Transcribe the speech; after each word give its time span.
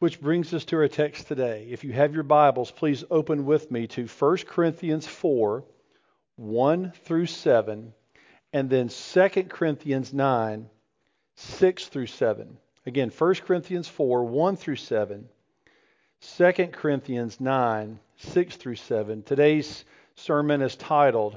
Which 0.00 0.18
brings 0.18 0.54
us 0.54 0.64
to 0.64 0.78
our 0.78 0.88
text 0.88 1.28
today. 1.28 1.68
If 1.70 1.84
you 1.84 1.92
have 1.92 2.14
your 2.14 2.22
Bibles, 2.22 2.70
please 2.70 3.04
open 3.10 3.44
with 3.44 3.70
me 3.70 3.86
to 3.88 4.06
1 4.06 4.36
Corinthians 4.46 5.06
4 5.06 5.62
1 6.36 6.92
through 7.04 7.26
7, 7.26 7.92
and 8.54 8.70
then 8.70 8.88
2 8.88 9.28
Corinthians 9.50 10.14
9 10.14 10.70
6 11.36 11.86
through 11.88 12.06
7. 12.06 12.56
Again, 12.86 13.10
1 13.10 13.34
Corinthians 13.46 13.88
4 13.88 14.24
1 14.24 14.56
through 14.56 14.76
7, 14.76 15.28
2 16.38 16.52
Corinthians 16.72 17.38
9 17.38 18.00
6 18.16 18.56
through 18.56 18.76
7. 18.76 19.22
Today's 19.22 19.84
sermon 20.14 20.62
is 20.62 20.76
titled 20.76 21.36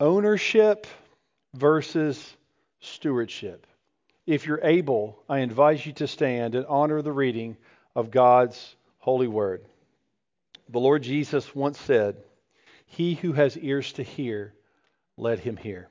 Ownership 0.00 0.86
versus 1.52 2.34
Stewardship. 2.80 3.66
If 4.26 4.46
you're 4.46 4.64
able, 4.64 5.22
I 5.28 5.40
invite 5.40 5.84
you 5.84 5.92
to 5.92 6.06
stand 6.06 6.54
and 6.54 6.64
honor 6.64 7.02
the 7.02 7.12
reading 7.12 7.58
of 7.94 8.10
God's 8.10 8.76
holy 8.98 9.28
word. 9.28 9.64
The 10.68 10.80
Lord 10.80 11.02
Jesus 11.02 11.54
once 11.54 11.78
said, 11.78 12.16
He 12.86 13.14
who 13.14 13.32
has 13.32 13.56
ears 13.56 13.92
to 13.94 14.02
hear, 14.02 14.54
let 15.16 15.38
him 15.38 15.56
hear. 15.56 15.88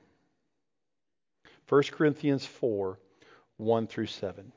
1 1.68 1.82
Corinthians 1.92 2.44
4 2.44 2.98
1 3.56 3.86
through 3.86 4.06
7. 4.06 4.52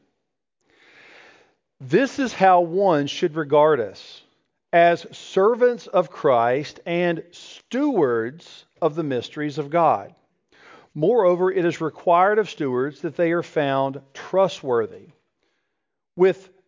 This 1.80 2.18
is 2.18 2.34
how 2.34 2.62
one 2.62 3.06
should 3.08 3.36
regard 3.36 3.80
us 3.80 4.24
as 4.74 5.06
servants 5.16 5.88
of 5.88 6.10
Christ 6.10 6.80
and 6.86 7.24
stewards 7.32 8.66
of 8.82 8.96
the 8.96 9.04
mysteries 9.04 9.60
of 9.60 9.70
God. 9.70 10.14
Moreover, 10.96 11.52
it 11.52 11.64
is 11.64 11.80
required 11.80 12.40
of 12.40 12.50
stewards 12.50 13.02
that 13.02 13.16
they 13.16 13.32
are 13.32 13.44
found 13.44 14.02
trustworthy. 14.14 15.10
With 16.16 16.50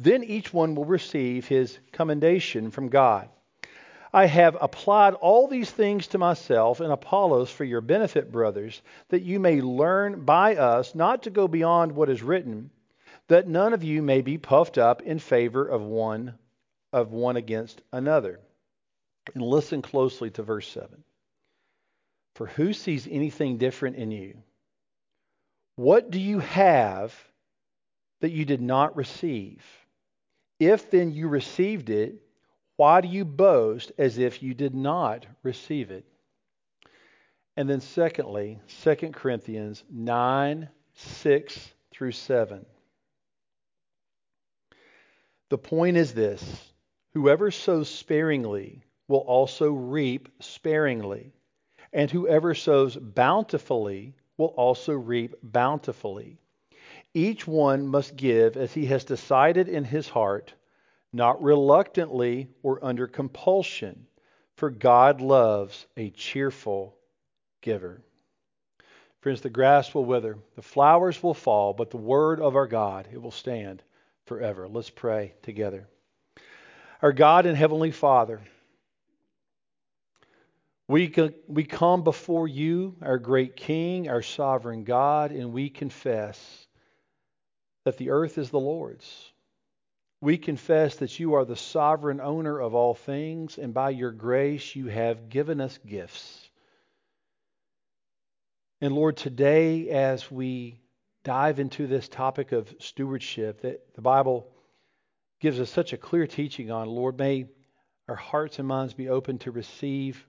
Then 0.00 0.22
each 0.22 0.54
one 0.54 0.76
will 0.76 0.84
receive 0.84 1.48
his 1.48 1.76
commendation 1.90 2.70
from 2.70 2.88
God. 2.88 3.28
I 4.12 4.26
have 4.26 4.56
applied 4.60 5.14
all 5.14 5.48
these 5.48 5.70
things 5.70 6.06
to 6.08 6.18
myself 6.18 6.78
and 6.78 6.92
Apollos 6.92 7.50
for 7.50 7.64
your 7.64 7.80
benefit, 7.80 8.30
brothers, 8.30 8.80
that 9.08 9.22
you 9.22 9.40
may 9.40 9.60
learn 9.60 10.24
by 10.24 10.54
us 10.54 10.94
not 10.94 11.24
to 11.24 11.30
go 11.30 11.48
beyond 11.48 11.92
what 11.92 12.08
is 12.08 12.22
written, 12.22 12.70
that 13.26 13.48
none 13.48 13.74
of 13.74 13.82
you 13.82 14.00
may 14.00 14.22
be 14.22 14.38
puffed 14.38 14.78
up 14.78 15.02
in 15.02 15.18
favor 15.18 15.66
of 15.66 15.82
one 15.82 16.38
of 16.92 17.10
one 17.10 17.36
against 17.36 17.82
another. 17.92 18.38
And 19.34 19.42
listen 19.42 19.82
closely 19.82 20.30
to 20.30 20.42
verse 20.44 20.68
7. 20.68 21.02
For 22.36 22.46
who 22.46 22.72
sees 22.72 23.08
anything 23.10 23.58
different 23.58 23.96
in 23.96 24.12
you? 24.12 24.38
What 25.74 26.10
do 26.10 26.20
you 26.20 26.38
have 26.38 27.12
that 28.20 28.30
you 28.30 28.44
did 28.44 28.62
not 28.62 28.96
receive? 28.96 29.62
If 30.58 30.90
then 30.90 31.12
you 31.12 31.28
received 31.28 31.90
it, 31.90 32.16
why 32.76 33.00
do 33.00 33.08
you 33.08 33.24
boast 33.24 33.92
as 33.98 34.18
if 34.18 34.42
you 34.42 34.54
did 34.54 34.74
not 34.74 35.26
receive 35.42 35.90
it? 35.90 36.04
And 37.56 37.68
then, 37.68 37.80
secondly, 37.80 38.60
2 38.82 38.94
Corinthians 39.12 39.82
9 39.90 40.68
6 40.94 41.72
through 41.90 42.12
7. 42.12 42.66
The 45.48 45.58
point 45.58 45.96
is 45.96 46.12
this 46.14 46.72
whoever 47.14 47.50
sows 47.50 47.88
sparingly 47.88 48.82
will 49.08 49.20
also 49.20 49.72
reap 49.72 50.28
sparingly, 50.40 51.32
and 51.92 52.10
whoever 52.10 52.54
sows 52.54 52.96
bountifully 52.96 54.14
will 54.36 54.54
also 54.56 54.92
reap 54.92 55.34
bountifully. 55.42 56.38
Each 57.14 57.46
one 57.46 57.86
must 57.86 58.16
give 58.16 58.56
as 58.56 58.72
he 58.72 58.86
has 58.86 59.04
decided 59.04 59.68
in 59.68 59.84
his 59.84 60.08
heart, 60.08 60.54
not 61.12 61.42
reluctantly 61.42 62.48
or 62.62 62.84
under 62.84 63.06
compulsion, 63.06 64.06
for 64.56 64.70
God 64.70 65.20
loves 65.20 65.86
a 65.96 66.10
cheerful 66.10 66.96
giver. 67.60 68.02
Friends, 69.20 69.40
the 69.40 69.50
grass 69.50 69.94
will 69.94 70.04
wither, 70.04 70.38
the 70.54 70.62
flowers 70.62 71.22
will 71.22 71.34
fall, 71.34 71.72
but 71.72 71.90
the 71.90 71.96
word 71.96 72.40
of 72.40 72.54
our 72.54 72.66
God, 72.66 73.08
it 73.12 73.20
will 73.20 73.32
stand 73.32 73.82
forever. 74.26 74.68
Let's 74.68 74.90
pray 74.90 75.34
together. 75.42 75.88
Our 77.02 77.12
God 77.12 77.46
and 77.46 77.56
Heavenly 77.56 77.90
Father, 77.90 78.40
we, 80.86 81.12
we 81.46 81.64
come 81.64 82.04
before 82.04 82.46
you, 82.46 82.96
our 83.02 83.18
great 83.18 83.56
King, 83.56 84.08
our 84.08 84.22
sovereign 84.22 84.84
God, 84.84 85.32
and 85.32 85.52
we 85.52 85.68
confess 85.68 86.67
that 87.88 87.96
the 87.96 88.10
earth 88.10 88.36
is 88.36 88.50
the 88.50 88.60
Lord's. 88.60 89.32
We 90.20 90.36
confess 90.36 90.96
that 90.96 91.18
you 91.18 91.32
are 91.34 91.46
the 91.46 91.56
sovereign 91.56 92.20
owner 92.20 92.60
of 92.60 92.74
all 92.74 92.92
things, 92.92 93.56
and 93.56 93.72
by 93.72 93.88
your 93.88 94.10
grace 94.10 94.76
you 94.76 94.88
have 94.88 95.30
given 95.30 95.58
us 95.58 95.78
gifts. 95.86 96.50
And 98.82 98.94
Lord, 98.94 99.16
today 99.16 99.88
as 99.88 100.30
we 100.30 100.82
dive 101.24 101.60
into 101.60 101.86
this 101.86 102.10
topic 102.10 102.52
of 102.52 102.74
stewardship 102.78 103.62
that 103.62 103.94
the 103.94 104.02
Bible 104.02 104.46
gives 105.40 105.58
us 105.58 105.70
such 105.70 105.94
a 105.94 105.96
clear 105.96 106.26
teaching 106.26 106.70
on, 106.70 106.88
Lord, 106.88 107.18
may 107.18 107.46
our 108.06 108.16
hearts 108.16 108.58
and 108.58 108.68
minds 108.68 108.92
be 108.92 109.08
open 109.08 109.38
to 109.38 109.50
receive 109.50 110.26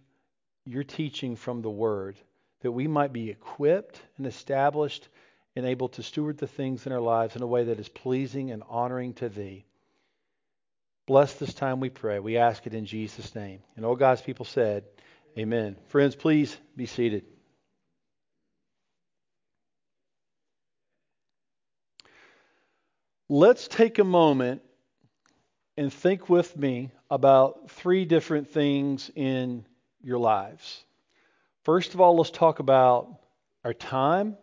your 0.63 0.85
teaching 0.85 1.35
from 1.35 1.61
the 1.61 1.69
Word, 1.69 2.15
that 2.61 2.71
we 2.71 2.87
might 2.87 3.11
be 3.11 3.29
equipped 3.29 4.01
and 4.15 4.25
established 4.25 5.09
and 5.55 5.65
able 5.65 5.89
to 5.89 6.03
steward 6.03 6.37
the 6.37 6.47
things 6.47 6.85
in 6.85 6.91
our 6.91 6.99
lives 6.99 7.35
in 7.35 7.41
a 7.41 7.47
way 7.47 7.65
that 7.65 7.79
is 7.79 7.89
pleasing 7.89 8.51
and 8.51 8.63
honoring 8.69 9.13
to 9.13 9.29
Thee. 9.29 9.65
Bless 11.07 11.33
this 11.33 11.53
time, 11.53 11.79
we 11.79 11.89
pray. 11.89 12.19
We 12.19 12.37
ask 12.37 12.67
it 12.67 12.73
in 12.73 12.85
Jesus' 12.85 13.33
name. 13.33 13.61
And 13.75 13.85
all 13.85 13.95
God's 13.95 14.21
people 14.21 14.45
said, 14.45 14.83
Amen. 15.37 15.75
Friends, 15.87 16.15
please 16.15 16.55
be 16.75 16.85
seated. 16.85 17.23
Let's 23.27 23.67
take 23.67 23.99
a 23.99 24.03
moment 24.03 24.61
and 25.77 25.93
think 25.93 26.29
with 26.29 26.57
me 26.57 26.91
about 27.09 27.71
three 27.71 28.05
different 28.05 28.49
things 28.49 29.09
in 29.15 29.65
your 30.01 30.17
lives. 30.17 30.83
First 31.63 31.93
of 31.93 32.01
all, 32.01 32.17
let's 32.17 32.31
talk 32.31 32.59
about 32.59 33.19
our 33.63 33.73
time 33.73 34.35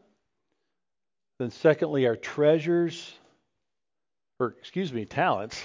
then, 1.39 1.51
secondly, 1.51 2.07
our 2.07 2.17
treasures, 2.17 3.13
or 4.39 4.55
excuse 4.59 4.93
me, 4.93 5.05
talents. 5.05 5.63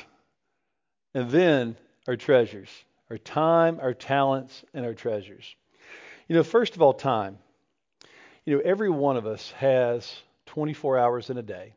And 1.14 1.30
then 1.30 1.76
our 2.08 2.16
treasures, 2.16 2.70
our 3.10 3.18
time, 3.18 3.80
our 3.82 3.94
talents, 3.94 4.64
and 4.74 4.86
our 4.86 4.94
treasures. 4.94 5.56
You 6.28 6.36
know, 6.36 6.44
first 6.44 6.76
of 6.76 6.82
all, 6.82 6.94
time. 6.94 7.38
You 8.46 8.56
know, 8.56 8.62
every 8.66 8.90
one 8.90 9.18
of 9.18 9.28
us 9.28 9.52
has 9.52 10.14
24 10.48 10.98
hours 10.98 11.30
in 11.30 11.38
a 11.38 11.44
day. 11.44 11.74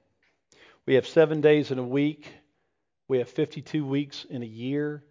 We 0.86 0.94
have 0.94 1.06
seven 1.06 1.40
days 1.40 1.70
in 1.70 1.78
a 1.78 1.84
week. 1.84 2.26
We 3.08 3.18
have 3.18 3.28
52 3.28 3.84
weeks 3.84 4.24
in 4.28 4.42
a 4.42 4.46
year. 4.46 5.04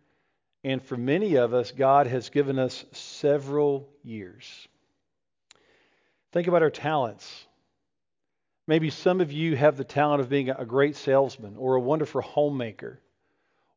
And 0.64 0.82
for 0.82 0.98
many 0.98 1.36
of 1.36 1.54
us, 1.54 1.72
God 1.72 2.08
has 2.08 2.30
given 2.30 2.58
us 2.58 2.86
several 2.92 3.90
years. 4.04 4.68
Think 6.32 6.48
about 6.48 6.64
our 6.64 6.72
talents. 6.72 7.46
Maybe 8.68 8.90
some 8.90 9.20
of 9.20 9.32
you 9.32 9.56
have 9.56 9.76
the 9.76 9.84
talent 9.84 10.22
of 10.22 10.30
being 10.30 10.50
a 10.50 10.66
great 10.66 10.96
salesman 10.96 11.58
or 11.58 11.76
a 11.76 11.82
wonderful 11.82 12.22
homemaker. 12.22 13.02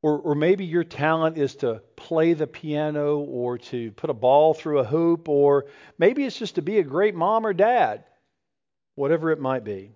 Or, 0.02 0.18
or 0.20 0.34
maybe 0.36 0.64
your 0.64 0.84
talent 0.84 1.36
is 1.36 1.56
to 1.56 1.82
play 1.96 2.34
the 2.34 2.46
piano 2.46 3.18
or 3.18 3.58
to 3.58 3.90
put 3.92 4.10
a 4.10 4.14
ball 4.14 4.54
through 4.54 4.78
a 4.78 4.84
hoop, 4.84 5.28
or 5.28 5.66
maybe 5.98 6.24
it's 6.24 6.38
just 6.38 6.56
to 6.56 6.62
be 6.62 6.78
a 6.78 6.84
great 6.84 7.14
mom 7.14 7.44
or 7.44 7.52
dad, 7.52 8.04
whatever 8.94 9.32
it 9.32 9.40
might 9.40 9.64
be. 9.64 9.90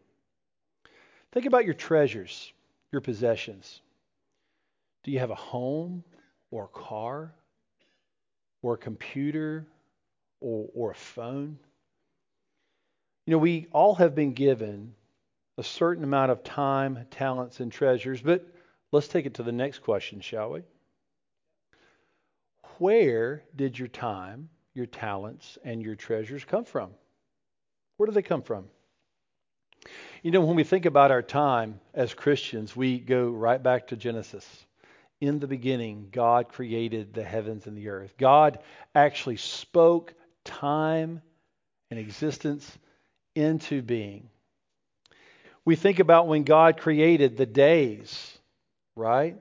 Think 1.33 1.47
about 1.47 1.65
your 1.65 1.75
treasures, 1.75 2.53
your 2.91 3.01
possessions. 3.01 3.81
Do 5.05 5.13
you 5.13 5.21
have 5.21 5.31
a 5.31 5.37
home 5.37 6.03
or 6.51 6.65
a 6.65 6.69
car 6.69 7.33
or 8.63 8.75
a 8.75 8.79
computer 8.79 9.65
or, 10.41 10.69
or 10.75 10.91
a 10.91 10.97
phone? 10.97 11.59
You 13.26 13.32
know, 13.32 13.38
we 13.38 13.67
all 13.72 13.94
have 13.96 14.14
been 14.14 14.32
given 14.32 14.94
a 15.58 15.62
certain 15.62 16.05
amount 16.05 16.31
of 16.31 16.43
time, 16.43 17.06
talents, 17.11 17.61
and 17.61 17.70
treasures, 17.70 18.20
but 18.20 18.46
let's 18.93 19.08
take 19.08 19.26
it 19.26 19.34
to 19.34 19.43
the 19.43 19.52
next 19.52 19.81
question, 19.81 20.20
shall 20.20 20.52
we? 20.52 20.62
where 22.81 23.44
did 23.55 23.78
your 23.78 23.88
time, 23.88 24.49
your 24.72 24.87
talents, 24.87 25.58
and 25.64 25.82
your 25.82 25.94
treasures 25.94 26.44
come 26.46 26.64
from? 26.64 26.90
Where 27.99 28.06
do 28.06 28.12
they 28.12 28.22
come 28.22 28.40
from? 28.40 28.64
You 30.22 30.31
know, 30.31 30.40
when 30.40 30.56
we 30.56 30.64
think 30.64 30.87
about 30.87 31.11
our 31.11 31.22
time 31.22 31.78
as 31.93 32.14
Christians, 32.14 32.75
we 32.75 32.99
go 32.99 33.28
right 33.28 33.62
back 33.62 33.88
to 33.88 33.96
Genesis. 33.96 34.46
In 35.20 35.38
the 35.38 35.46
beginning, 35.46 36.08
God 36.11 36.49
created 36.49 37.12
the 37.12 37.22
heavens 37.22 37.67
and 37.67 37.76
the 37.76 37.88
earth. 37.88 38.14
God 38.17 38.61
actually 38.94 39.37
spoke 39.37 40.14
time 40.44 41.20
and 41.90 42.00
existence 42.00 42.78
into 43.35 43.82
being. 43.82 44.29
We 45.65 45.77
think 45.77 45.99
about 45.99 46.27
when 46.27 46.44
God 46.44 46.79
created 46.79 47.37
the 47.37 47.47
days, 47.47 48.38
right? 48.97 49.37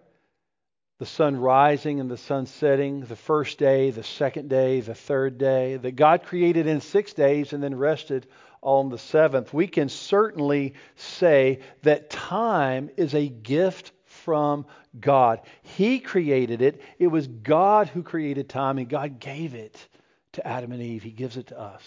The 1.00 1.06
sun 1.06 1.38
rising 1.38 2.00
and 2.00 2.12
the 2.12 2.18
sun 2.18 2.46
setting, 2.46 3.02
the 3.02 3.16
first 3.16 3.58
day, 3.58 3.90
the 3.92 4.04
second 4.04 4.50
day, 4.50 4.82
the 4.82 4.96
third 4.96 5.38
day, 5.38 5.78
that 5.78 5.96
God 5.96 6.24
created 6.24 6.68
in 6.68 6.82
six 6.82 7.14
days 7.14 7.54
and 7.54 7.64
then 7.64 7.76
rested 7.76 8.28
on 8.62 8.90
the 8.90 8.98
seventh. 8.98 9.54
We 9.54 9.68
can 9.68 9.88
certainly 9.88 10.74
say 10.96 11.62
that 11.84 12.10
time 12.10 12.90
is 12.98 13.16
a 13.16 13.30
gift 13.30 13.94
from 14.04 14.66
God. 15.00 15.42
He 15.62 16.00
created 16.00 16.62
it. 16.62 16.82
It 16.98 17.08
was 17.08 17.28
God 17.28 17.88
who 17.88 18.04
created 18.04 18.50
time, 18.50 18.78
and 18.78 18.90
God 18.90 19.20
gave 19.20 19.54
it 19.54 19.88
to 20.34 20.46
Adam 20.46 20.74
and 20.74 20.82
Eve. 20.82 21.04
He 21.04 21.12
gives 21.12 21.38
it 21.38 21.48
to 21.48 21.60
us. 21.60 21.84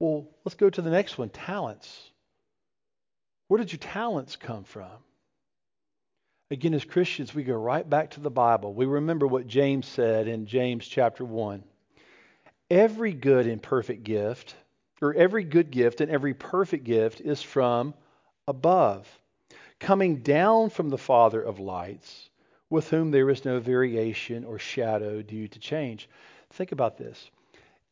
Well, 0.00 0.26
let's 0.44 0.56
go 0.56 0.70
to 0.70 0.82
the 0.82 0.90
next 0.90 1.18
one 1.18 1.30
talents. 1.30 2.10
Where 3.48 3.58
did 3.58 3.72
your 3.72 3.78
talents 3.78 4.36
come 4.36 4.64
from? 4.64 4.90
Again, 6.50 6.74
as 6.74 6.84
Christians, 6.84 7.34
we 7.34 7.42
go 7.42 7.54
right 7.54 7.88
back 7.88 8.10
to 8.12 8.20
the 8.20 8.30
Bible. 8.30 8.74
We 8.74 8.86
remember 8.86 9.26
what 9.26 9.46
James 9.46 9.86
said 9.86 10.28
in 10.28 10.46
James 10.46 10.86
chapter 10.86 11.24
1. 11.24 11.64
Every 12.70 13.12
good 13.12 13.46
and 13.46 13.62
perfect 13.62 14.04
gift, 14.04 14.54
or 15.00 15.14
every 15.14 15.44
good 15.44 15.70
gift 15.70 16.00
and 16.00 16.10
every 16.10 16.34
perfect 16.34 16.84
gift, 16.84 17.20
is 17.20 17.42
from 17.42 17.94
above, 18.46 19.08
coming 19.80 20.16
down 20.16 20.70
from 20.70 20.90
the 20.90 20.98
Father 20.98 21.42
of 21.42 21.60
lights, 21.60 22.28
with 22.70 22.88
whom 22.90 23.10
there 23.10 23.30
is 23.30 23.44
no 23.44 23.58
variation 23.58 24.44
or 24.44 24.58
shadow 24.58 25.22
due 25.22 25.48
to 25.48 25.58
change. 25.58 26.08
Think 26.50 26.72
about 26.72 26.98
this. 26.98 27.30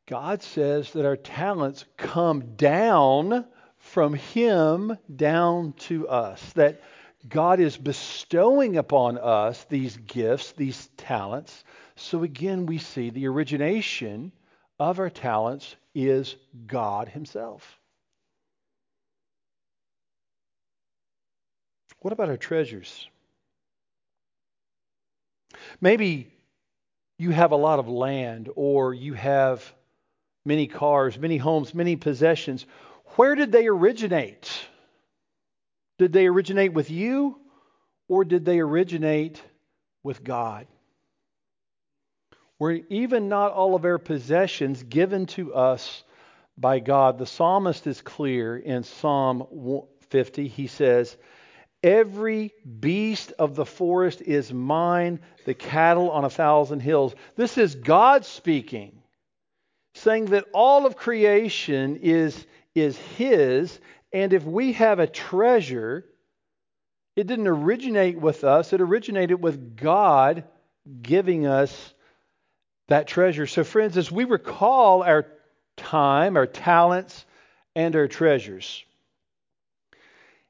God 0.07 0.43
says 0.43 0.93
that 0.93 1.07
our 1.07 1.17
talents 1.17 1.85
come 1.97 2.57
down 2.57 3.47
from 3.79 4.15
Him 4.15 4.97
down 5.15 5.75
to 5.75 6.09
us. 6.09 6.53
That 6.55 6.83
God 7.29 7.61
is 7.61 7.77
bestowing 7.77 8.77
upon 8.77 9.19
us 9.19 9.65
these 9.65 9.97
gifts, 9.97 10.53
these 10.53 10.89
talents. 10.97 11.65
So 11.95 12.25
again, 12.25 12.67
we 12.67 12.79
see 12.79 13.11
the 13.11 13.29
origination 13.29 14.33
of 14.79 14.99
our 14.99 15.11
talents 15.11 15.77
is 15.95 16.35
God 16.67 17.09
Himself. 17.09 17.79
What 22.01 22.13
about 22.13 22.29
our 22.29 22.37
treasures? 22.37 23.09
Maybe 25.81 26.33
you 27.19 27.31
have 27.31 27.53
a 27.53 27.57
lot 27.57 27.79
of 27.79 27.89
land 27.89 28.51
or 28.57 28.93
you 28.95 29.15
have 29.15 29.73
many 30.45 30.67
cars, 30.67 31.19
many 31.19 31.37
homes, 31.37 31.75
many 31.75 31.97
possessions. 31.97 32.67
Where 33.17 33.35
did 33.35 33.53
they 33.53 33.67
originate? 33.67 34.51
Did 35.99 36.13
they 36.13 36.27
originate 36.27 36.73
with 36.73 36.91
you 36.91 37.39
or 38.09 38.25
did 38.25 38.45
they 38.45 38.61
originate 38.61 39.43
with 40.03 40.25
God? 40.25 40.67
Were 42.59 42.73
even 42.91 43.29
not 43.29 43.53
all 43.53 43.75
of 43.75 43.85
our 43.85 43.99
possessions 43.99 44.83
given 44.85 45.27
to 45.27 45.55
us 45.55 46.05
by 46.57 46.79
God? 46.79 47.19
The 47.19 47.27
psalmist 47.27 47.87
is 47.87 48.01
clear 48.01 48.57
in 48.57 48.85
Psalm 48.85 49.47
50. 50.11 50.49
He 50.49 50.69
says, 50.69 51.17
Every 51.83 52.53
beast 52.79 53.33
of 53.39 53.57
the 53.57 53.65
forest 53.65 54.23
is 54.23 54.53
mine, 54.53 55.19
the 55.45 55.55
cattle 55.55 56.13
on 56.13 56.25
a 56.25 56.31
thousand 56.31 56.81
hills. 56.81 57.17
This 57.35 57.59
is 57.59 57.75
God 57.75 58.25
speaking, 58.25 59.02
saying 59.95 60.27
that 60.27 60.47
all 60.53 60.87
of 60.87 60.97
creation 60.97 61.97
is, 61.97 62.47
is 62.75 62.97
His, 62.97 63.79
and 64.13 64.33
if 64.33 64.45
we 64.45 64.73
have 64.73 64.99
a 64.99 65.07
treasure, 65.07 66.05
it 67.17 67.27
didn't 67.27 67.49
originate 67.49 68.19
with 68.19 68.45
us, 68.45 68.73
it 68.73 68.81
originated 68.81 69.43
with 69.43 69.77
God 69.77 70.45
giving 71.03 71.47
us 71.47 71.95
that 72.89 73.07
treasure. 73.07 73.47
So, 73.47 73.65
friends, 73.65 73.97
as 73.97 74.11
we 74.11 74.25
recall 74.25 75.03
our 75.03 75.27
time, 75.77 76.37
our 76.37 76.47
talents, 76.47 77.25
and 77.75 77.97
our 77.97 78.09
treasures, 78.09 78.85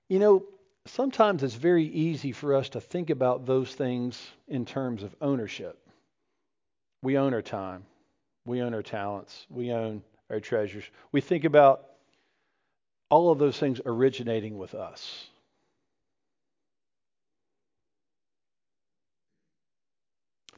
you 0.08 0.18
know, 0.18 0.44
sometimes 0.86 1.42
it's 1.42 1.54
very 1.54 1.84
easy 1.84 2.32
for 2.32 2.54
us 2.54 2.70
to 2.70 2.80
think 2.80 3.10
about 3.10 3.46
those 3.46 3.72
things 3.74 4.20
in 4.48 4.64
terms 4.64 5.02
of 5.02 5.14
ownership. 5.20 5.78
We 7.02 7.18
own 7.18 7.34
our 7.34 7.42
time, 7.42 7.84
we 8.44 8.62
own 8.62 8.74
our 8.74 8.82
talents, 8.82 9.46
we 9.48 9.72
own 9.72 10.02
our 10.30 10.40
treasures. 10.40 10.84
We 11.12 11.20
think 11.20 11.44
about 11.44 11.84
all 13.10 13.30
of 13.30 13.38
those 13.38 13.58
things 13.58 13.80
originating 13.84 14.58
with 14.58 14.74
us. 14.74 15.26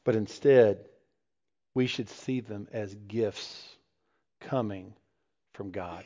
But 0.05 0.15
instead, 0.17 0.85
we 1.75 1.87
should 1.87 2.09
see 2.09 2.41
them 2.41 2.69
as 2.73 2.95
gifts 2.95 3.77
coming 4.41 4.95
from 5.55 5.71
God. 5.71 6.05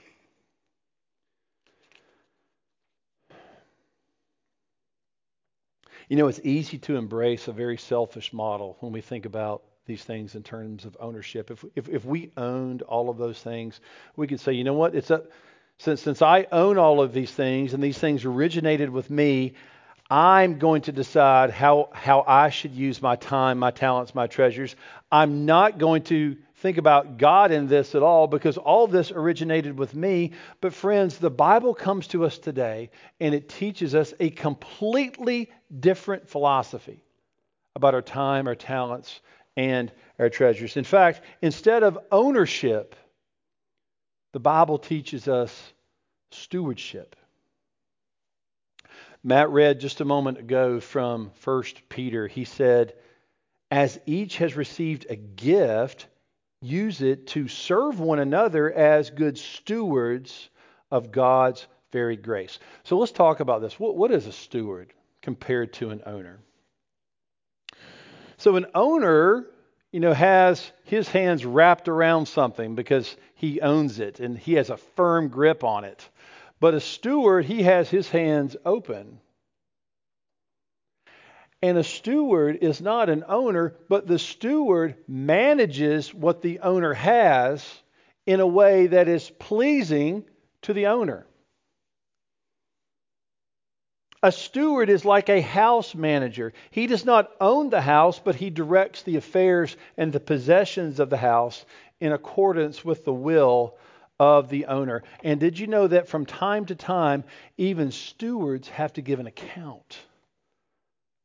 You 6.09 6.17
know, 6.17 6.29
it's 6.29 6.41
easy 6.43 6.79
to 6.79 6.97
embrace 6.97 7.49
a 7.49 7.53
very 7.53 7.77
selfish 7.77 8.33
model 8.33 8.79
when 8.81 8.93
we 8.93 9.03
think 9.03 9.27
about 9.27 9.63
these 9.89 10.05
things 10.05 10.37
in 10.37 10.45
terms 10.45 10.85
of 10.85 10.97
ownership. 11.01 11.51
If, 11.51 11.65
if, 11.75 11.89
if 11.89 12.05
we 12.05 12.31
owned 12.37 12.83
all 12.83 13.11
of 13.11 13.17
those 13.17 13.41
things, 13.41 13.81
we 14.15 14.29
could 14.29 14.39
say, 14.39 14.53
you 14.53 14.63
know 14.63 14.75
what, 14.75 14.95
it's 14.95 15.11
up 15.11 15.27
since, 15.79 16.03
since 16.03 16.23
I 16.23 16.47
own 16.53 16.77
all 16.77 17.01
of 17.01 17.13
these 17.13 17.31
things 17.31 17.73
and 17.73 17.83
these 17.83 17.99
things 17.99 18.25
originated 18.25 18.91
with 18.91 19.11
me, 19.11 19.55
I'm 20.11 20.59
going 20.59 20.83
to 20.83 20.93
decide 20.93 21.51
how, 21.51 21.91
how 21.93 22.25
I 22.27 22.51
should 22.51 22.75
use 22.75 23.01
my 23.01 23.17
time, 23.17 23.59
my 23.59 23.71
talents, 23.71 24.15
my 24.15 24.27
treasures. 24.27 24.75
I'm 25.11 25.47
not 25.47 25.79
going 25.79 26.03
to 26.05 26.37
think 26.57 26.79
about 26.79 27.19
God 27.19 27.53
in 27.53 27.69
this 27.69 27.95
at 27.95 28.03
all 28.03 28.27
because 28.27 28.59
all 28.59 28.87
this 28.87 29.13
originated 29.13 29.79
with 29.79 29.95
me. 29.95 30.33
But, 30.61 30.75
friends, 30.75 31.19
the 31.19 31.31
Bible 31.31 31.75
comes 31.75 32.09
to 32.09 32.25
us 32.25 32.39
today 32.39 32.91
and 33.21 33.35
it 33.35 33.49
teaches 33.49 33.95
us 33.95 34.13
a 34.19 34.31
completely 34.31 35.51
different 35.79 36.29
philosophy 36.29 37.05
about 37.77 37.95
our 37.95 38.03
time, 38.03 38.49
our 38.49 38.57
talents, 38.57 39.21
and 39.59 39.91
our 40.21 40.31
treasures. 40.31 40.77
In 40.77 40.85
fact, 40.85 41.21
instead 41.43 41.83
of 41.83 41.99
ownership, 42.13 42.95
the 44.33 44.39
Bible 44.39 44.79
teaches 44.79 45.27
us 45.27 45.73
stewardship. 46.31 47.17
Matt 49.25 49.51
read 49.51 49.81
just 49.81 50.01
a 50.01 50.05
moment 50.05 50.39
ago 50.39 50.79
from 50.79 51.33
1 51.43 51.63
Peter. 51.89 52.29
He 52.29 52.45
said, 52.45 52.95
As 53.69 53.99
each 54.07 54.37
has 54.37 54.55
received 54.55 55.07
a 55.11 55.17
gift, 55.17 56.07
use 56.63 57.03
it 57.03 57.27
to 57.29 57.49
serve 57.49 57.99
one 57.99 58.21
another 58.21 58.73
as 58.73 59.11
good 59.11 59.37
stewards 59.37 60.51
of 60.89 61.11
God's 61.11 61.67
varied 61.91 62.23
grace. 62.23 62.61
So 62.85 62.97
let's 62.97 63.11
talk 63.11 63.41
about 63.41 63.61
this. 63.61 63.79
What, 63.81 63.97
what 63.97 64.13
is 64.13 64.29
a 64.29 64.33
steward 64.33 64.93
compared 65.21 65.73
to 65.75 65.91
an 65.91 66.03
owner? 66.07 66.39
So, 68.39 68.57
an 68.57 68.67
owner 68.75 69.47
you 69.93 70.01
know, 70.01 70.13
has 70.13 70.71
his 70.85 71.09
hands 71.09 71.47
wrapped 71.47 71.89
around 71.89 72.27
something 72.27 72.75
because 72.75 73.17
he 73.35 73.61
owns 73.61 74.01
it 74.01 74.21
and 74.21 74.37
he 74.37 74.55
has 74.55 74.71
a 74.71 74.77
firm 74.77 75.29
grip 75.29 75.65
on 75.65 75.85
it. 75.85 76.09
But 76.61 76.75
a 76.75 76.81
steward, 76.81 77.45
he 77.45 77.63
has 77.63 77.89
his 77.89 78.09
hands 78.09 78.57
open. 78.65 79.21
And 81.63 81.79
a 81.79 81.85
steward 81.85 82.59
is 82.61 82.81
not 82.81 83.09
an 83.09 83.25
owner, 83.27 83.75
but 83.89 84.07
the 84.07 84.19
steward 84.19 84.97
manages 85.09 86.15
what 86.15 86.43
the 86.43 86.61
owner 86.61 86.95
has 86.95 87.65
in 88.27 88.41
a 88.41 88.47
way 88.47 88.89
that 88.89 89.09
is 89.09 89.31
pleasing 89.31 90.25
to 90.63 90.73
the 90.73 90.87
owner. 90.89 91.27
A 94.23 94.33
steward 94.33 94.91
is 94.91 95.05
like 95.05 95.29
a 95.29 95.41
house 95.41 95.95
manager. 95.95 96.53
He 96.71 96.89
does 96.89 97.05
not 97.05 97.31
own 97.41 97.71
the 97.71 97.81
house, 97.81 98.19
but 98.19 98.35
he 98.35 98.51
directs 98.51 99.03
the 99.03 99.17
affairs 99.17 99.77
and 99.97 100.13
the 100.13 100.19
possessions 100.19 100.99
of 100.99 101.09
the 101.09 101.17
house 101.17 101.65
in 102.01 102.13
accordance 102.13 102.85
with 102.85 103.05
the 103.05 103.13
will 103.13 103.77
of 104.19 104.49
the 104.49 104.67
owner. 104.67 105.05
And 105.23 105.39
did 105.39 105.59
you 105.59 105.69
know 105.69 105.87
that 105.87 106.09
from 106.09 106.27
time 106.27 106.67
to 106.67 106.75
time, 106.75 107.23
even 107.57 107.93
stewards 107.93 108.69
have 108.69 108.93
to 108.95 109.03
give 109.03 109.21
an 109.21 109.29
account 109.29 109.99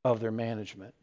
of 0.05 0.19
their 0.19 0.31
management? 0.31 0.93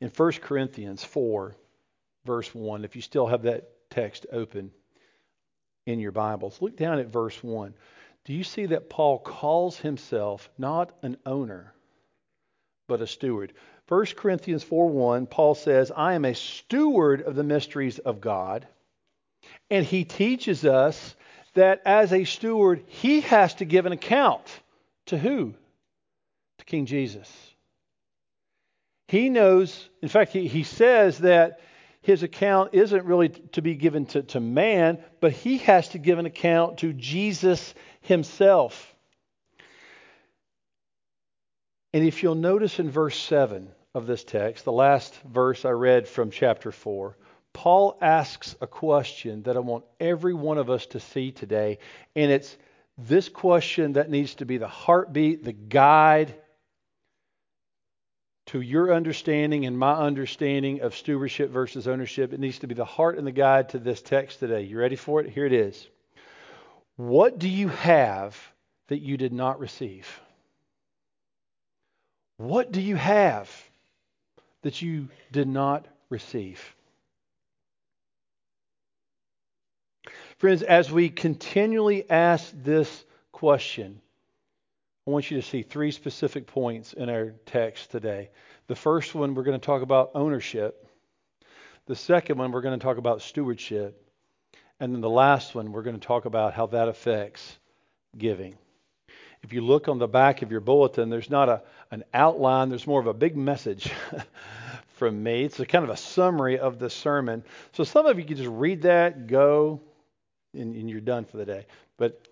In 0.00 0.08
1 0.08 0.32
Corinthians 0.40 1.04
4, 1.04 1.54
verse 2.24 2.54
1, 2.54 2.84
if 2.84 2.96
you 2.96 3.02
still 3.02 3.26
have 3.26 3.42
that 3.42 3.68
text 3.90 4.24
open 4.32 4.70
in 5.88 6.00
your 6.00 6.12
Bibles, 6.12 6.60
look 6.60 6.76
down 6.76 6.98
at 6.98 7.06
verse 7.06 7.42
1. 7.42 7.74
Do 8.24 8.34
you 8.34 8.44
see 8.44 8.66
that 8.66 8.90
Paul 8.90 9.18
calls 9.18 9.78
himself 9.78 10.50
not 10.58 10.92
an 11.02 11.16
owner, 11.24 11.72
but 12.88 13.00
a 13.00 13.06
steward? 13.06 13.54
1 13.88 14.06
Corinthians 14.16 14.62
4 14.62 14.90
1, 14.90 15.26
Paul 15.26 15.54
says, 15.54 15.90
I 15.94 16.12
am 16.12 16.26
a 16.26 16.34
steward 16.34 17.22
of 17.22 17.34
the 17.34 17.42
mysteries 17.42 17.98
of 17.98 18.20
God. 18.20 18.66
And 19.70 19.84
he 19.84 20.04
teaches 20.04 20.66
us 20.66 21.16
that 21.54 21.80
as 21.86 22.12
a 22.12 22.24
steward, 22.24 22.84
he 22.86 23.22
has 23.22 23.54
to 23.54 23.64
give 23.64 23.86
an 23.86 23.92
account 23.92 24.44
to 25.06 25.16
who? 25.16 25.54
To 26.58 26.64
King 26.66 26.84
Jesus. 26.84 27.30
He 29.06 29.30
knows, 29.30 29.88
in 30.02 30.10
fact, 30.10 30.32
he, 30.32 30.46
he 30.48 30.64
says 30.64 31.18
that 31.20 31.60
his 32.00 32.22
account 32.22 32.70
isn't 32.72 33.04
really 33.04 33.28
to 33.28 33.62
be 33.62 33.74
given 33.74 34.06
to, 34.06 34.22
to 34.22 34.40
man, 34.40 34.98
but 35.20 35.32
he 35.32 35.58
has 35.58 35.88
to 35.90 35.98
give 35.98 36.18
an 36.18 36.26
account 36.26 36.78
to 36.78 36.92
Jesus 36.92 37.74
himself. 38.00 38.94
And 41.92 42.06
if 42.06 42.22
you'll 42.22 42.34
notice 42.34 42.78
in 42.78 42.90
verse 42.90 43.18
7 43.18 43.68
of 43.94 44.06
this 44.06 44.24
text, 44.24 44.64
the 44.64 44.72
last 44.72 45.18
verse 45.22 45.64
I 45.64 45.70
read 45.70 46.06
from 46.06 46.30
chapter 46.30 46.70
4, 46.70 47.16
Paul 47.52 47.98
asks 48.00 48.54
a 48.60 48.66
question 48.66 49.42
that 49.44 49.56
I 49.56 49.60
want 49.60 49.84
every 49.98 50.34
one 50.34 50.58
of 50.58 50.70
us 50.70 50.86
to 50.86 51.00
see 51.00 51.32
today. 51.32 51.78
And 52.14 52.30
it's 52.30 52.56
this 52.96 53.28
question 53.28 53.94
that 53.94 54.10
needs 54.10 54.36
to 54.36 54.44
be 54.44 54.58
the 54.58 54.68
heartbeat, 54.68 55.44
the 55.44 55.52
guide 55.52 56.34
to 58.48 58.62
your 58.62 58.94
understanding 58.94 59.66
and 59.66 59.78
my 59.78 59.92
understanding 59.92 60.80
of 60.80 60.96
stewardship 60.96 61.50
versus 61.50 61.86
ownership. 61.86 62.32
It 62.32 62.40
needs 62.40 62.58
to 62.60 62.66
be 62.66 62.74
the 62.74 62.84
heart 62.84 63.18
and 63.18 63.26
the 63.26 63.32
guide 63.32 63.68
to 63.70 63.78
this 63.78 64.00
text 64.00 64.40
today. 64.40 64.62
You 64.62 64.78
ready 64.78 64.96
for 64.96 65.20
it? 65.20 65.28
Here 65.28 65.44
it 65.44 65.52
is. 65.52 65.86
What 66.96 67.38
do 67.38 67.48
you 67.48 67.68
have 67.68 68.36
that 68.88 69.02
you 69.02 69.18
did 69.18 69.34
not 69.34 69.60
receive? 69.60 70.08
What 72.38 72.72
do 72.72 72.80
you 72.80 72.96
have 72.96 73.50
that 74.62 74.80
you 74.80 75.08
did 75.30 75.46
not 75.46 75.86
receive? 76.08 76.74
Friends, 80.38 80.62
as 80.62 80.90
we 80.90 81.10
continually 81.10 82.08
ask 82.08 82.50
this 82.54 83.04
question, 83.30 84.00
I 85.08 85.10
want 85.10 85.30
you 85.30 85.40
to 85.40 85.48
see 85.48 85.62
three 85.62 85.90
specific 85.90 86.46
points 86.46 86.92
in 86.92 87.08
our 87.08 87.32
text 87.46 87.90
today. 87.90 88.28
The 88.66 88.74
first 88.74 89.14
one, 89.14 89.34
we're 89.34 89.42
going 89.42 89.58
to 89.58 89.66
talk 89.66 89.80
about 89.80 90.10
ownership. 90.14 90.86
The 91.86 91.96
second 91.96 92.36
one, 92.36 92.52
we're 92.52 92.60
going 92.60 92.78
to 92.78 92.84
talk 92.84 92.98
about 92.98 93.22
stewardship. 93.22 94.06
And 94.78 94.92
then 94.92 95.00
the 95.00 95.08
last 95.08 95.54
one, 95.54 95.72
we're 95.72 95.80
going 95.80 95.98
to 95.98 96.06
talk 96.06 96.26
about 96.26 96.52
how 96.52 96.66
that 96.66 96.88
affects 96.88 97.56
giving. 98.18 98.58
If 99.42 99.54
you 99.54 99.62
look 99.62 99.88
on 99.88 99.98
the 99.98 100.06
back 100.06 100.42
of 100.42 100.50
your 100.50 100.60
bulletin, 100.60 101.08
there's 101.08 101.30
not 101.30 101.48
a, 101.48 101.62
an 101.90 102.04
outline, 102.12 102.68
there's 102.68 102.86
more 102.86 103.00
of 103.00 103.06
a 103.06 103.14
big 103.14 103.34
message 103.34 103.90
from 104.88 105.22
me. 105.22 105.42
It's 105.42 105.58
a 105.58 105.64
kind 105.64 105.84
of 105.84 105.90
a 105.90 105.96
summary 105.96 106.58
of 106.58 106.78
the 106.78 106.90
sermon. 106.90 107.44
So 107.72 107.82
some 107.82 108.04
of 108.04 108.18
you 108.18 108.26
can 108.26 108.36
just 108.36 108.50
read 108.50 108.82
that, 108.82 109.26
go, 109.26 109.80
and, 110.52 110.76
and 110.76 110.90
you're 110.90 111.00
done 111.00 111.24
for 111.24 111.38
the 111.38 111.46
day. 111.46 111.64
But 111.96 112.27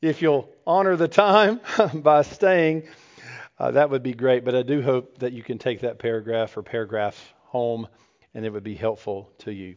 if 0.00 0.22
you'll 0.22 0.48
honor 0.66 0.96
the 0.96 1.08
time 1.08 1.60
by 1.94 2.22
staying, 2.22 2.84
uh, 3.58 3.72
that 3.72 3.90
would 3.90 4.02
be 4.02 4.14
great. 4.14 4.44
But 4.44 4.54
I 4.54 4.62
do 4.62 4.82
hope 4.82 5.18
that 5.18 5.32
you 5.32 5.42
can 5.42 5.58
take 5.58 5.80
that 5.80 5.98
paragraph 5.98 6.56
or 6.56 6.62
paragraphs 6.62 7.20
home 7.44 7.88
and 8.34 8.44
it 8.44 8.50
would 8.50 8.64
be 8.64 8.74
helpful 8.74 9.30
to 9.38 9.52
you. 9.52 9.76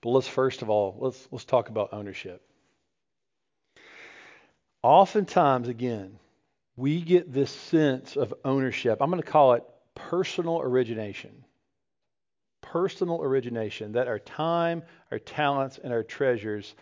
But 0.00 0.10
let's 0.10 0.28
first 0.28 0.62
of 0.62 0.70
all, 0.70 0.96
let's, 0.98 1.28
let's 1.30 1.44
talk 1.44 1.68
about 1.68 1.92
ownership. 1.92 2.42
Oftentimes, 4.82 5.68
again, 5.68 6.18
we 6.76 7.00
get 7.00 7.32
this 7.32 7.50
sense 7.50 8.16
of 8.16 8.32
ownership. 8.44 8.98
I'm 9.00 9.10
going 9.10 9.22
to 9.22 9.28
call 9.28 9.54
it 9.54 9.64
personal 9.94 10.60
origination. 10.60 11.44
Personal 12.60 13.22
origination, 13.22 13.92
that 13.92 14.06
our 14.08 14.18
time, 14.18 14.82
our 15.10 15.18
talents, 15.18 15.78
and 15.82 15.92
our 15.92 16.04
treasures 16.04 16.74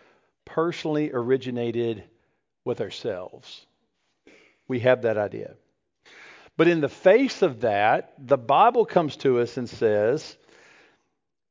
personally 0.45 1.11
originated 1.11 2.03
with 2.67 2.81
ourselves. 2.81 3.65
We 4.67 4.81
have 4.81 5.01
that 5.03 5.17
idea. 5.17 5.55
But 6.57 6.67
in 6.67 6.81
the 6.81 6.89
face 6.89 7.41
of 7.41 7.61
that, 7.61 8.13
the 8.19 8.37
Bible 8.37 8.85
comes 8.85 9.15
to 9.17 9.39
us 9.39 9.57
and 9.57 9.69
says 9.69 10.37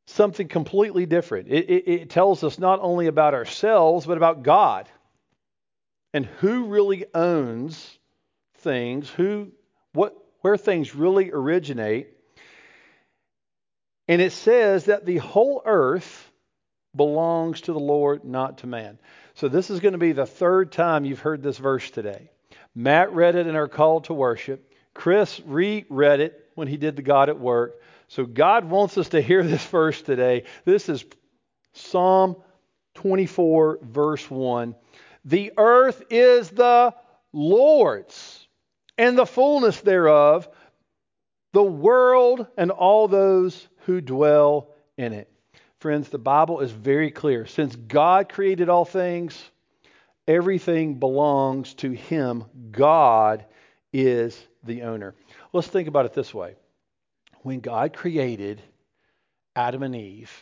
something 0.07 0.47
completely 0.47 1.07
different. 1.07 1.49
It, 1.49 1.71
it, 1.71 1.89
it, 1.89 2.11
tells 2.11 2.45
us 2.45 2.59
not 2.59 2.81
only 2.81 3.07
about 3.07 3.35
ourselves, 3.35 4.07
but 4.07 4.17
about 4.17 4.45
God 4.45 4.89
and 6.13 6.27
who 6.27 6.67
really 6.67 7.07
owns 7.15 7.99
things, 8.59 9.09
who, 9.11 9.53
what, 9.93 10.17
where 10.41 10.57
things 10.57 10.95
really 10.95 11.31
originate. 11.33 12.09
And 14.09 14.21
it 14.23 14.33
says 14.33 14.85
that 14.85 15.07
the 15.07 15.19
whole 15.19 15.63
earth 15.65 16.31
belongs 16.95 17.63
to 17.63 17.73
the 17.73 17.81
Lord, 17.81 18.25
not 18.25 18.59
to 18.59 18.67
man. 18.67 18.99
So 19.37 19.49
this 19.49 19.69
is 19.69 19.81
going 19.81 19.93
to 19.93 19.99
be 19.99 20.13
the 20.13 20.25
third 20.25 20.73
time 20.73 21.05
you've 21.05 21.21
heard 21.21 21.43
this 21.43 21.59
verse 21.59 21.91
today. 21.91 22.31
Matt 22.75 23.13
read 23.13 23.37
it 23.37 23.47
in 23.47 23.55
our 23.55 23.69
call 23.69 24.01
to 24.03 24.15
worship. 24.15 24.73
Chris 24.95 25.41
reread 25.45 26.21
it 26.21 26.51
when 26.55 26.69
he 26.69 26.79
did 26.79 26.97
the 26.97 27.03
God 27.03 27.29
at 27.29 27.39
work. 27.39 27.83
So 28.09 28.25
God 28.25 28.65
wants 28.65 28.97
us 28.97 29.11
to 29.11 29.21
hear 29.21 29.43
this 29.43 29.65
verse 29.67 30.01
today. 30.01 30.45
This 30.65 30.89
is 30.89 31.05
Psalm 31.75 32.37
24, 32.95 33.81
verse 33.83 34.31
1. 34.31 34.75
The 35.27 35.53
earth 35.59 36.03
is 36.09 36.49
the 36.49 36.95
Lord's, 37.35 38.49
and 38.97 39.19
the 39.19 39.27
fullness 39.27 39.83
thereof, 39.83 40.49
the 41.53 41.63
world 41.63 42.47
and 42.57 42.71
all 42.71 43.07
those 43.07 43.69
who 43.81 44.01
dwell 44.01 44.71
in 44.97 45.13
it. 45.13 45.31
Friends, 45.87 46.09
the 46.09 46.19
Bible 46.19 46.63
is 46.63 46.73
very 46.73 47.13
clear. 47.13 47.47
Since 47.47 47.77
God 47.77 48.29
created 48.29 48.69
all 48.69 48.85
things, 48.85 49.41
everything 50.27 50.99
belongs 50.99 51.75
to 51.75 51.93
Him. 51.93 52.43
God 52.73 53.45
is 53.93 54.37
the 54.65 54.83
owner. 54.83 55.15
Let's 55.53 55.69
think 55.69 55.87
about 55.87 56.05
it 56.05 56.13
this 56.13 56.35
way. 56.35 56.57
When 57.43 57.61
God 57.61 57.93
created 57.93 58.61
Adam 59.55 59.85
and 59.85 59.95
Eve, 59.95 60.33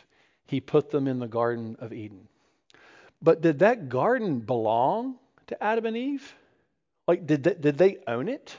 He 0.47 0.61
put 0.61 0.89
them 0.89 1.07
in 1.07 1.19
the 1.19 1.27
Garden 1.27 1.75
of 1.77 1.93
Eden. 1.93 2.27
But 3.21 3.41
did 3.41 3.59
that 3.59 3.87
garden 3.87 4.39
belong 4.39 5.19
to 5.45 5.63
Adam 5.63 5.85
and 5.85 5.95
Eve? 5.95 6.33
Like, 7.07 7.27
did 7.27 7.43
they, 7.43 7.53
did 7.53 7.77
they 7.77 7.97
own 8.07 8.29
it? 8.29 8.57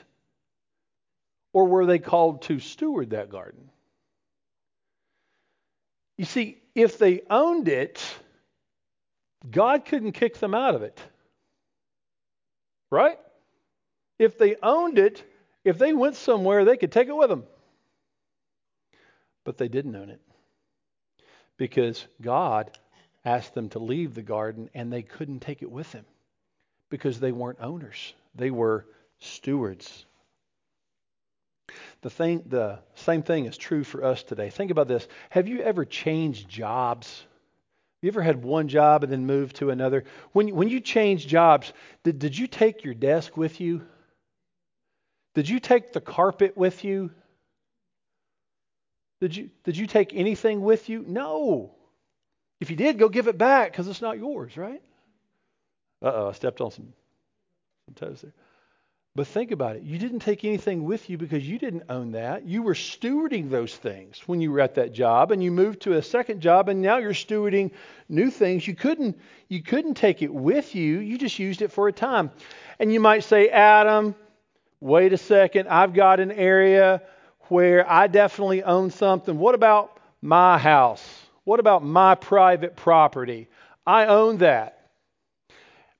Or 1.51 1.65
were 1.65 1.85
they 1.85 1.99
called 1.99 2.43
to 2.43 2.61
steward 2.61 3.09
that 3.09 3.29
garden? 3.29 3.71
You 6.17 6.23
see, 6.23 6.57
if 6.77 6.99
they 6.99 7.21
owned 7.27 7.67
it, 7.67 8.05
God 9.49 9.85
couldn't 9.85 10.11
kick 10.11 10.37
them 10.37 10.53
out 10.53 10.75
of 10.75 10.83
it. 10.83 11.01
Right? 12.91 13.17
If 14.19 14.37
they 14.37 14.55
owned 14.61 14.99
it, 14.99 15.23
if 15.63 15.79
they 15.79 15.93
went 15.93 16.15
somewhere, 16.15 16.65
they 16.65 16.77
could 16.77 16.91
take 16.91 17.07
it 17.07 17.15
with 17.15 17.29
them. 17.29 17.45
But 19.43 19.57
they 19.57 19.67
didn't 19.67 19.95
own 19.95 20.11
it 20.11 20.21
because 21.57 22.05
God 22.21 22.77
asked 23.25 23.55
them 23.55 23.69
to 23.69 23.79
leave 23.79 24.13
the 24.13 24.21
garden 24.21 24.69
and 24.75 24.93
they 24.93 25.01
couldn't 25.01 25.39
take 25.39 25.63
it 25.63 25.71
with 25.71 25.91
them 25.91 26.05
because 26.91 27.19
they 27.19 27.31
weren't 27.31 27.59
owners, 27.59 28.13
they 28.35 28.51
were 28.51 28.85
stewards. 29.17 30.05
The, 32.01 32.09
thing, 32.09 32.43
the 32.47 32.79
same 32.95 33.23
thing 33.23 33.45
is 33.45 33.57
true 33.57 33.83
for 33.83 34.03
us 34.03 34.23
today. 34.23 34.49
Think 34.49 34.71
about 34.71 34.87
this. 34.87 35.07
Have 35.29 35.47
you 35.47 35.61
ever 35.61 35.85
changed 35.85 36.47
jobs? 36.47 37.25
You 38.01 38.09
ever 38.09 38.21
had 38.21 38.43
one 38.43 38.67
job 38.67 39.03
and 39.03 39.11
then 39.11 39.25
moved 39.25 39.57
to 39.57 39.71
another? 39.71 40.03
When, 40.31 40.55
when 40.55 40.69
you 40.69 40.79
change 40.79 41.27
jobs, 41.27 41.73
did, 42.03 42.19
did 42.19 42.37
you 42.37 42.47
take 42.47 42.83
your 42.83 42.93
desk 42.93 43.35
with 43.35 43.59
you? 43.59 43.81
Did 45.33 45.49
you 45.49 45.59
take 45.59 45.93
the 45.93 46.01
carpet 46.01 46.55
with 46.55 46.83
you? 46.83 47.11
Did 49.19 49.35
you, 49.35 49.49
did 49.63 49.75
you 49.77 49.87
take 49.87 50.13
anything 50.13 50.61
with 50.61 50.89
you? 50.89 51.03
No. 51.07 51.73
If 52.59 52.69
you 52.69 52.75
did, 52.75 52.97
go 52.99 53.09
give 53.09 53.27
it 53.27 53.37
back 53.37 53.71
because 53.71 53.87
it's 53.87 54.01
not 54.01 54.17
yours, 54.17 54.57
right? 54.57 54.81
Uh 56.01 56.11
oh, 56.13 56.29
I 56.29 56.31
stepped 56.33 56.61
on 56.61 56.71
some, 56.71 56.93
some 57.85 57.95
toes 57.95 58.21
there. 58.21 58.33
But 59.17 59.25
think 59.25 59.49
about 59.49 59.75
it. 59.77 59.81
You 59.81 59.97
didn't 59.97 60.19
take 60.19 60.45
anything 60.45 60.83
with 60.83 61.09
you 61.09 61.17
because 61.17 61.49
you 61.49 61.57
didn't 61.57 61.85
own 61.89 62.11
that. 62.11 62.45
You 62.45 62.61
were 62.61 62.75
stewarding 62.75 63.49
those 63.49 63.75
things 63.75 64.21
when 64.27 64.41
you 64.41 64.51
were 64.51 64.59
at 64.59 64.75
that 64.75 64.93
job 64.93 65.31
and 65.31 65.43
you 65.43 65.49
moved 65.49 65.81
to 65.81 65.93
a 65.93 66.03
second 66.03 66.39
job 66.39 66.69
and 66.69 66.83
now 66.83 66.97
you're 66.97 67.13
stewarding 67.13 67.71
new 68.09 68.29
things. 68.29 68.67
You 68.67 68.75
couldn't 68.75 69.19
you 69.47 69.63
couldn't 69.63 69.95
take 69.95 70.21
it 70.21 70.31
with 70.31 70.75
you. 70.75 70.99
You 70.99 71.17
just 71.17 71.39
used 71.39 71.63
it 71.63 71.71
for 71.71 71.87
a 71.87 71.91
time. 71.91 72.29
And 72.77 72.93
you 72.93 72.99
might 72.99 73.23
say, 73.23 73.49
"Adam, 73.49 74.13
wait 74.81 75.13
a 75.13 75.17
second. 75.17 75.67
I've 75.67 75.95
got 75.95 76.19
an 76.19 76.31
area 76.31 77.01
where 77.47 77.89
I 77.91 78.05
definitely 78.05 78.61
own 78.61 78.91
something. 78.91 79.39
What 79.39 79.55
about 79.55 79.99
my 80.21 80.59
house? 80.59 81.03
What 81.43 81.59
about 81.59 81.83
my 81.83 82.13
private 82.13 82.75
property? 82.75 83.47
I 83.83 84.05
own 84.05 84.37
that. 84.37 84.76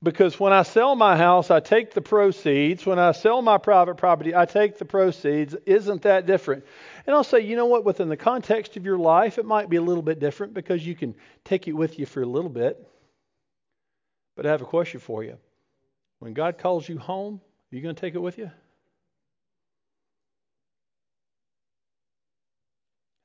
Because 0.04 0.40
when 0.40 0.54
I 0.54 0.62
sell 0.62 0.96
my 0.96 1.18
house, 1.18 1.50
I 1.50 1.60
take 1.60 1.94
the 1.94 2.02
proceeds. 2.02 2.86
When 2.86 3.00
I 3.00 3.14
sell 3.14 3.42
my 3.42 3.58
private 3.58 3.96
property, 3.96 4.36
I 4.36 4.46
take 4.46 4.78
the 4.78 4.86
proceeds. 4.86 5.56
Isn't 5.66 6.04
that 6.04 6.28
different? 6.28 6.66
And 7.08 7.16
I'll 7.16 7.24
say, 7.24 7.40
you 7.40 7.56
know 7.56 7.66
what, 7.66 7.84
within 7.84 8.08
the 8.08 8.18
context 8.18 8.78
of 8.78 8.86
your 8.86 9.00
life, 9.00 9.40
it 9.40 9.46
might 9.46 9.70
be 9.70 9.78
a 9.78 9.82
little 9.82 10.04
bit 10.04 10.20
different 10.20 10.54
because 10.54 10.86
you 10.86 10.94
can 10.94 11.16
take 11.44 11.68
it 11.68 11.74
with 11.74 11.98
you 11.98 12.06
for 12.06 12.22
a 12.22 12.28
little 12.28 12.50
bit. 12.50 12.88
But 14.36 14.46
I 14.46 14.52
have 14.52 14.62
a 14.62 14.66
question 14.66 15.00
for 15.00 15.24
you. 15.24 15.38
When 16.20 16.34
God 16.34 16.60
calls 16.60 16.88
you 16.88 17.00
home, 17.00 17.42
are 17.72 17.76
you 17.76 17.82
going 17.82 17.96
to 17.96 18.00
take 18.00 18.14
it 18.14 18.20
with 18.20 18.38
you? 18.38 18.52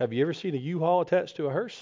Have 0.01 0.15
you 0.15 0.23
ever 0.23 0.33
seen 0.33 0.55
a 0.55 0.59
U-Haul 0.59 1.03
attached 1.03 1.37
to 1.37 1.47
a 1.47 1.51
hearse? 1.51 1.81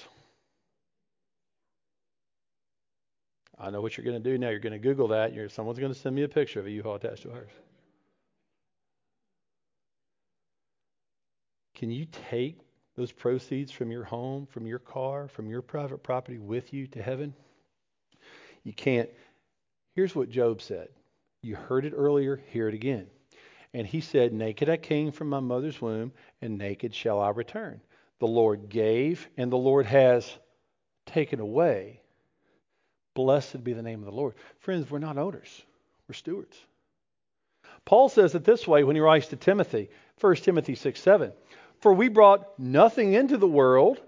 I 3.60 3.68
know 3.68 3.82
what 3.82 3.96
you're 3.96 4.04
going 4.04 4.20
to 4.20 4.30
do 4.30 4.38
now. 4.38 4.48
You're 4.48 4.58
going 4.58 4.72
to 4.72 4.78
Google 4.78 5.08
that. 5.08 5.34
You're, 5.34 5.50
someone's 5.50 5.78
going 5.78 5.92
to 5.92 5.98
send 5.98 6.16
me 6.16 6.22
a 6.22 6.28
picture 6.28 6.60
of 6.60 6.66
a 6.66 6.70
U-Haul 6.70 6.94
attached 6.94 7.22
to 7.22 7.30
a 7.30 7.34
hearse. 7.34 7.52
Can 11.74 11.90
you 11.90 12.06
take 12.30 12.58
those 12.96 13.12
proceeds 13.12 13.70
from 13.70 13.90
your 13.90 14.04
home, 14.04 14.46
from 14.46 14.66
your 14.66 14.78
car, 14.78 15.28
from 15.28 15.48
your 15.48 15.62
private 15.62 16.02
property 16.02 16.38
with 16.38 16.72
you 16.72 16.86
to 16.88 17.02
heaven? 17.02 17.34
You 18.64 18.72
can't. 18.72 19.10
Here's 19.94 20.14
what 20.14 20.30
Job 20.30 20.62
said. 20.62 20.88
You 21.42 21.56
heard 21.56 21.84
it 21.84 21.94
earlier, 21.94 22.42
hear 22.48 22.68
it 22.68 22.74
again. 22.74 23.06
And 23.72 23.86
he 23.86 24.00
said, 24.00 24.32
Naked 24.32 24.68
I 24.68 24.76
came 24.76 25.12
from 25.12 25.28
my 25.28 25.40
mother's 25.40 25.80
womb, 25.80 26.12
and 26.42 26.58
naked 26.58 26.94
shall 26.94 27.20
I 27.20 27.30
return. 27.30 27.80
The 28.18 28.26
Lord 28.26 28.68
gave, 28.68 29.28
and 29.36 29.50
the 29.50 29.56
Lord 29.56 29.86
has 29.86 30.30
taken 31.06 31.40
away. 31.40 32.00
Blessed 33.14 33.62
be 33.64 33.72
the 33.72 33.82
name 33.82 34.00
of 34.00 34.06
the 34.06 34.12
Lord. 34.12 34.34
Friends, 34.60 34.90
we're 34.90 34.98
not 34.98 35.18
owners, 35.18 35.62
we're 36.08 36.14
stewards. 36.14 36.56
Paul 37.84 38.08
says 38.08 38.34
it 38.34 38.44
this 38.44 38.66
way 38.68 38.84
when 38.84 38.96
he 38.96 39.00
writes 39.00 39.28
to 39.28 39.36
Timothy, 39.36 39.90
1 40.20 40.36
Timothy 40.36 40.74
6 40.74 41.00
7. 41.00 41.32
For 41.80 41.92
we 41.92 42.08
brought 42.08 42.58
nothing 42.58 43.14
into 43.14 43.36
the 43.38 43.48
world, 43.48 44.00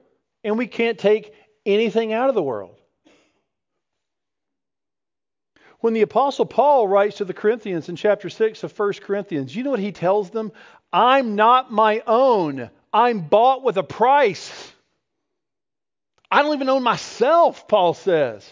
and 0.44 0.58
we 0.58 0.66
can't 0.66 0.98
take 0.98 1.34
anything 1.64 2.12
out 2.12 2.28
of 2.28 2.34
the 2.34 2.42
world. 2.42 2.76
When 5.80 5.94
the 5.94 6.02
Apostle 6.02 6.46
Paul 6.46 6.86
writes 6.86 7.16
to 7.16 7.24
the 7.24 7.34
Corinthians 7.34 7.88
in 7.88 7.96
chapter 7.96 8.30
6 8.30 8.62
of 8.62 8.78
1 8.78 8.92
Corinthians, 9.00 9.54
you 9.54 9.64
know 9.64 9.70
what 9.70 9.80
he 9.80 9.90
tells 9.90 10.30
them? 10.30 10.52
I'm 10.92 11.34
not 11.34 11.72
my 11.72 12.02
own. 12.06 12.70
I'm 12.92 13.22
bought 13.22 13.64
with 13.64 13.78
a 13.78 13.82
price. 13.82 14.72
I 16.30 16.42
don't 16.42 16.54
even 16.54 16.68
own 16.68 16.84
myself, 16.84 17.66
Paul 17.66 17.94
says. 17.94 18.48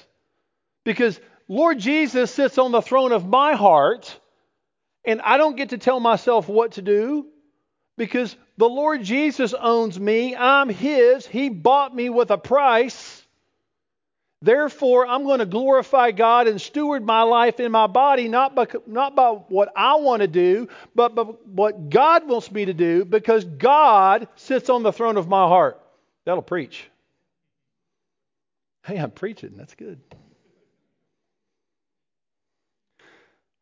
Because 0.84 1.20
Lord 1.48 1.78
Jesus 1.78 2.30
sits 2.30 2.58
on 2.58 2.72
the 2.72 2.80
throne 2.80 3.12
of 3.12 3.26
my 3.26 3.54
heart, 3.54 4.18
and 5.04 5.20
I 5.20 5.36
don't 5.36 5.56
get 5.56 5.70
to 5.70 5.78
tell 5.78 6.00
myself 6.00 6.48
what 6.48 6.72
to 6.72 6.82
do 6.82 7.26
because 7.96 8.34
the 8.56 8.68
Lord 8.68 9.02
Jesus 9.02 9.52
owns 9.52 9.98
me. 9.98 10.34
I'm 10.36 10.68
His. 10.68 11.26
He 11.26 11.48
bought 11.48 11.94
me 11.94 12.08
with 12.08 12.30
a 12.30 12.38
price. 12.38 13.22
Therefore, 14.42 15.06
I'm 15.06 15.24
going 15.24 15.40
to 15.40 15.46
glorify 15.46 16.12
God 16.12 16.48
and 16.48 16.58
steward 16.58 17.04
my 17.04 17.22
life 17.22 17.60
in 17.60 17.70
my 17.70 17.86
body, 17.86 18.26
not 18.26 18.54
by, 18.54 18.66
not 18.86 19.14
by 19.14 19.32
what 19.32 19.70
I 19.76 19.96
want 19.96 20.22
to 20.22 20.28
do, 20.28 20.68
but 20.94 21.14
by 21.14 21.24
what 21.24 21.90
God 21.90 22.26
wants 22.26 22.50
me 22.50 22.64
to 22.64 22.72
do, 22.72 23.04
because 23.04 23.44
God 23.44 24.28
sits 24.36 24.70
on 24.70 24.82
the 24.82 24.92
throne 24.92 25.18
of 25.18 25.28
my 25.28 25.46
heart. 25.46 25.78
That'll 26.24 26.42
preach. 26.42 26.88
Hey, 28.86 28.96
I'm 28.96 29.10
preaching. 29.10 29.52
That's 29.56 29.74
good. 29.74 30.00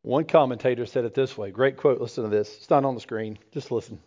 One 0.08 0.24
commentator 0.24 0.86
said 0.86 1.04
it 1.04 1.12
this 1.12 1.36
way 1.36 1.50
great 1.50 1.76
quote. 1.76 2.00
Listen 2.00 2.24
to 2.24 2.30
this. 2.30 2.56
It's 2.56 2.70
not 2.70 2.86
on 2.86 2.94
the 2.94 3.00
screen. 3.02 3.38
Just 3.52 3.70
listen. 3.70 4.00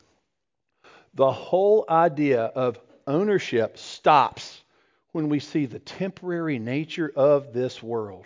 The 1.13 1.31
whole 1.31 1.85
idea 1.87 2.45
of 2.45 2.79
ownership 3.05 3.77
stops 3.77 4.63
when 5.11 5.29
we 5.29 5.37
see 5.37 5.67
the 5.67 5.77
temporary 5.77 6.57
nature 6.57 7.13
of 7.15 7.53
this 7.53 7.83
world 7.83 8.25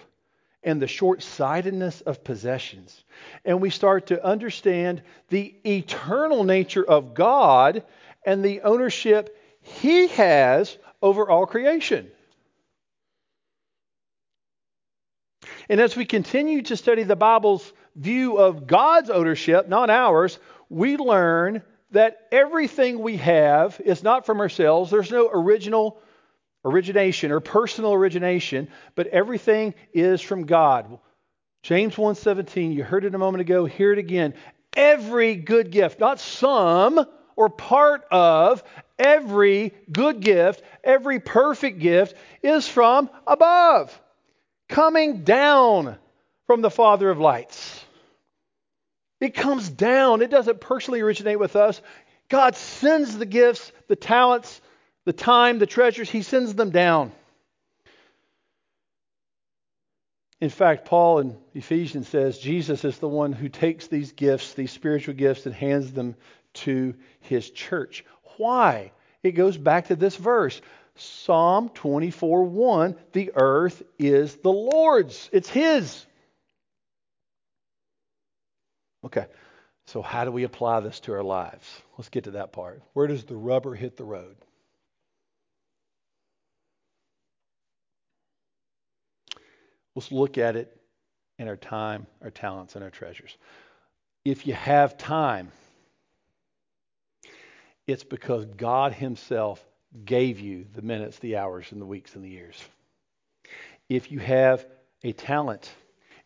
and 0.64 0.82
the 0.82 0.88
short 0.88 1.22
sightedness 1.22 2.00
of 2.00 2.24
possessions. 2.24 3.04
And 3.44 3.60
we 3.60 3.72
start 3.72 4.08
to 4.08 4.26
understand 4.26 5.02
the 5.28 5.54
eternal 5.66 6.46
nature 6.46 6.86
of 6.86 7.14
God 7.14 7.84
and 8.26 8.42
the 8.42 8.62
ownership 8.62 9.38
He 9.60 10.08
has 10.08 10.78
over 11.02 11.30
all 11.30 11.46
creation. 11.46 12.10
And 15.70 15.80
as 15.82 15.96
we 15.96 16.06
continue 16.06 16.62
to 16.64 16.78
study 16.78 17.04
the 17.04 17.16
Bible's 17.16 17.74
view 17.96 18.38
of 18.38 18.68
God's 18.68 19.10
ownership, 19.10 19.68
not 19.68 19.90
ours, 19.90 20.38
we 20.70 20.98
learn 20.98 21.64
that 21.92 22.28
everything 22.32 23.00
we 23.00 23.18
have 23.18 23.80
is 23.84 24.04
not 24.04 24.26
from 24.26 24.40
ourselves. 24.40 24.92
There's 24.92 25.12
no 25.12 25.30
original 25.32 26.00
origination 26.64 27.32
or 27.32 27.40
personal 27.40 27.94
origination, 27.94 28.68
but 28.96 29.08
everything 29.08 29.76
is 29.94 30.22
from 30.22 30.46
God. 30.46 31.00
James 31.64 31.96
1:17, 31.96 32.74
you 32.74 32.84
heard 32.84 33.06
it 33.06 33.16
a 33.16 33.20
moment 33.20 33.42
ago, 33.42 33.66
hear 33.66 33.92
it 33.92 33.98
again. 33.98 34.34
Every 34.76 35.36
good 35.36 35.72
gift, 35.72 36.00
not 36.00 36.20
some 36.20 37.06
or 37.36 37.50
part 37.50 38.06
of, 38.12 38.64
every 39.00 39.74
good 39.92 40.20
gift, 40.20 40.64
every 40.84 41.20
perfect 41.20 41.80
gift 41.80 42.16
is 42.42 42.68
from 42.68 43.10
above, 43.26 44.00
coming 44.70 45.24
down 45.24 45.98
from 46.48 46.62
the 46.62 46.70
Father 46.70 47.10
of 47.10 47.20
lights. 47.20 47.84
It 49.20 49.34
comes 49.34 49.70
down. 49.70 50.22
It 50.22 50.30
doesn't 50.30 50.62
personally 50.62 51.02
originate 51.02 51.40
with 51.40 51.56
us. 51.56 51.82
God 52.30 52.56
sends 52.56 53.18
the 53.18 53.26
gifts, 53.26 53.72
the 53.88 53.96
talents, 53.96 54.62
the 55.06 55.14
time, 55.14 55.60
the 55.60 55.68
treasures, 55.68 56.10
he 56.10 56.24
sends 56.24 56.56
them 56.56 56.72
down. 56.72 57.12
In 60.42 60.50
fact, 60.50 60.86
Paul 60.86 61.20
in 61.20 61.38
Ephesians 61.54 62.08
says 62.08 62.38
Jesus 62.38 62.84
is 62.84 62.98
the 62.98 63.08
one 63.08 63.32
who 63.32 63.48
takes 63.48 63.88
these 63.88 64.12
gifts, 64.12 64.54
these 64.54 64.72
spiritual 64.72 65.14
gifts, 65.14 65.46
and 65.46 65.56
hands 65.56 65.94
them 65.94 66.16
to 66.56 66.96
his 67.22 67.50
church. 67.50 68.04
Why? 68.38 68.92
It 69.24 69.32
goes 69.32 69.58
back 69.58 69.88
to 69.88 69.96
this 69.96 70.16
verse. 70.16 70.60
Psalm 70.96 71.70
24 71.70 72.44
1 72.44 72.96
The 73.12 73.32
earth 73.36 73.84
is 74.00 74.36
the 74.38 74.52
Lord's, 74.52 75.30
it's 75.32 75.50
His. 75.50 76.06
Okay, 79.04 79.28
so 79.86 80.02
how 80.02 80.26
do 80.26 80.32
we 80.32 80.44
apply 80.44 80.80
this 80.80 81.00
to 81.02 81.14
our 81.14 81.24
lives? 81.24 81.70
Let's 81.98 82.10
get 82.10 82.24
to 82.24 82.32
that 82.32 82.54
part. 82.54 82.82
Where 82.94 83.08
does 83.08 83.24
the 83.24 83.36
rubber 83.36 83.76
hit 83.76 83.98
the 83.98 84.04
road? 84.04 84.36
Let's 89.96 90.12
look 90.12 90.38
at 90.38 90.56
it 90.56 90.76
in 91.38 91.48
our 91.48 91.56
time, 91.56 92.08
our 92.22 92.32
talents, 92.32 92.76
and 92.76 92.84
our 92.84 92.90
treasures. 92.90 93.38
If 94.26 94.48
you 94.48 94.54
have 94.54 94.98
time, 94.98 95.52
it's 97.88 98.04
because 98.04 98.46
God 98.46 98.94
Himself 98.94 99.64
gave 100.04 100.40
you 100.40 100.66
the 100.74 100.82
minutes, 100.82 101.20
the 101.20 101.38
hours, 101.38 101.72
and 101.72 101.80
the 101.82 101.86
weeks, 101.86 102.16
and 102.16 102.24
the 102.24 102.30
years. 102.30 102.62
If 103.88 104.12
you 104.12 104.20
have 104.20 104.66
a 105.04 105.14
talent, 105.14 105.70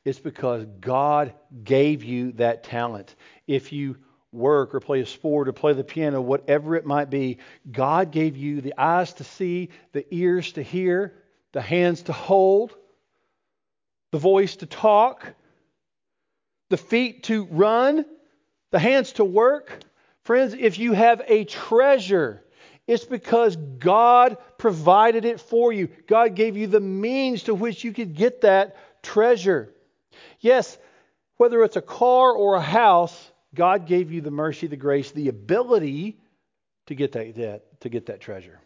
it's 0.05 0.19
because 0.19 0.65
God 0.79 1.33
gave 1.63 2.03
you 2.03 2.31
that 2.33 2.63
talent. 2.63 3.15
If 3.47 3.71
you 3.71 3.97
work 4.31 4.73
or 4.73 4.79
play 4.79 5.01
a 5.01 5.05
sport 5.05 5.47
or 5.47 5.53
play 5.53 5.73
the 5.73 5.83
piano, 5.83 6.21
whatever 6.21 6.75
it 6.75 6.85
might 6.85 7.09
be, 7.09 7.39
God 7.69 8.11
gave 8.11 8.37
you 8.37 8.61
the 8.61 8.75
eyes 8.77 9.13
to 9.13 9.23
see, 9.23 9.69
the 9.91 10.05
ears 10.13 10.53
to 10.53 10.63
hear, 10.63 11.13
the 11.51 11.61
hands 11.61 12.03
to 12.03 12.13
hold, 12.13 12.75
the 14.11 14.19
voice 14.19 14.55
to 14.57 14.65
talk, 14.65 15.33
the 16.69 16.77
feet 16.77 17.23
to 17.23 17.45
run, 17.45 18.05
the 18.71 18.79
hands 18.79 19.13
to 19.13 19.25
work. 19.25 19.79
Friends, 20.23 20.53
if 20.53 20.77
you 20.77 20.93
have 20.93 21.21
a 21.27 21.43
treasure, 21.43 22.43
it's 22.89 23.05
because 23.05 23.55
God 23.55 24.37
provided 24.57 25.23
it 25.23 25.39
for 25.39 25.71
you. 25.71 25.89
God 26.07 26.33
gave 26.33 26.57
you 26.57 26.65
the 26.65 26.79
means 26.79 27.43
to 27.43 27.53
which 27.53 27.83
you 27.83 27.93
could 27.93 28.15
get 28.15 28.41
that 28.41 28.77
treasure. 29.03 29.71
Yes, 30.39 30.75
whether 31.37 31.63
it's 31.63 31.75
a 31.75 31.83
car 31.83 32.33
or 32.33 32.55
a 32.55 32.61
house, 32.61 33.31
God 33.53 33.85
gave 33.85 34.11
you 34.11 34.21
the 34.21 34.31
mercy, 34.31 34.65
the 34.65 34.75
grace, 34.75 35.11
the 35.11 35.27
ability 35.27 36.17
to 36.87 36.95
get 36.95 37.11
that, 37.11 37.79
to 37.81 37.89
get 37.89 38.07
that 38.07 38.21
treasure. 38.21 38.59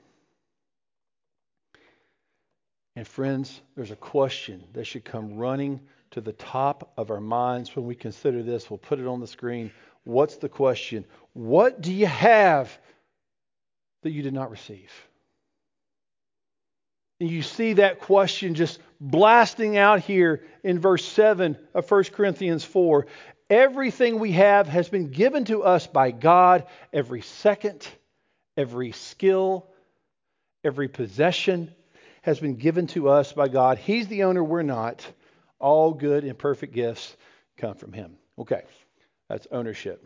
And 2.96 3.06
friends, 3.06 3.60
there's 3.76 3.92
a 3.92 3.98
question 3.98 4.64
that 4.72 4.86
should 4.86 5.04
come 5.04 5.36
running 5.36 5.82
to 6.12 6.22
the 6.22 6.32
top 6.32 6.94
of 6.96 7.12
our 7.12 7.20
minds 7.20 7.76
when 7.76 7.86
we 7.86 7.94
consider 7.94 8.42
this. 8.42 8.70
We'll 8.70 8.78
put 8.78 9.00
it 9.00 9.06
on 9.06 9.20
the 9.20 9.28
screen. 9.28 9.70
What's 10.06 10.38
the 10.38 10.48
question? 10.48 11.04
What 11.34 11.82
do 11.82 11.92
you 11.92 12.06
have 12.06 12.80
that 14.04 14.12
you 14.12 14.22
did 14.22 14.34
not 14.34 14.52
receive? 14.52 14.92
And 17.20 17.30
you 17.30 17.42
see 17.42 17.74
that 17.74 18.00
question 18.00 18.56
just 18.56 18.80
blasting 19.00 19.78
out 19.78 20.02
here 20.02 20.44
in 20.63 20.80
verse 20.80 21.06
7 21.06 21.58
of 21.74 21.89
1 21.89 22.04
Corinthians 22.06 22.63
4. 22.63 23.08
Everything 23.50 24.20
we 24.20 24.34
have 24.34 24.68
has 24.68 24.89
been 24.89 25.10
given 25.10 25.46
to 25.46 25.63
us 25.63 25.88
by 25.88 26.12
God, 26.12 26.66
every 26.92 27.22
second, 27.22 27.88
every 28.58 28.92
skill, 28.92 29.68
every 30.63 30.88
possession 30.88 31.74
has 32.24 32.39
been 32.39 32.56
given 32.56 32.88
to 32.88 33.10
us 33.10 33.34
by 33.34 33.48
God. 33.48 33.78
He's 33.78 34.08
the 34.08 34.24
owner, 34.24 34.44
we're 34.44 34.62
not. 34.62 35.06
All 35.60 35.94
good 35.94 36.24
and 36.24 36.38
perfect 36.38 36.74
gifts 36.74 37.16
come 37.58 37.76
from 37.76 37.94
Him. 37.94 38.18
Okay, 38.39 38.63
that's 39.30 39.48
ownership. 39.52 40.06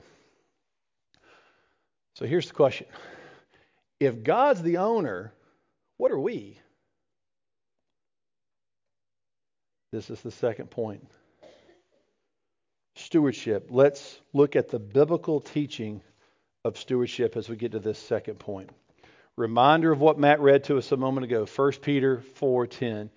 So 2.15 2.25
here's 2.25 2.47
the 2.47 2.53
question 2.53 2.87
If 3.99 4.23
God's 4.23 4.61
the 4.61 4.77
owner, 4.77 5.33
what 5.97 6.11
are 6.11 6.19
we? 6.19 6.59
This 9.91 10.09
is 10.09 10.21
the 10.21 10.31
second 10.31 10.69
point. 10.69 11.07
Stewardship. 12.95 13.67
Let's 13.71 14.19
look 14.33 14.55
at 14.55 14.69
the 14.69 14.79
biblical 14.79 15.39
teaching 15.39 16.01
of 16.65 16.77
stewardship 16.77 17.37
as 17.37 17.47
we 17.49 17.55
get 17.55 17.71
to 17.71 17.79
this 17.79 17.97
second 17.97 18.39
point. 18.39 18.69
Reminder 19.37 19.91
of 19.91 20.01
what 20.01 20.19
Matt 20.19 20.41
read 20.41 20.63
to 20.65 20.77
us 20.77 20.91
a 20.91 20.97
moment 20.97 21.25
ago, 21.25 21.45
1 21.45 21.81
Peter 21.81 22.23
4:10. 22.35 23.09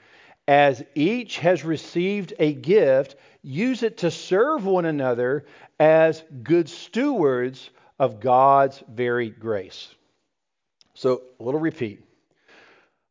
As 0.46 0.82
each 0.94 1.38
has 1.38 1.64
received 1.64 2.34
a 2.38 2.52
gift, 2.52 3.16
use 3.42 3.82
it 3.82 3.98
to 3.98 4.10
serve 4.10 4.66
one 4.66 4.84
another 4.84 5.44
as 5.78 6.22
good 6.42 6.68
stewards 6.68 7.70
of 7.98 8.20
God's 8.20 8.82
very 8.88 9.30
grace. 9.30 9.94
So, 11.00 11.22
a 11.40 11.42
little 11.42 11.60
repeat. 11.60 12.04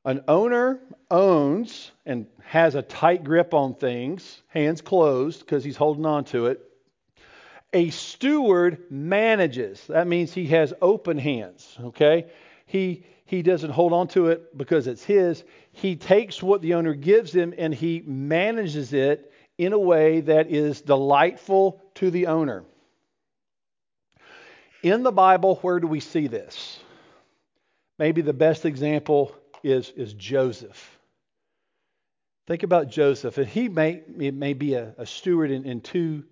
An 0.05 0.23
owner 0.27 0.79
owns 1.09 1.89
and 2.05 2.27
has 2.43 2.75
a 2.75 2.83
tight 2.83 3.23
grip 3.23 3.55
on 3.55 3.73
things, 3.73 4.43
hands 4.49 4.81
closed 4.81 5.39
because 5.39 5.63
he's 5.63 5.75
holding 5.75 6.05
on 6.05 6.25
to 6.25 6.45
it. 6.45 6.61
A 7.73 7.89
steward 7.89 8.83
manages. 8.91 9.83
That 9.87 10.05
means 10.05 10.31
he 10.31 10.45
has 10.49 10.71
open 10.83 11.17
hands, 11.17 11.75
okay? 11.81 12.27
He 12.67 13.05
he 13.25 13.41
doesn't 13.41 13.71
hold 13.71 13.91
on 13.91 14.07
to 14.09 14.27
it 14.27 14.55
because 14.55 14.85
it's 14.85 15.03
his. 15.03 15.43
He 15.71 15.95
takes 15.95 16.43
what 16.43 16.61
the 16.61 16.75
owner 16.75 16.93
gives 16.93 17.33
him 17.33 17.55
and 17.57 17.73
he 17.73 18.03
manages 18.05 18.93
it 18.93 19.33
in 19.57 19.73
a 19.73 19.79
way 19.79 20.21
that 20.21 20.51
is 20.51 20.81
delightful 20.81 21.81
to 21.95 22.11
the 22.11 22.27
owner. 22.27 22.65
In 24.83 25.01
the 25.01 25.11
Bible, 25.11 25.55
where 25.63 25.79
do 25.79 25.87
we 25.87 26.01
see 26.01 26.27
this? 26.27 26.81
Maybe 27.99 28.21
the 28.21 28.33
best 28.33 28.65
example 28.65 29.35
is, 29.61 29.89
is 29.89 30.13
Joseph. 30.13 30.97
Think 32.47 32.63
about 32.63 32.89
Joseph, 32.89 33.37
and 33.37 33.47
he 33.47 33.67
may, 33.67 34.01
may 34.07 34.53
be 34.53 34.73
a, 34.73 34.95
a 34.97 35.05
steward 35.05 35.51
in, 35.51 35.65
in 35.65 35.81
two, 35.81 36.23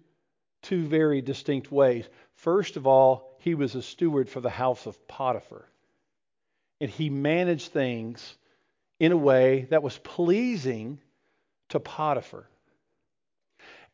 two 0.64 0.88
very 0.88 1.22
distinct 1.22 1.70
ways. 1.70 2.08
First 2.36 2.78
of 2.78 2.88
all, 2.88 3.38
he 3.40 3.54
was 3.54 3.76
a 3.76 3.82
steward 3.82 4.30
for 4.30 4.40
the 4.40 4.50
house 4.50 4.86
of 4.86 5.08
Potiphar, 5.08 5.68
and 6.80 6.90
he 6.90 7.10
managed 7.10 7.74
things 7.74 8.38
in 9.00 9.12
a 9.12 9.18
way 9.18 9.68
that 9.70 9.84
was 9.84 9.98
pleasing 10.00 11.00
to 11.70 11.82
Potiphar. 11.82 12.48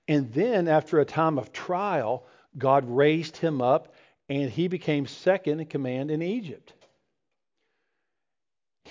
And 0.08 0.32
then, 0.32 0.68
after 0.68 1.00
a 1.00 1.06
time 1.06 1.40
of 1.40 1.52
trial, 1.52 2.26
God 2.56 2.86
raised 2.88 3.38
him 3.38 3.62
up, 3.62 3.96
and 4.30 4.50
he 4.50 4.68
became 4.68 5.08
second 5.08 5.60
in 5.60 5.66
command 5.66 6.12
in 6.12 6.22
Egypt. 6.22 6.74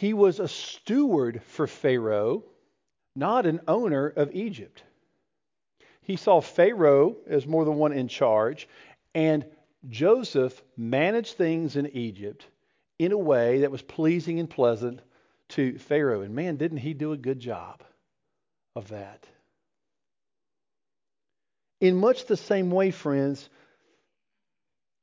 He 0.03 0.15
was 0.15 0.41
a 0.41 0.49
steward 0.49 1.45
for 1.45 1.69
Pharaoh, 1.69 2.43
not 3.15 3.47
an 3.47 3.61
owner 3.69 4.09
of 4.09 4.35
Egypt. 4.35 4.83
He 6.01 6.17
saw 6.17 6.41
Pharaoh 6.41 7.19
as 7.29 7.47
more 7.47 7.65
than 7.65 7.77
one 7.77 7.93
in 7.93 8.09
charge, 8.09 8.69
and 9.15 9.47
Joseph 9.88 10.61
managed 10.77 11.37
things 11.37 11.77
in 11.77 11.87
Egypt 11.87 12.45
in 12.99 13.12
a 13.12 13.17
way 13.17 13.61
that 13.61 13.71
was 13.71 13.81
pleasing 13.81 14.41
and 14.41 14.51
pleasant 14.51 14.99
to 15.51 15.79
Pharaoh. 15.79 16.23
And 16.23 16.35
man, 16.35 16.57
didn't 16.57 16.79
he 16.79 16.95
do 16.95 17.12
a 17.12 17.17
good 17.17 17.38
job 17.38 17.85
of 18.75 18.88
that? 18.88 19.25
In 21.81 21.95
much 21.95 22.27
the 22.27 22.37
same 22.37 22.73
way, 22.73 22.91
friends, 22.91 23.49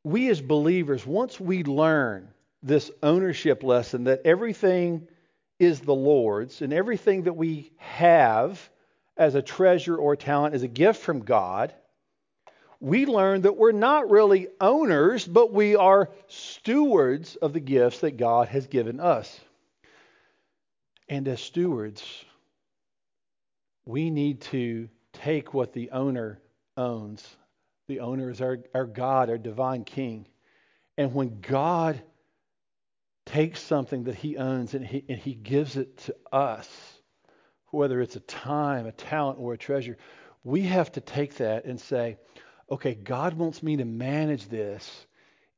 we 0.03 0.29
as 0.29 0.41
believers, 0.41 1.05
once 1.05 1.39
we 1.39 1.63
learn 1.63 2.33
this 2.61 2.91
ownership 3.01 3.63
lesson 3.63 4.05
that 4.05 4.21
everything 4.25 5.07
is 5.59 5.81
the 5.81 5.95
Lord's 5.95 6.61
and 6.61 6.73
everything 6.73 7.23
that 7.23 7.35
we 7.35 7.71
have 7.77 8.69
as 9.17 9.35
a 9.35 9.41
treasure 9.41 9.97
or 9.97 10.15
talent 10.15 10.55
is 10.55 10.63
a 10.63 10.67
gift 10.67 11.01
from 11.01 11.19
God, 11.19 11.73
we 12.79 13.05
learn 13.05 13.41
that 13.41 13.57
we're 13.57 13.73
not 13.73 14.09
really 14.09 14.47
owners, 14.61 15.27
but 15.27 15.53
we 15.53 15.75
are 15.75 16.09
stewards 16.27 17.35
of 17.35 17.51
the 17.51 17.59
gifts 17.59 17.99
that 17.99 18.15
God 18.15 18.47
has 18.47 18.67
given 18.67 19.01
us. 19.01 19.39
And 21.09 21.27
as 21.27 21.41
stewards, 21.41 22.03
we 23.85 24.09
need 24.09 24.41
to 24.41 24.87
take 25.11 25.53
what 25.53 25.73
the 25.73 25.91
owner 25.91 26.39
owns. 26.77 27.27
The 27.87 27.99
owner 27.99 28.29
is 28.29 28.39
our, 28.39 28.59
our 28.73 28.85
God, 28.85 29.29
our 29.29 29.37
divine 29.37 29.83
King. 29.83 30.27
And 30.97 31.13
when 31.13 31.41
God 31.41 32.01
takes 33.29 33.61
something 33.61 34.03
that 34.05 34.15
he 34.15 34.37
owns 34.37 34.73
and 34.73 34.85
he, 34.85 35.03
and 35.07 35.19
he 35.19 35.33
gives 35.33 35.77
it 35.77 35.97
to 35.97 36.15
us, 36.31 36.67
whether 37.71 38.01
it's 38.01 38.15
a 38.15 38.21
time, 38.21 38.87
a 38.87 38.91
talent, 38.91 39.37
or 39.39 39.53
a 39.53 39.57
treasure, 39.57 39.97
we 40.43 40.61
have 40.61 40.91
to 40.93 41.01
take 41.01 41.35
that 41.35 41.65
and 41.65 41.79
say, 41.79 42.17
okay, 42.71 42.95
God 42.95 43.33
wants 43.33 43.61
me 43.61 43.77
to 43.77 43.85
manage 43.85 44.47
this 44.47 45.05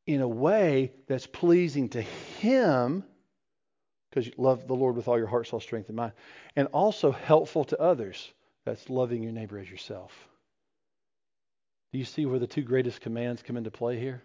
in 0.05 0.21
a 0.21 0.27
way 0.27 0.91
that's 1.07 1.27
pleasing 1.27 1.89
to 1.89 2.01
him 2.01 3.03
because 4.09 4.25
you 4.25 4.33
love 4.37 4.67
the 4.67 4.75
Lord 4.75 4.97
with 4.97 5.07
all 5.07 5.17
your 5.17 5.27
heart, 5.27 5.47
soul, 5.47 5.61
strength, 5.61 5.87
and 5.87 5.95
mind, 5.95 6.11
and 6.57 6.67
also 6.73 7.11
helpful 7.11 7.63
to 7.65 7.79
others. 7.79 8.33
That's 8.65 8.89
loving 8.89 9.23
your 9.23 9.31
neighbor 9.31 9.57
as 9.57 9.71
yourself. 9.71 10.11
Do 11.93 11.99
you 11.99 12.05
see 12.05 12.25
where 12.25 12.39
the 12.39 12.47
two 12.47 12.61
greatest 12.61 12.99
commands 12.99 13.41
come 13.41 13.55
into 13.55 13.71
play 13.71 13.97
here? 13.97 14.21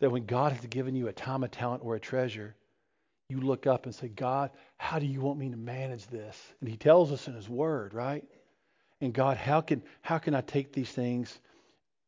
That 0.00 0.10
when 0.10 0.26
God 0.26 0.52
has 0.52 0.64
given 0.66 0.94
you 0.94 1.08
a 1.08 1.12
time, 1.12 1.44
a 1.44 1.48
talent, 1.48 1.84
or 1.84 1.94
a 1.94 2.00
treasure, 2.00 2.54
you 3.28 3.40
look 3.40 3.66
up 3.66 3.84
and 3.84 3.94
say, 3.94 4.08
God, 4.08 4.50
how 4.78 4.98
do 4.98 5.06
you 5.06 5.20
want 5.20 5.38
me 5.38 5.50
to 5.50 5.56
manage 5.56 6.06
this? 6.06 6.40
And 6.60 6.68
He 6.68 6.76
tells 6.76 7.12
us 7.12 7.28
in 7.28 7.34
His 7.34 7.48
Word, 7.48 7.92
right? 7.94 8.24
And 9.00 9.12
God, 9.12 9.36
how 9.36 9.60
can 9.60 9.82
how 10.00 10.18
can 10.18 10.34
I 10.34 10.40
take 10.40 10.72
these 10.72 10.90
things 10.90 11.38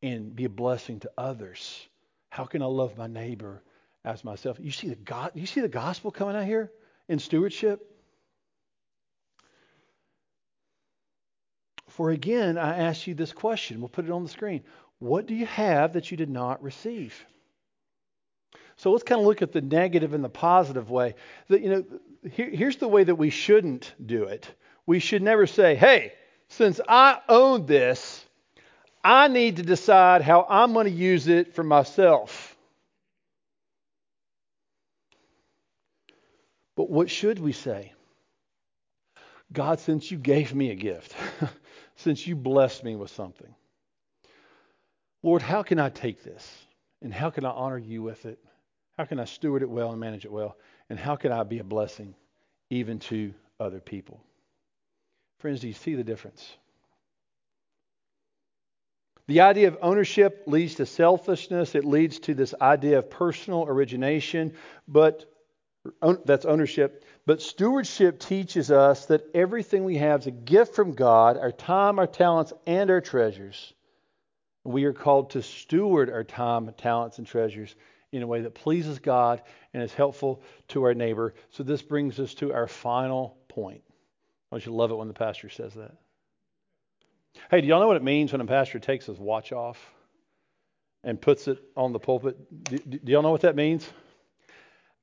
and 0.01 0.35
be 0.35 0.45
a 0.45 0.49
blessing 0.49 0.99
to 1.01 1.11
others? 1.17 1.87
How 2.29 2.45
can 2.45 2.61
I 2.61 2.65
love 2.65 2.97
my 2.97 3.07
neighbor 3.07 3.61
as 4.03 4.23
myself? 4.23 4.57
You 4.59 4.71
see 4.71 4.89
the 4.89 4.95
God, 4.95 5.31
you 5.35 5.45
see 5.45 5.61
the 5.61 5.67
gospel 5.67 6.11
coming 6.11 6.35
out 6.35 6.45
here 6.45 6.71
in 7.07 7.19
stewardship? 7.19 7.87
For 11.89 12.11
again, 12.11 12.57
I 12.57 12.77
ask 12.77 13.05
you 13.05 13.13
this 13.13 13.33
question. 13.33 13.79
We'll 13.79 13.89
put 13.89 14.05
it 14.05 14.11
on 14.11 14.23
the 14.23 14.29
screen. 14.29 14.63
What 14.99 15.27
do 15.27 15.35
you 15.35 15.45
have 15.45 15.93
that 15.93 16.09
you 16.09 16.17
did 16.17 16.29
not 16.29 16.63
receive? 16.63 17.25
So 18.81 18.91
let's 18.91 19.03
kind 19.03 19.21
of 19.21 19.27
look 19.27 19.43
at 19.43 19.51
the 19.51 19.61
negative 19.61 20.15
and 20.15 20.23
the 20.23 20.29
positive 20.29 20.89
way. 20.89 21.13
That, 21.49 21.61
you 21.61 21.69
know, 21.69 21.85
here, 22.31 22.49
here's 22.49 22.77
the 22.77 22.87
way 22.87 23.03
that 23.03 23.13
we 23.13 23.29
shouldn't 23.29 23.93
do 24.03 24.23
it. 24.23 24.49
We 24.87 24.97
should 24.97 25.21
never 25.21 25.45
say, 25.45 25.75
hey, 25.75 26.13
since 26.47 26.81
I 26.89 27.19
own 27.29 27.67
this, 27.67 28.25
I 29.03 29.27
need 29.27 29.57
to 29.57 29.61
decide 29.61 30.23
how 30.23 30.47
I'm 30.49 30.73
going 30.73 30.87
to 30.87 30.91
use 30.91 31.27
it 31.27 31.53
for 31.53 31.61
myself. 31.61 32.57
But 36.75 36.89
what 36.89 37.11
should 37.11 37.37
we 37.37 37.51
say? 37.51 37.93
God, 39.53 39.79
since 39.79 40.09
you 40.09 40.17
gave 40.17 40.55
me 40.55 40.71
a 40.71 40.75
gift, 40.75 41.13
since 41.97 42.25
you 42.25 42.35
blessed 42.35 42.83
me 42.83 42.95
with 42.95 43.11
something, 43.11 43.53
Lord, 45.21 45.43
how 45.43 45.61
can 45.61 45.77
I 45.77 45.89
take 45.89 46.23
this? 46.23 46.51
And 47.03 47.13
how 47.13 47.29
can 47.29 47.45
I 47.45 47.51
honor 47.51 47.77
you 47.77 48.01
with 48.01 48.25
it? 48.25 48.39
How 49.01 49.05
can 49.05 49.19
I 49.19 49.25
steward 49.25 49.63
it 49.63 49.69
well 49.71 49.89
and 49.89 49.99
manage 49.99 50.25
it 50.25 50.31
well? 50.31 50.55
And 50.87 50.99
how 50.99 51.15
can 51.15 51.31
I 51.31 51.41
be 51.41 51.57
a 51.57 51.63
blessing 51.63 52.13
even 52.69 52.99
to 52.99 53.33
other 53.59 53.79
people? 53.79 54.23
Friends, 55.39 55.61
do 55.61 55.67
you 55.67 55.73
see 55.73 55.95
the 55.95 56.03
difference? 56.03 56.47
The 59.25 59.41
idea 59.41 59.69
of 59.69 59.79
ownership 59.81 60.43
leads 60.45 60.75
to 60.75 60.85
selfishness. 60.85 61.73
It 61.73 61.83
leads 61.83 62.19
to 62.19 62.35
this 62.35 62.53
idea 62.61 62.99
of 62.99 63.09
personal 63.09 63.65
origination, 63.67 64.53
but 64.87 65.25
that's 66.23 66.45
ownership. 66.45 67.03
But 67.25 67.41
stewardship 67.41 68.19
teaches 68.19 68.69
us 68.69 69.07
that 69.07 69.23
everything 69.33 69.83
we 69.83 69.97
have 69.97 70.19
is 70.19 70.27
a 70.27 70.31
gift 70.31 70.75
from 70.75 70.91
God 70.91 71.39
our 71.39 71.51
time, 71.51 71.97
our 71.97 72.05
talents, 72.05 72.53
and 72.67 72.91
our 72.91 73.01
treasures. 73.01 73.73
We 74.63 74.83
are 74.83 74.93
called 74.93 75.31
to 75.31 75.41
steward 75.41 76.11
our 76.11 76.23
time, 76.23 76.71
talents, 76.77 77.17
and 77.17 77.25
treasures 77.25 77.75
in 78.11 78.23
a 78.23 78.27
way 78.27 78.41
that 78.41 78.53
pleases 78.53 78.99
God 78.99 79.41
and 79.73 79.81
is 79.81 79.93
helpful 79.93 80.41
to 80.69 80.83
our 80.83 80.93
neighbor. 80.93 81.33
So 81.51 81.63
this 81.63 81.81
brings 81.81 82.19
us 82.19 82.33
to 82.35 82.53
our 82.53 82.67
final 82.67 83.37
point. 83.47 83.81
Don't 84.51 84.65
you 84.65 84.73
love 84.73 84.91
it 84.91 84.95
when 84.95 85.07
the 85.07 85.13
pastor 85.13 85.49
says 85.49 85.73
that? 85.75 85.93
Hey, 87.49 87.61
do 87.61 87.67
y'all 87.67 87.79
know 87.79 87.87
what 87.87 87.95
it 87.97 88.03
means 88.03 88.33
when 88.33 88.41
a 88.41 88.45
pastor 88.45 88.79
takes 88.79 89.05
his 89.05 89.17
watch 89.17 89.53
off 89.53 89.77
and 91.03 91.19
puts 91.19 91.47
it 91.47 91.63
on 91.77 91.93
the 91.93 91.99
pulpit? 91.99 92.37
Do, 92.65 92.77
do 92.77 93.11
y'all 93.11 93.21
know 93.21 93.31
what 93.31 93.41
that 93.41 93.55
means? 93.55 93.89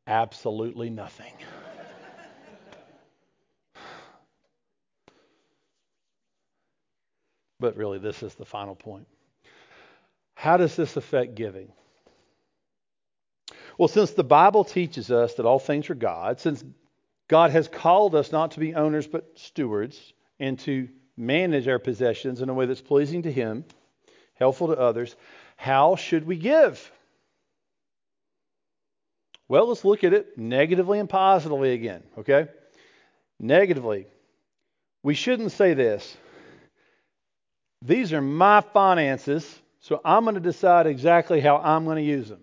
Absolutely 0.07 0.91
nothing. 0.91 1.33
but 7.61 7.77
really, 7.77 7.99
this 7.99 8.23
is 8.23 8.35
the 8.35 8.45
final 8.45 8.75
point. 8.75 9.07
How 10.35 10.59
does 10.59 10.77
this 10.77 10.97
affect 10.97 11.35
giving? 11.35 11.73
Well, 13.79 13.89
since 13.89 14.11
the 14.11 14.25
Bible 14.25 14.65
teaches 14.65 15.11
us 15.11 15.35
that 15.35 15.47
all 15.47 15.61
things 15.61 15.89
are 15.89 15.95
God, 15.95 16.41
since 16.41 16.65
God 17.29 17.53
has 17.53 17.69
called 17.69 18.17
us 18.17 18.33
not 18.33 18.51
to 18.53 18.61
be 18.61 18.75
owners 18.75 19.07
but 19.07 19.39
stewards 19.39 20.13
and 20.41 20.59
to 20.61 20.89
manage 21.17 21.69
our 21.69 21.79
possessions 21.79 22.43
in 22.43 22.49
a 22.49 22.55
way 22.55 22.67
that's 22.67 22.81
pleasing 22.81 23.23
to 23.23 23.33
Him, 23.33 23.65
helpful 24.35 24.67
to 24.69 24.79
others, 24.79 25.15
how 25.57 25.95
should 25.95 26.27
we 26.27 26.37
give? 26.37 26.91
Well, 29.49 29.69
let's 29.69 29.85
look 29.85 30.03
at 30.03 30.13
it 30.13 30.37
negatively 30.37 30.99
and 30.99 31.09
positively 31.09 31.73
again, 31.73 32.03
okay? 32.19 32.49
Negatively, 33.39 34.07
we 35.05 35.15
shouldn't 35.15 35.53
say 35.53 35.75
this. 35.75 36.17
These 37.83 38.13
are 38.13 38.21
my 38.21 38.61
finances, 38.61 39.49
so 39.81 40.01
I'm 40.05 40.25
going 40.25 40.35
to 40.35 40.41
decide 40.41 40.89
exactly 40.89 41.41
how 41.41 41.59
I'm 41.59 41.85
going 41.85 41.97
to 41.97 42.03
use 42.03 42.29
them. 42.29 42.43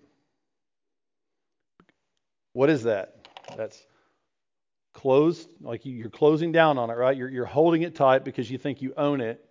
What 2.56 2.70
is 2.70 2.84
that? 2.84 3.28
That's 3.54 3.78
closed, 4.94 5.46
like 5.60 5.84
you're 5.84 6.08
closing 6.08 6.52
down 6.52 6.78
on 6.78 6.88
it, 6.88 6.94
right? 6.94 7.14
You're, 7.14 7.28
you're 7.28 7.44
holding 7.44 7.82
it 7.82 7.94
tight 7.94 8.24
because 8.24 8.50
you 8.50 8.56
think 8.56 8.80
you 8.80 8.94
own 8.96 9.20
it, 9.20 9.44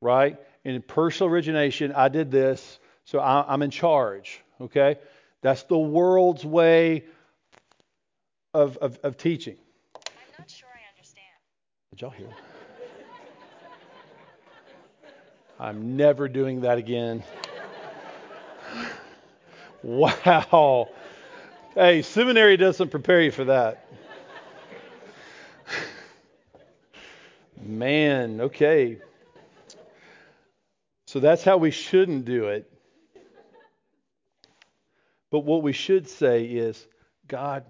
right? 0.00 0.38
And 0.64 0.74
in 0.74 0.80
personal 0.80 1.30
origination, 1.30 1.92
I 1.92 2.08
did 2.08 2.30
this, 2.30 2.78
so 3.04 3.18
I, 3.18 3.44
I'm 3.46 3.60
in 3.60 3.70
charge, 3.70 4.40
okay? 4.58 4.96
That's 5.42 5.64
the 5.64 5.76
world's 5.76 6.42
way 6.42 7.04
of, 8.54 8.78
of, 8.78 8.98
of 9.02 9.18
teaching. 9.18 9.58
I'm 9.94 10.00
not 10.38 10.50
sure 10.50 10.70
I 10.70 10.96
understand. 10.96 11.26
Did 11.90 12.00
y'all 12.00 12.08
hear? 12.08 12.28
I'm 15.60 15.98
never 15.98 16.26
doing 16.26 16.62
that 16.62 16.78
again. 16.78 17.22
wow. 19.82 20.88
Hey, 21.80 22.02
seminary 22.02 22.58
doesn't 22.58 22.90
prepare 22.90 23.22
you 23.22 23.30
for 23.30 23.44
that. 23.44 23.88
Man, 27.58 28.42
okay. 28.42 28.98
So 31.06 31.20
that's 31.20 31.42
how 31.42 31.56
we 31.56 31.70
shouldn't 31.70 32.26
do 32.26 32.48
it. 32.48 32.70
But 35.30 35.46
what 35.46 35.62
we 35.62 35.72
should 35.72 36.06
say 36.06 36.44
is, 36.44 36.86
God, 37.26 37.64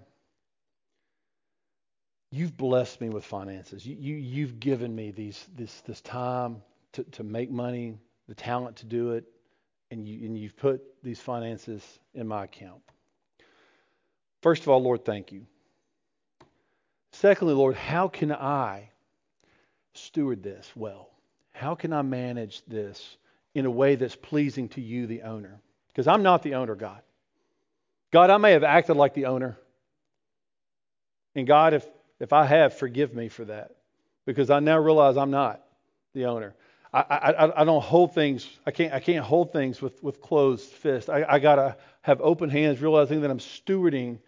you've 2.31 2.57
blessed 2.57 2.99
me 2.99 3.07
with 3.07 3.23
finances. 3.23 3.85
You, 3.85 3.95
you, 3.97 4.15
you've 4.17 4.59
given 4.59 4.93
me 4.93 5.11
these, 5.11 5.47
this, 5.55 5.79
this 5.87 6.01
time 6.01 6.61
to, 6.91 7.05
to 7.05 7.23
make 7.23 7.49
money, 7.49 7.97
the 8.27 8.35
talent 8.35 8.75
to 8.75 8.85
do 8.85 9.11
it, 9.11 9.23
and, 9.89 10.05
you, 10.05 10.25
and 10.25 10.37
you've 10.37 10.57
put 10.57 10.81
these 11.01 11.21
finances 11.21 11.81
in 12.13 12.27
my 12.27 12.43
account. 12.43 12.81
First 14.41 14.63
of 14.63 14.69
all, 14.69 14.81
Lord, 14.81 15.05
thank 15.05 15.31
you. 15.31 15.45
Secondly, 17.11 17.53
Lord, 17.53 17.75
how 17.75 18.07
can 18.07 18.31
I 18.31 18.89
steward 19.93 20.41
this 20.41 20.71
well? 20.75 21.09
How 21.51 21.75
can 21.75 21.93
I 21.93 22.01
manage 22.01 22.63
this 22.65 23.17
in 23.53 23.65
a 23.65 23.71
way 23.71 23.95
that's 23.95 24.15
pleasing 24.15 24.69
to 24.69 24.81
you, 24.81 25.05
the 25.05 25.23
owner? 25.23 25.59
Because 25.89 26.07
I'm 26.07 26.23
not 26.23 26.41
the 26.41 26.55
owner, 26.55 26.75
God. 26.75 27.01
God, 28.11 28.29
I 28.29 28.37
may 28.37 28.53
have 28.53 28.63
acted 28.63 28.95
like 28.95 29.13
the 29.13 29.25
owner. 29.25 29.57
And 31.35 31.45
God, 31.45 31.73
if, 31.73 31.85
if 32.19 32.33
I 32.33 32.45
have, 32.45 32.77
forgive 32.77 33.13
me 33.13 33.29
for 33.29 33.45
that. 33.45 33.75
Because 34.25 34.49
I 34.49 34.59
now 34.59 34.79
realize 34.79 35.17
I'm 35.17 35.31
not 35.31 35.61
the 36.13 36.25
owner. 36.25 36.55
I, 36.93 36.99
I, 36.99 37.61
I 37.61 37.63
don't 37.63 37.81
hold 37.81 38.13
things, 38.13 38.47
I 38.65 38.71
can't, 38.71 38.93
I 38.93 38.99
can't 38.99 39.23
hold 39.23 39.53
things 39.53 39.81
with, 39.81 40.01
with 40.03 40.19
closed 40.19 40.69
fists. 40.69 41.09
I, 41.09 41.25
I 41.27 41.39
got 41.39 41.55
to 41.55 41.77
have 42.01 42.19
open 42.21 42.49
hands, 42.49 42.81
realizing 42.81 43.21
that 43.21 43.31
I'm 43.31 43.39
stewarding 43.39 44.19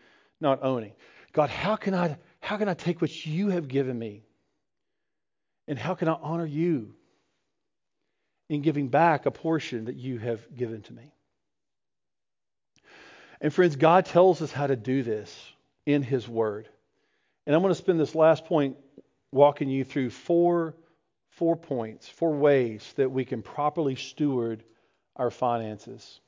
not 0.43 0.63
owning. 0.63 0.93
God, 1.32 1.49
how 1.49 1.75
can 1.75 1.95
I 1.95 2.17
how 2.39 2.58
can 2.58 2.69
I 2.69 2.75
take 2.75 3.01
what 3.01 3.25
you 3.25 3.49
have 3.49 3.67
given 3.67 3.97
me? 3.97 4.21
And 5.67 5.79
how 5.79 5.95
can 5.95 6.08
I 6.08 6.13
honor 6.21 6.45
you 6.45 6.93
in 8.49 8.62
giving 8.62 8.89
back 8.89 9.25
a 9.25 9.32
portion 9.32 9.86
that 9.86 9.95
you 9.95 10.19
have 10.19 10.56
given 10.56 10.82
to 10.84 10.93
me? 10.93 11.12
And 13.41 13.51
friends, 13.51 13.75
God 13.75 14.06
tells 14.06 14.41
us 14.41 14.51
how 14.51 14.67
to 14.67 14.75
do 14.75 15.01
this 15.01 15.36
in 15.86 16.03
his 16.03 16.27
word. 16.27 16.67
And 17.47 17.56
I'm 17.56 17.62
going 17.62 17.71
to 17.73 17.77
spend 17.77 17.99
this 17.99 18.13
last 18.13 18.45
point 18.45 18.77
walking 19.32 19.69
you 19.69 19.84
through 19.84 20.12
four 20.12 20.75
four 21.32 21.56
points, 21.56 22.08
four 22.08 22.32
ways 22.32 22.93
that 22.95 23.12
we 23.12 23.25
can 23.25 23.41
properly 23.41 23.95
steward 23.95 24.63
our 25.15 25.32
finances 25.32 26.19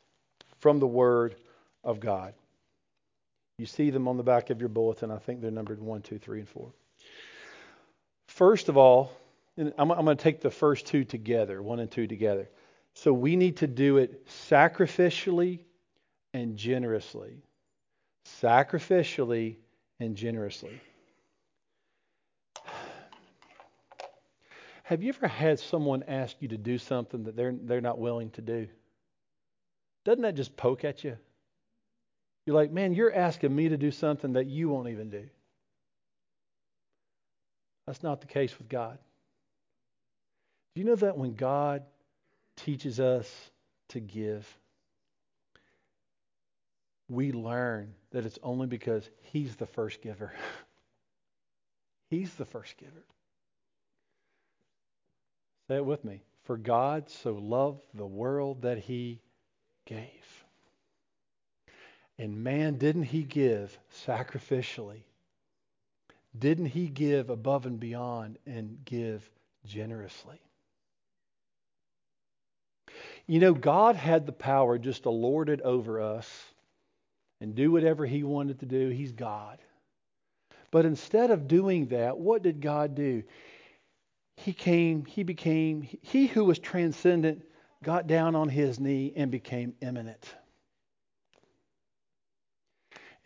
from 0.59 0.79
the 0.79 0.87
word 0.87 1.35
of 1.83 1.99
God. 1.99 2.33
You 3.57 3.65
see 3.65 3.89
them 3.89 4.07
on 4.07 4.17
the 4.17 4.23
back 4.23 4.49
of 4.49 4.59
your 4.59 4.69
bulletin. 4.69 5.11
I 5.11 5.17
think 5.17 5.41
they're 5.41 5.51
numbered 5.51 5.81
one, 5.81 6.01
two, 6.01 6.19
three, 6.19 6.39
and 6.39 6.49
four. 6.49 6.73
First 8.27 8.67
of 8.67 8.75
all, 8.75 9.11
I'm, 9.57 9.91
I'm 9.91 10.05
going 10.05 10.17
to 10.17 10.23
take 10.23 10.41
the 10.41 10.51
first 10.51 10.85
two 10.85 11.05
together, 11.05 11.61
one 11.61 11.79
and 11.79 11.89
two 11.89 12.07
together. 12.07 12.49
So 12.93 13.13
we 13.13 13.35
need 13.35 13.57
to 13.57 13.67
do 13.67 13.97
it 13.97 14.27
sacrificially 14.27 15.59
and 16.33 16.57
generously. 16.57 17.37
Sacrificially 18.41 19.55
and 19.99 20.15
generously. 20.15 20.81
Have 24.83 25.01
you 25.01 25.09
ever 25.09 25.27
had 25.27 25.59
someone 25.59 26.03
ask 26.07 26.35
you 26.41 26.49
to 26.49 26.57
do 26.57 26.77
something 26.77 27.23
that 27.23 27.35
they're, 27.35 27.55
they're 27.59 27.81
not 27.81 27.99
willing 27.99 28.29
to 28.31 28.41
do? 28.41 28.67
Doesn't 30.03 30.21
that 30.21 30.35
just 30.35 30.55
poke 30.55 30.83
at 30.83 31.03
you? 31.03 31.17
You're 32.45 32.55
like, 32.55 32.71
man, 32.71 32.93
you're 32.93 33.13
asking 33.13 33.55
me 33.55 33.69
to 33.69 33.77
do 33.77 33.91
something 33.91 34.33
that 34.33 34.45
you 34.45 34.69
won't 34.69 34.89
even 34.89 35.09
do. 35.09 35.23
That's 37.87 38.03
not 38.03 38.21
the 38.21 38.27
case 38.27 38.57
with 38.57 38.69
God. 38.69 38.97
Do 40.73 40.81
you 40.81 40.87
know 40.87 40.95
that 40.95 41.17
when 41.17 41.35
God 41.35 41.83
teaches 42.57 42.99
us 42.99 43.31
to 43.89 43.99
give, 43.99 44.47
we 47.09 47.31
learn 47.31 47.93
that 48.11 48.25
it's 48.25 48.39
only 48.43 48.67
because 48.67 49.09
He's 49.21 49.55
the 49.55 49.65
first 49.65 50.01
giver. 50.01 50.33
he's 52.09 52.33
the 52.35 52.45
first 52.45 52.77
giver. 52.77 53.03
Say 55.67 55.77
it 55.77 55.85
with 55.85 56.03
me. 56.03 56.21
For 56.43 56.57
God 56.57 57.09
so 57.09 57.33
loved 57.33 57.81
the 57.93 58.05
world 58.05 58.61
that 58.61 58.77
He 58.79 59.19
gave. 59.85 60.44
And 62.17 62.43
man, 62.43 62.77
didn't 62.77 63.03
he 63.03 63.23
give 63.23 63.77
sacrificially? 64.05 65.03
Didn't 66.37 66.67
he 66.67 66.87
give 66.87 67.29
above 67.29 67.65
and 67.65 67.79
beyond 67.79 68.37
and 68.45 68.77
give 68.85 69.29
generously? 69.65 70.39
You 73.27 73.39
know, 73.39 73.53
God 73.53 73.95
had 73.95 74.25
the 74.25 74.31
power 74.31 74.77
just 74.77 75.03
to 75.03 75.09
lord 75.09 75.49
it 75.49 75.61
over 75.61 75.99
us 75.99 76.29
and 77.41 77.55
do 77.55 77.71
whatever 77.71 78.05
he 78.05 78.23
wanted 78.23 78.59
to 78.59 78.65
do. 78.65 78.89
He's 78.89 79.11
God. 79.11 79.59
But 80.71 80.85
instead 80.85 81.31
of 81.31 81.47
doing 81.47 81.87
that, 81.87 82.17
what 82.17 82.43
did 82.43 82.61
God 82.61 82.95
do? 82.95 83.23
He 84.37 84.53
came, 84.53 85.05
he 85.05 85.23
became, 85.23 85.81
he 85.81 86.27
who 86.27 86.45
was 86.45 86.59
transcendent 86.59 87.43
got 87.83 88.07
down 88.07 88.35
on 88.35 88.49
his 88.49 88.79
knee 88.79 89.13
and 89.15 89.31
became 89.31 89.73
immanent 89.81 90.33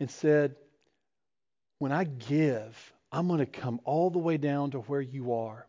and 0.00 0.10
said, 0.10 0.56
When 1.78 1.92
I 1.92 2.04
give, 2.04 2.92
I'm 3.12 3.28
going 3.28 3.40
to 3.40 3.46
come 3.46 3.80
all 3.84 4.10
the 4.10 4.18
way 4.18 4.36
down 4.36 4.72
to 4.72 4.78
where 4.80 5.00
you 5.00 5.34
are. 5.34 5.66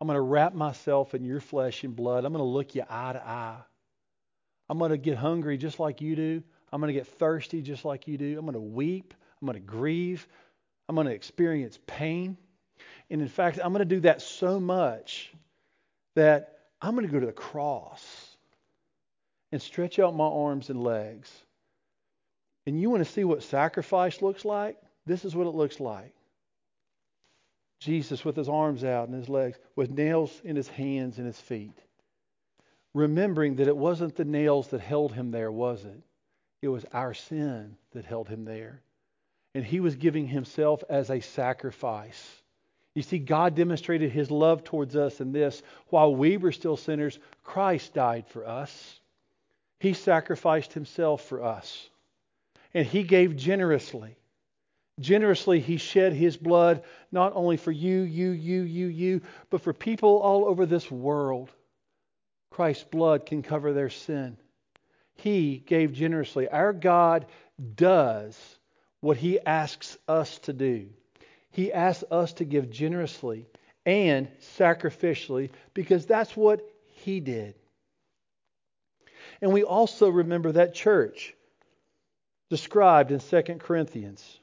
I'm 0.00 0.08
going 0.08 0.16
to 0.16 0.22
wrap 0.22 0.54
myself 0.54 1.14
in 1.14 1.24
your 1.24 1.40
flesh 1.40 1.84
and 1.84 1.94
blood. 1.94 2.24
I'm 2.24 2.32
going 2.32 2.44
to 2.44 2.48
look 2.48 2.74
you 2.74 2.82
eye 2.88 3.12
to 3.12 3.26
eye. 3.26 3.60
I'm 4.68 4.78
going 4.78 4.90
to 4.90 4.96
get 4.96 5.16
hungry 5.16 5.56
just 5.56 5.78
like 5.78 6.00
you 6.00 6.16
do. 6.16 6.42
I'm 6.72 6.80
going 6.80 6.92
to 6.92 6.98
get 6.98 7.06
thirsty 7.06 7.62
just 7.62 7.84
like 7.84 8.08
you 8.08 8.18
do. 8.18 8.38
I'm 8.38 8.44
going 8.44 8.54
to 8.54 8.60
weep. 8.60 9.14
I'm 9.40 9.46
going 9.46 9.60
to 9.60 9.64
grieve. 9.64 10.26
I'm 10.88 10.94
going 10.94 11.06
to 11.06 11.12
experience 11.12 11.78
pain. 11.86 12.36
And 13.10 13.22
in 13.22 13.28
fact, 13.28 13.60
I'm 13.62 13.72
going 13.72 13.86
to 13.86 13.94
do 13.94 14.00
that 14.00 14.22
so 14.22 14.58
much 14.58 15.32
that 16.16 16.58
I'm 16.80 16.94
going 16.94 17.06
to 17.06 17.12
go 17.12 17.20
to 17.20 17.26
the 17.26 17.32
cross 17.32 18.36
and 19.52 19.62
stretch 19.62 19.98
out 19.98 20.16
my 20.16 20.26
arms 20.26 20.70
and 20.70 20.82
legs. 20.82 21.30
And 22.66 22.80
you 22.80 22.90
want 22.90 23.04
to 23.04 23.10
see 23.10 23.24
what 23.24 23.42
sacrifice 23.42 24.22
looks 24.22 24.44
like? 24.44 24.76
This 25.06 25.24
is 25.24 25.36
what 25.36 25.46
it 25.46 25.54
looks 25.54 25.80
like. 25.80 26.14
Jesus 27.80 28.24
with 28.24 28.36
his 28.36 28.48
arms 28.48 28.84
out 28.84 29.08
and 29.08 29.16
his 29.16 29.28
legs, 29.28 29.58
with 29.76 29.90
nails 29.90 30.32
in 30.44 30.56
his 30.56 30.68
hands 30.68 31.18
and 31.18 31.26
his 31.26 31.38
feet. 31.38 31.76
Remembering 32.94 33.56
that 33.56 33.68
it 33.68 33.76
wasn't 33.76 34.16
the 34.16 34.24
nails 34.24 34.68
that 34.68 34.80
held 34.80 35.12
him 35.12 35.30
there, 35.30 35.52
was 35.52 35.84
it? 35.84 36.00
It 36.62 36.68
was 36.68 36.86
our 36.92 37.12
sin 37.12 37.76
that 37.92 38.06
held 38.06 38.28
him 38.28 38.44
there. 38.44 38.80
And 39.54 39.64
he 39.64 39.80
was 39.80 39.96
giving 39.96 40.26
himself 40.26 40.82
as 40.88 41.10
a 41.10 41.20
sacrifice. 41.20 42.42
You 42.94 43.02
see, 43.02 43.18
God 43.18 43.54
demonstrated 43.54 44.10
his 44.10 44.30
love 44.30 44.64
towards 44.64 44.96
us 44.96 45.20
in 45.20 45.32
this. 45.32 45.62
While 45.88 46.14
we 46.14 46.36
were 46.36 46.52
still 46.52 46.76
sinners, 46.76 47.18
Christ 47.42 47.92
died 47.92 48.26
for 48.28 48.46
us. 48.46 49.00
He 49.80 49.92
sacrificed 49.92 50.72
himself 50.72 51.22
for 51.24 51.42
us. 51.42 51.90
And 52.74 52.86
he 52.86 53.04
gave 53.04 53.36
generously. 53.36 54.16
Generously, 55.00 55.60
he 55.60 55.76
shed 55.76 56.12
his 56.12 56.36
blood 56.36 56.82
not 57.10 57.32
only 57.34 57.56
for 57.56 57.72
you, 57.72 58.02
you, 58.02 58.30
you, 58.30 58.62
you, 58.62 58.86
you, 58.86 59.20
but 59.50 59.60
for 59.60 59.72
people 59.72 60.18
all 60.18 60.44
over 60.44 60.66
this 60.66 60.90
world. 60.90 61.50
Christ's 62.50 62.84
blood 62.84 63.26
can 63.26 63.42
cover 63.42 63.72
their 63.72 63.90
sin. 63.90 64.36
He 65.16 65.58
gave 65.58 65.92
generously. 65.92 66.48
Our 66.48 66.72
God 66.72 67.26
does 67.74 68.38
what 69.00 69.16
he 69.16 69.40
asks 69.40 69.98
us 70.06 70.38
to 70.40 70.52
do. 70.52 70.88
He 71.50 71.72
asks 71.72 72.04
us 72.10 72.32
to 72.34 72.44
give 72.44 72.70
generously 72.70 73.46
and 73.86 74.28
sacrificially 74.58 75.50
because 75.72 76.06
that's 76.06 76.36
what 76.36 76.68
he 76.86 77.20
did. 77.20 77.54
And 79.40 79.52
we 79.52 79.62
also 79.62 80.08
remember 80.08 80.52
that 80.52 80.74
church 80.74 81.33
described 82.50 83.10
in 83.10 83.20
2 83.20 83.42
Corinthians 83.58 84.40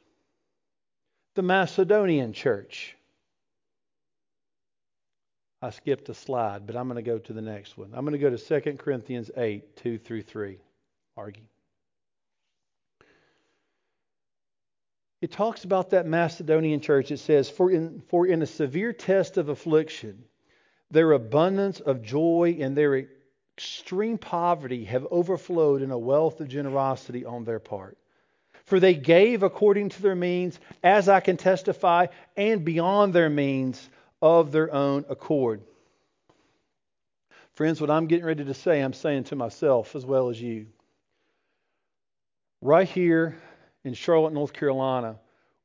the 1.35 1.41
Macedonian 1.41 2.33
church. 2.33 2.95
I 5.61 5.69
skipped 5.69 6.09
a 6.09 6.13
slide, 6.13 6.65
but 6.65 6.75
I'm 6.75 6.87
going 6.87 7.03
to 7.03 7.09
go 7.09 7.19
to 7.19 7.33
the 7.33 7.41
next 7.41 7.77
one. 7.77 7.91
I'm 7.93 8.03
going 8.03 8.13
to 8.13 8.17
go 8.19 8.35
to 8.35 8.61
2 8.61 8.77
Corinthians 8.77 9.29
8, 9.37 9.77
2 9.77 9.97
through 9.99 10.23
3. 10.23 10.57
Argue. 11.15 11.43
It 15.21 15.31
talks 15.31 15.63
about 15.63 15.91
that 15.91 16.07
Macedonian 16.07 16.81
church. 16.81 17.11
It 17.11 17.19
says, 17.19 17.47
for 17.47 17.69
in, 17.69 18.01
for 18.09 18.25
in 18.25 18.41
a 18.41 18.47
severe 18.47 18.91
test 18.91 19.37
of 19.37 19.49
affliction, 19.49 20.23
their 20.89 21.11
abundance 21.11 21.79
of 21.79 22.01
joy 22.01 22.57
and 22.59 22.75
their 22.75 23.07
extreme 23.57 24.17
poverty 24.17 24.85
have 24.85 25.05
overflowed 25.11 25.81
in 25.81 25.91
a 25.91 25.97
wealth 25.97 26.39
of 26.39 26.47
generosity 26.47 27.25
on 27.25 27.43
their 27.43 27.59
part. 27.59 27.97
For 28.65 28.79
they 28.79 28.93
gave 28.93 29.43
according 29.43 29.89
to 29.89 30.01
their 30.01 30.15
means, 30.15 30.59
as 30.83 31.09
I 31.09 31.19
can 31.19 31.37
testify, 31.37 32.07
and 32.37 32.63
beyond 32.63 33.13
their 33.13 33.29
means 33.29 33.89
of 34.21 34.51
their 34.51 34.73
own 34.73 35.05
accord. 35.09 35.61
Friends, 37.53 37.81
what 37.81 37.89
I'm 37.89 38.07
getting 38.07 38.25
ready 38.25 38.45
to 38.45 38.53
say, 38.53 38.79
I'm 38.79 38.93
saying 38.93 39.25
to 39.25 39.35
myself 39.35 39.95
as 39.95 40.05
well 40.05 40.29
as 40.29 40.41
you. 40.41 40.67
Right 42.61 42.87
here 42.87 43.35
in 43.83 43.93
Charlotte, 43.93 44.33
North 44.33 44.53
Carolina, 44.53 45.17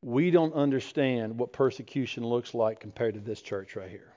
we 0.02 0.30
don't 0.30 0.54
understand 0.54 1.38
what 1.38 1.52
persecution 1.52 2.24
looks 2.24 2.54
like 2.54 2.80
compared 2.80 3.14
to 3.14 3.20
this 3.20 3.40
church 3.40 3.76
right 3.76 3.90
here. 3.90 4.15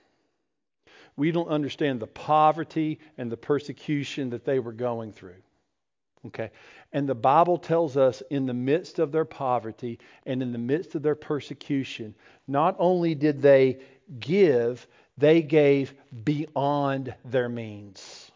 We 1.19 1.31
don't 1.31 1.49
understand 1.49 1.99
the 1.99 2.07
poverty 2.07 2.97
and 3.17 3.29
the 3.29 3.35
persecution 3.35 4.29
that 4.29 4.45
they 4.45 4.59
were 4.59 4.71
going 4.71 5.11
through. 5.11 5.35
Okay. 6.27 6.49
And 6.93 7.09
the 7.09 7.13
Bible 7.13 7.57
tells 7.57 7.97
us 7.97 8.23
in 8.29 8.45
the 8.45 8.53
midst 8.53 8.99
of 8.99 9.11
their 9.11 9.25
poverty 9.25 9.99
and 10.25 10.41
in 10.41 10.53
the 10.53 10.57
midst 10.57 10.95
of 10.95 11.01
their 11.01 11.15
persecution, 11.15 12.15
not 12.47 12.77
only 12.79 13.15
did 13.15 13.41
they 13.41 13.79
give, 14.21 14.87
they 15.17 15.41
gave 15.41 15.93
beyond 16.23 17.13
their 17.25 17.49
means. 17.49 18.31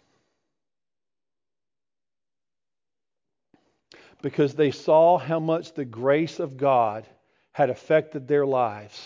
Because 4.22 4.56
they 4.56 4.72
saw 4.72 5.17
how 5.17 5.39
much 5.39 5.74
the 5.74 5.86
grace 5.86 6.41
of 6.41 6.58
God 6.58 7.08
had 7.54 7.69
affected 7.69 8.28
their 8.28 8.46
lives. 8.46 9.02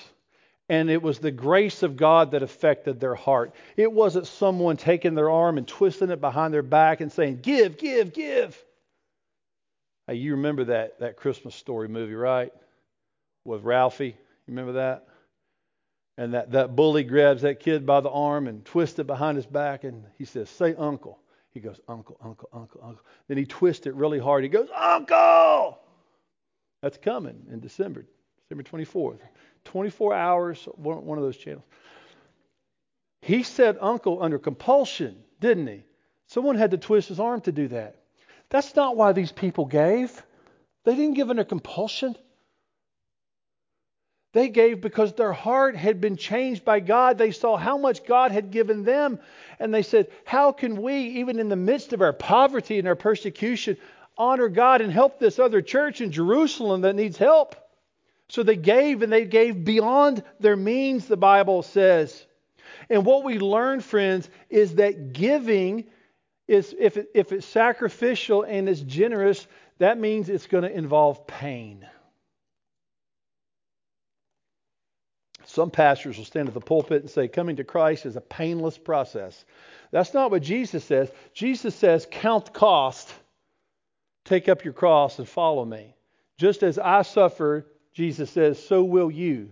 And 0.69 0.89
it 0.89 1.01
was 1.01 1.19
the 1.19 1.32
grace 1.32 1.82
of 1.82 1.95
God 1.95 2.32
that 2.32 2.43
affected 2.43 2.99
their 2.99 3.15
heart. 3.15 3.53
It 3.77 3.91
wasn't 3.91 4.27
someone 4.27 4.75
taking 4.75 5.15
their 5.15 5.30
arm 5.30 5.58
and 5.58 5.67
twisting 5.67 6.10
it 6.10 6.19
behind 6.19 6.53
their 6.53 6.63
back 6.63 6.99
and 6.99 7.12
saying, 7.12 7.39
Give, 7.41 7.77
give, 7.77 8.13
give. 8.13 8.62
Hey, 10.08 10.15
you 10.15 10.32
remember 10.32 10.65
that, 10.65 10.99
that 10.99 11.17
Christmas 11.17 11.56
story 11.56 11.88
movie, 11.88 12.15
right? 12.15 12.51
With 13.45 13.63
Ralphie. 13.63 14.08
You 14.08 14.53
remember 14.53 14.73
that? 14.73 15.08
And 16.17 16.34
that, 16.34 16.51
that 16.51 16.75
bully 16.75 17.03
grabs 17.03 17.43
that 17.43 17.60
kid 17.60 17.86
by 17.86 18.01
the 18.01 18.10
arm 18.10 18.47
and 18.47 18.65
twists 18.65 18.97
it 18.99 19.08
behind 19.08 19.36
his 19.38 19.45
back 19.45 19.84
and 19.84 20.03
he 20.17 20.25
says, 20.25 20.49
Say 20.49 20.73
uncle. 20.75 21.19
He 21.51 21.60
goes, 21.60 21.80
Uncle, 21.88 22.17
uncle, 22.23 22.49
uncle, 22.53 22.82
uncle. 22.84 23.03
Then 23.27 23.38
he 23.38 23.45
twists 23.45 23.88
it 23.88 23.95
really 23.95 24.19
hard. 24.19 24.43
He 24.43 24.49
goes, 24.49 24.69
Uncle! 24.75 25.80
That's 26.82 26.97
coming 26.97 27.47
in 27.51 27.60
December, 27.60 28.06
December 28.50 28.64
24th. 28.64 29.20
24 29.66 30.14
hours, 30.14 30.68
one, 30.76 31.06
one 31.06 31.18
of 31.18 31.24
those 31.24 31.36
channels. 31.36 31.66
He 33.22 33.44
said 33.44 33.78
uncle 33.82 34.24
under 34.24 34.40
compulsion, 34.40 35.18
didn't 35.42 35.68
he? 35.68 35.84
Someone 36.28 36.56
had 36.56 36.72
to 36.72 36.78
twist 36.78 37.10
his 37.10 37.20
arm 37.20 37.42
to 37.42 37.52
do 37.52 37.68
that. 37.70 37.96
That's 38.50 38.76
not 38.76 38.96
why 38.96 39.12
these 39.12 39.32
people 39.32 39.66
gave. 39.66 40.24
They 40.86 40.96
didn't 40.96 41.16
give 41.16 41.30
under 41.30 41.44
compulsion. 41.44 42.16
They 44.32 44.48
gave 44.48 44.80
because 44.80 45.14
their 45.14 45.34
heart 45.34 45.76
had 45.76 46.00
been 46.00 46.16
changed 46.16 46.64
by 46.64 46.80
God. 46.80 47.18
They 47.18 47.32
saw 47.32 47.58
how 47.58 47.78
much 47.78 48.06
God 48.06 48.32
had 48.32 48.52
given 48.52 48.84
them. 48.84 49.20
And 49.60 49.74
they 49.74 49.82
said, 49.82 50.08
How 50.26 50.54
can 50.54 50.82
we, 50.82 50.96
even 51.20 51.40
in 51.40 51.50
the 51.50 51.56
midst 51.58 51.92
of 51.92 52.02
our 52.02 52.14
poverty 52.14 52.80
and 52.80 52.88
our 52.88 52.96
persecution, 52.96 53.78
honor 54.18 54.48
God 54.48 54.80
and 54.80 54.92
help 54.92 55.20
this 55.20 55.40
other 55.40 55.62
church 55.62 56.00
in 56.00 56.12
Jerusalem 56.12 56.82
that 56.82 56.96
needs 56.96 57.18
help? 57.18 57.56
So 58.30 58.44
they 58.44 58.56
gave, 58.56 59.02
and 59.02 59.12
they 59.12 59.26
gave 59.26 59.63
beyond 59.63 60.24
their 60.40 60.58
means, 60.58 61.08
the 61.08 61.18
Bible 61.18 61.63
says. 61.63 62.26
And 62.90 63.06
what 63.06 63.24
we 63.24 63.40
learn, 63.40 63.80
friends, 63.82 64.30
is 64.50 64.76
that 64.76 65.13
giving 65.13 65.86
is 66.48 66.76
if, 66.78 66.98
it, 66.98 67.10
if 67.13 67.32
it's 67.32 67.46
sacrificial 67.46 68.44
and 68.44 68.70
it's 68.70 68.82
generous, 68.82 69.48
that 69.80 69.98
means 69.98 70.30
it's 70.30 70.48
going 70.48 70.63
to 70.63 70.72
involve 70.72 71.28
pain. 71.28 71.88
Some 75.46 75.72
pastors 75.72 76.18
will 76.18 76.26
stand 76.26 76.50
at 76.50 76.54
the 76.54 76.60
pulpit 76.60 77.02
and 77.02 77.10
say 77.10 77.28
coming 77.28 77.56
to 77.56 77.63
Christ 77.63 78.06
is 78.06 78.16
a 78.16 78.22
painless 78.22 78.78
process. 78.78 79.46
That's 79.92 80.13
not 80.13 80.30
what 80.30 80.42
Jesus 80.42 80.84
says. 80.84 81.10
Jesus 81.34 81.74
says, 81.74 82.08
Count 82.10 82.46
the 82.46 82.52
cost, 82.52 83.12
take 84.26 84.50
up 84.50 84.66
your 84.66 84.74
cross, 84.74 85.20
and 85.20 85.28
follow 85.28 85.63
me. 85.63 85.96
Just 86.38 86.63
as 86.63 86.78
I 86.78 87.02
suffered, 87.02 87.66
Jesus 87.98 88.30
says, 88.30 88.64
so 88.64 88.84
will 88.84 89.10
you. 89.10 89.52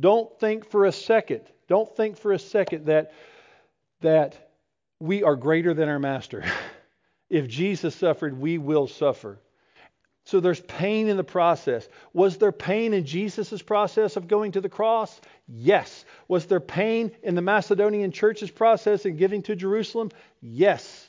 Don't 0.00 0.36
think 0.40 0.68
for 0.68 0.84
a 0.84 0.90
second, 0.90 1.42
don't 1.68 1.88
think 1.96 2.18
for 2.18 2.32
a 2.32 2.40
second 2.40 2.86
that, 2.86 3.12
that 4.00 4.50
we 4.98 5.22
are 5.22 5.36
greater 5.36 5.72
than 5.72 5.88
our 5.88 6.00
master. 6.00 6.44
if 7.30 7.46
Jesus 7.46 7.94
suffered, 7.94 8.36
we 8.36 8.58
will 8.58 8.88
suffer. 8.88 9.38
So 10.24 10.40
there's 10.40 10.60
pain 10.62 11.06
in 11.06 11.16
the 11.16 11.22
process. 11.22 11.88
Was 12.12 12.36
there 12.36 12.50
pain 12.50 12.92
in 12.92 13.06
Jesus' 13.06 13.62
process 13.62 14.16
of 14.16 14.26
going 14.26 14.50
to 14.52 14.60
the 14.60 14.68
cross? 14.68 15.20
Yes. 15.46 16.04
Was 16.26 16.46
there 16.46 16.58
pain 16.58 17.12
in 17.22 17.36
the 17.36 17.42
Macedonian 17.42 18.10
church's 18.10 18.50
process 18.50 19.06
in 19.06 19.16
giving 19.16 19.42
to 19.42 19.54
Jerusalem? 19.54 20.10
Yes. 20.40 21.08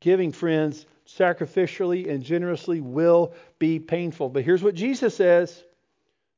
Giving, 0.00 0.32
friends, 0.32 0.86
sacrificially 1.06 2.08
and 2.08 2.22
generously 2.22 2.80
will 2.80 3.34
be 3.58 3.78
painful. 3.78 4.28
But 4.28 4.44
here's 4.44 4.62
what 4.62 4.74
Jesus 4.74 5.16
says 5.16 5.62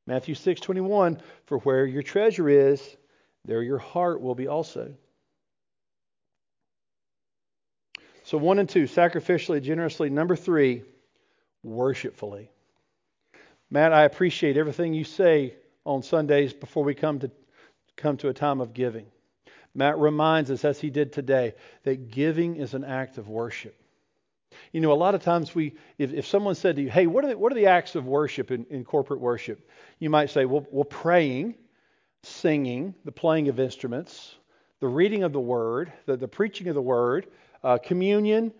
Matthew 0.06 0.34
6 0.34 0.60
21 0.60 1.20
For 1.46 1.58
where 1.58 1.86
your 1.86 2.02
treasure 2.02 2.48
is, 2.48 2.96
there 3.44 3.62
your 3.62 3.78
heart 3.78 4.20
will 4.20 4.34
be 4.34 4.48
also. 4.48 4.94
So, 8.24 8.38
one 8.38 8.58
and 8.58 8.68
two, 8.68 8.84
sacrificially, 8.84 9.62
generously. 9.62 10.10
Number 10.10 10.34
three, 10.34 10.82
worshipfully. 11.62 12.50
Matt, 13.70 13.92
I 13.92 14.02
appreciate 14.02 14.56
everything 14.56 14.94
you 14.94 15.04
say 15.04 15.54
on 15.84 16.02
Sundays 16.02 16.52
before 16.52 16.82
we 16.82 16.94
come 16.94 17.20
to 17.20 17.30
come 17.96 18.16
to 18.18 18.28
a 18.28 18.34
time 18.34 18.60
of 18.60 18.74
giving. 18.74 19.06
Matt 19.74 19.98
reminds 19.98 20.50
us, 20.50 20.64
as 20.64 20.80
he 20.80 20.90
did 20.90 21.12
today, 21.12 21.54
that 21.84 22.10
giving 22.10 22.56
is 22.56 22.74
an 22.74 22.84
act 22.84 23.18
of 23.18 23.28
worship. 23.28 23.76
You 24.72 24.80
know, 24.80 24.92
a 24.92 24.94
lot 24.94 25.14
of 25.14 25.22
times 25.22 25.54
we, 25.54 25.74
if, 25.98 26.12
if 26.12 26.26
someone 26.26 26.54
said 26.54 26.76
to 26.76 26.82
you, 26.82 26.90
hey, 26.90 27.06
what 27.06 27.24
are 27.24 27.28
the, 27.28 27.38
what 27.38 27.52
are 27.52 27.56
the 27.56 27.66
acts 27.66 27.94
of 27.94 28.06
worship 28.06 28.50
in, 28.50 28.66
in 28.70 28.84
corporate 28.84 29.20
worship? 29.20 29.68
You 29.98 30.10
might 30.10 30.30
say, 30.30 30.44
well, 30.44 30.66
well, 30.70 30.84
praying, 30.84 31.54
singing, 32.22 32.94
the 33.04 33.12
playing 33.12 33.48
of 33.48 33.60
instruments, 33.60 34.34
the 34.80 34.88
reading 34.88 35.22
of 35.22 35.32
the 35.32 35.40
word, 35.40 35.92
the, 36.06 36.16
the 36.16 36.28
preaching 36.28 36.68
of 36.68 36.74
the 36.74 36.82
word, 36.82 37.26
uh, 37.62 37.78
communion, 37.78 38.52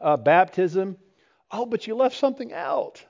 uh, 0.00 0.16
baptism. 0.16 0.96
Oh, 1.50 1.66
but 1.66 1.86
you 1.86 1.94
left 1.94 2.16
something 2.16 2.52
out. 2.52 3.04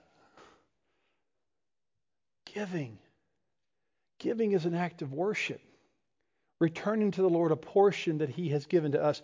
Giving. 2.54 2.98
Giving 4.18 4.52
is 4.52 4.64
an 4.64 4.74
act 4.74 5.02
of 5.02 5.12
worship, 5.12 5.60
returning 6.60 7.10
to 7.10 7.22
the 7.22 7.28
Lord 7.28 7.52
a 7.52 7.56
portion 7.56 8.18
that 8.18 8.30
He 8.30 8.48
has 8.50 8.66
given 8.66 8.92
to 8.92 9.02
us. 9.02 9.20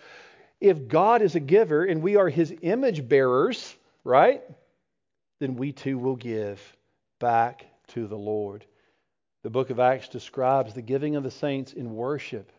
If 0.60 0.88
God 0.88 1.22
is 1.22 1.34
a 1.34 1.40
giver 1.40 1.84
and 1.84 2.02
we 2.02 2.16
are 2.16 2.28
His 2.28 2.54
image 2.62 3.08
bearers, 3.08 3.74
right? 4.04 4.42
Then 5.40 5.56
we 5.56 5.72
too 5.72 5.98
will 5.98 6.16
give 6.16 6.60
back 7.18 7.66
to 7.88 8.06
the 8.06 8.16
Lord. 8.16 8.64
The 9.42 9.50
book 9.50 9.70
of 9.70 9.80
Acts 9.80 10.08
describes 10.08 10.74
the 10.74 10.82
giving 10.82 11.16
of 11.16 11.22
the 11.22 11.30
saints 11.30 11.72
in 11.72 11.94
worship. 11.94 12.52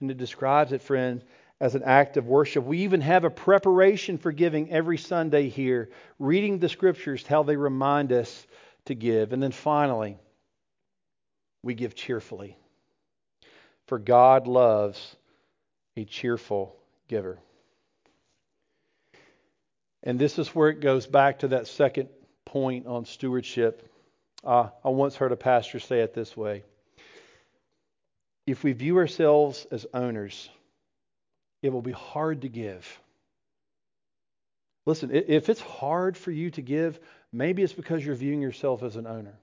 And 0.00 0.10
it 0.10 0.18
describes 0.18 0.72
it, 0.72 0.82
friend, 0.82 1.22
as 1.60 1.76
an 1.76 1.84
act 1.84 2.16
of 2.16 2.26
worship. 2.26 2.64
We 2.64 2.78
even 2.78 3.00
have 3.00 3.24
a 3.24 3.30
preparation 3.30 4.18
for 4.18 4.32
giving 4.32 4.70
every 4.70 4.98
Sunday 4.98 5.48
here, 5.48 5.90
reading 6.18 6.58
the 6.58 6.68
scriptures, 6.68 7.24
how 7.26 7.44
they 7.44 7.56
remind 7.56 8.12
us 8.12 8.46
to 8.86 8.94
give. 8.94 9.32
And 9.32 9.42
then 9.42 9.52
finally, 9.52 10.18
we 11.62 11.74
give 11.74 11.94
cheerfully. 11.94 12.58
For 13.86 13.98
God 13.98 14.46
loves 14.48 15.16
a 15.96 16.04
cheerful 16.04 16.76
giver. 17.14 17.38
And 20.02 20.18
this 20.18 20.36
is 20.40 20.48
where 20.48 20.68
it 20.68 20.80
goes 20.80 21.06
back 21.06 21.38
to 21.38 21.48
that 21.48 21.68
second 21.68 22.08
point 22.44 22.88
on 22.88 23.04
stewardship. 23.04 23.88
Uh, 24.42 24.70
I 24.84 24.88
once 24.88 25.14
heard 25.14 25.30
a 25.30 25.36
pastor 25.36 25.78
say 25.78 26.00
it 26.00 26.12
this 26.12 26.36
way 26.36 26.64
If 28.48 28.64
we 28.64 28.72
view 28.72 28.98
ourselves 28.98 29.64
as 29.70 29.86
owners, 29.94 30.50
it 31.62 31.72
will 31.72 31.82
be 31.82 31.92
hard 31.92 32.42
to 32.42 32.48
give. 32.48 32.84
Listen, 34.84 35.10
if 35.14 35.48
it's 35.48 35.60
hard 35.60 36.16
for 36.16 36.32
you 36.32 36.50
to 36.50 36.62
give, 36.62 36.98
maybe 37.32 37.62
it's 37.62 37.72
because 37.72 38.04
you're 38.04 38.16
viewing 38.16 38.42
yourself 38.42 38.82
as 38.82 38.96
an 38.96 39.06
owner. 39.06 39.38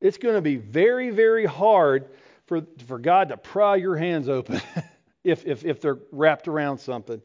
It's 0.00 0.16
going 0.16 0.34
to 0.34 0.40
be 0.40 0.56
very, 0.56 1.10
very 1.10 1.44
hard 1.44 2.08
for, 2.46 2.62
for 2.86 2.98
God 2.98 3.28
to 3.28 3.36
pry 3.36 3.76
your 3.76 3.96
hands 3.96 4.30
open 4.30 4.62
if, 5.24 5.46
if, 5.46 5.64
if 5.64 5.80
they're 5.80 5.98
wrapped 6.10 6.48
around 6.48 6.78
something. 6.78 7.22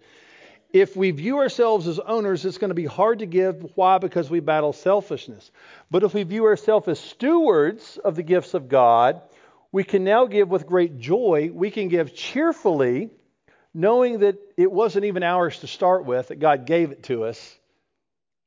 If 0.73 0.95
we 0.95 1.11
view 1.11 1.37
ourselves 1.37 1.87
as 1.87 1.97
owners, 1.99 2.45
it's 2.45 2.57
going 2.57 2.69
to 2.69 2.75
be 2.75 2.85
hard 2.85 3.19
to 3.19 3.25
give. 3.25 3.65
Why? 3.75 3.97
Because 3.97 4.29
we 4.29 4.41
battle 4.41 4.73
selfishness. 4.73 5.49
But 5.89 6.03
if 6.03 6.13
we 6.13 6.23
view 6.23 6.45
ourselves 6.45 6.87
as 6.87 6.99
stewards 6.99 7.97
of 8.03 8.15
the 8.15 8.23
gifts 8.23 8.53
of 8.53 8.67
God, 8.67 9.21
we 9.71 9.83
can 9.83 10.03
now 10.03 10.25
give 10.25 10.49
with 10.49 10.67
great 10.67 10.97
joy. 10.99 11.49
We 11.53 11.71
can 11.71 11.87
give 11.87 12.13
cheerfully 12.13 13.09
knowing 13.73 14.19
that 14.19 14.37
it 14.57 14.71
wasn't 14.71 15.05
even 15.05 15.23
ours 15.23 15.59
to 15.59 15.67
start 15.67 16.05
with, 16.05 16.29
that 16.29 16.39
God 16.39 16.65
gave 16.65 16.91
it 16.91 17.03
to 17.03 17.25
us, 17.25 17.57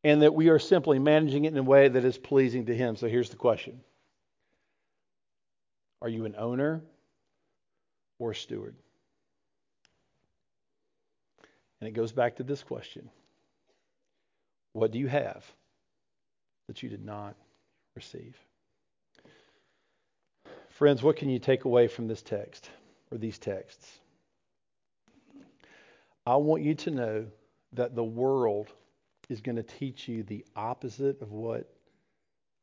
and 0.02 0.22
that 0.22 0.34
we 0.34 0.48
are 0.48 0.58
simply 0.58 0.98
managing 0.98 1.44
it 1.44 1.52
in 1.52 1.58
a 1.58 1.62
way 1.62 1.88
that 1.88 2.04
is 2.04 2.18
pleasing 2.18 2.66
to 2.66 2.74
Him. 2.74 2.96
So 2.96 3.06
here's 3.06 3.30
the 3.30 3.36
question 3.36 3.80
Are 6.02 6.08
you 6.08 6.24
an 6.24 6.34
owner 6.36 6.82
or 8.18 8.32
a 8.32 8.34
steward? 8.34 8.74
And 11.80 11.88
it 11.88 11.92
goes 11.92 12.12
back 12.12 12.36
to 12.36 12.42
this 12.42 12.62
question 12.62 13.08
What 14.72 14.90
do 14.90 14.98
you 14.98 15.08
have 15.08 15.44
that 16.68 16.82
you 16.82 16.88
did 16.88 17.04
not 17.04 17.34
receive? 17.96 18.36
Friends, 20.68 21.02
what 21.02 21.16
can 21.16 21.28
you 21.28 21.38
take 21.38 21.64
away 21.64 21.88
from 21.88 22.08
this 22.08 22.22
text 22.22 22.70
or 23.10 23.18
these 23.18 23.38
texts? 23.38 23.98
I 26.26 26.36
want 26.36 26.62
you 26.62 26.74
to 26.74 26.90
know 26.90 27.26
that 27.72 27.94
the 27.94 28.04
world 28.04 28.68
is 29.28 29.40
going 29.40 29.56
to 29.56 29.62
teach 29.62 30.08
you 30.08 30.22
the 30.22 30.44
opposite 30.56 31.20
of 31.22 31.32
what 31.32 31.68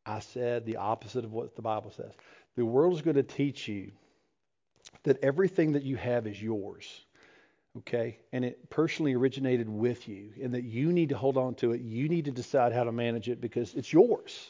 I 0.05 0.19
said, 0.19 0.65
the 0.65 0.77
opposite 0.77 1.25
of 1.25 1.33
what 1.33 1.55
the 1.55 1.61
Bible 1.61 1.91
says. 1.91 2.13
The 2.55 2.65
world 2.65 2.93
is 2.95 3.01
going 3.01 3.15
to 3.15 3.23
teach 3.23 3.67
you 3.67 3.91
that 5.03 5.23
everything 5.23 5.73
that 5.73 5.83
you 5.83 5.95
have 5.97 6.27
is 6.27 6.41
yours. 6.41 7.05
Okay? 7.79 8.19
And 8.31 8.43
it 8.45 8.69
personally 8.69 9.13
originated 9.13 9.69
with 9.69 10.07
you, 10.07 10.31
and 10.41 10.53
that 10.53 10.63
you 10.63 10.91
need 10.91 11.09
to 11.09 11.17
hold 11.17 11.37
on 11.37 11.55
to 11.55 11.73
it. 11.73 11.81
You 11.81 12.09
need 12.09 12.25
to 12.25 12.31
decide 12.31 12.73
how 12.73 12.83
to 12.83 12.91
manage 12.91 13.29
it 13.29 13.41
because 13.41 13.73
it's 13.73 13.91
yours. 13.91 14.47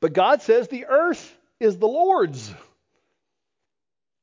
But 0.00 0.12
God 0.12 0.42
says 0.42 0.68
the 0.68 0.86
earth 0.86 1.36
is 1.60 1.76
the 1.78 1.88
Lord's 1.88 2.54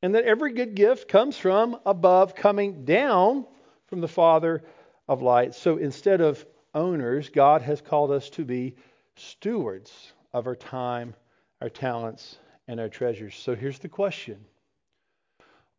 and 0.02 0.14
that 0.14 0.26
every 0.26 0.54
good 0.54 0.76
gift 0.76 1.08
comes 1.08 1.36
from 1.36 1.80
above, 1.84 2.36
coming 2.36 2.86
down 2.86 3.44
from 3.88 4.02
the 4.02 4.08
Father 4.08 4.62
of 5.08 5.24
light. 5.24 5.56
So 5.56 5.78
instead 5.78 6.22
of 6.22 6.46
owners, 6.76 7.30
God 7.30 7.64
has 7.64 7.82
called 7.82 8.12
us 8.12 8.30
to 8.32 8.46
be 8.46 8.76
stewards 9.16 9.92
of 10.32 10.46
our 10.46 10.56
time, 10.56 11.16
our 11.60 11.70
talents, 11.70 12.38
and 12.68 12.80
our 12.80 12.88
treasures. 12.88 13.36
So 13.36 13.56
here's 13.56 13.80
the 13.80 13.90
question 13.90 14.46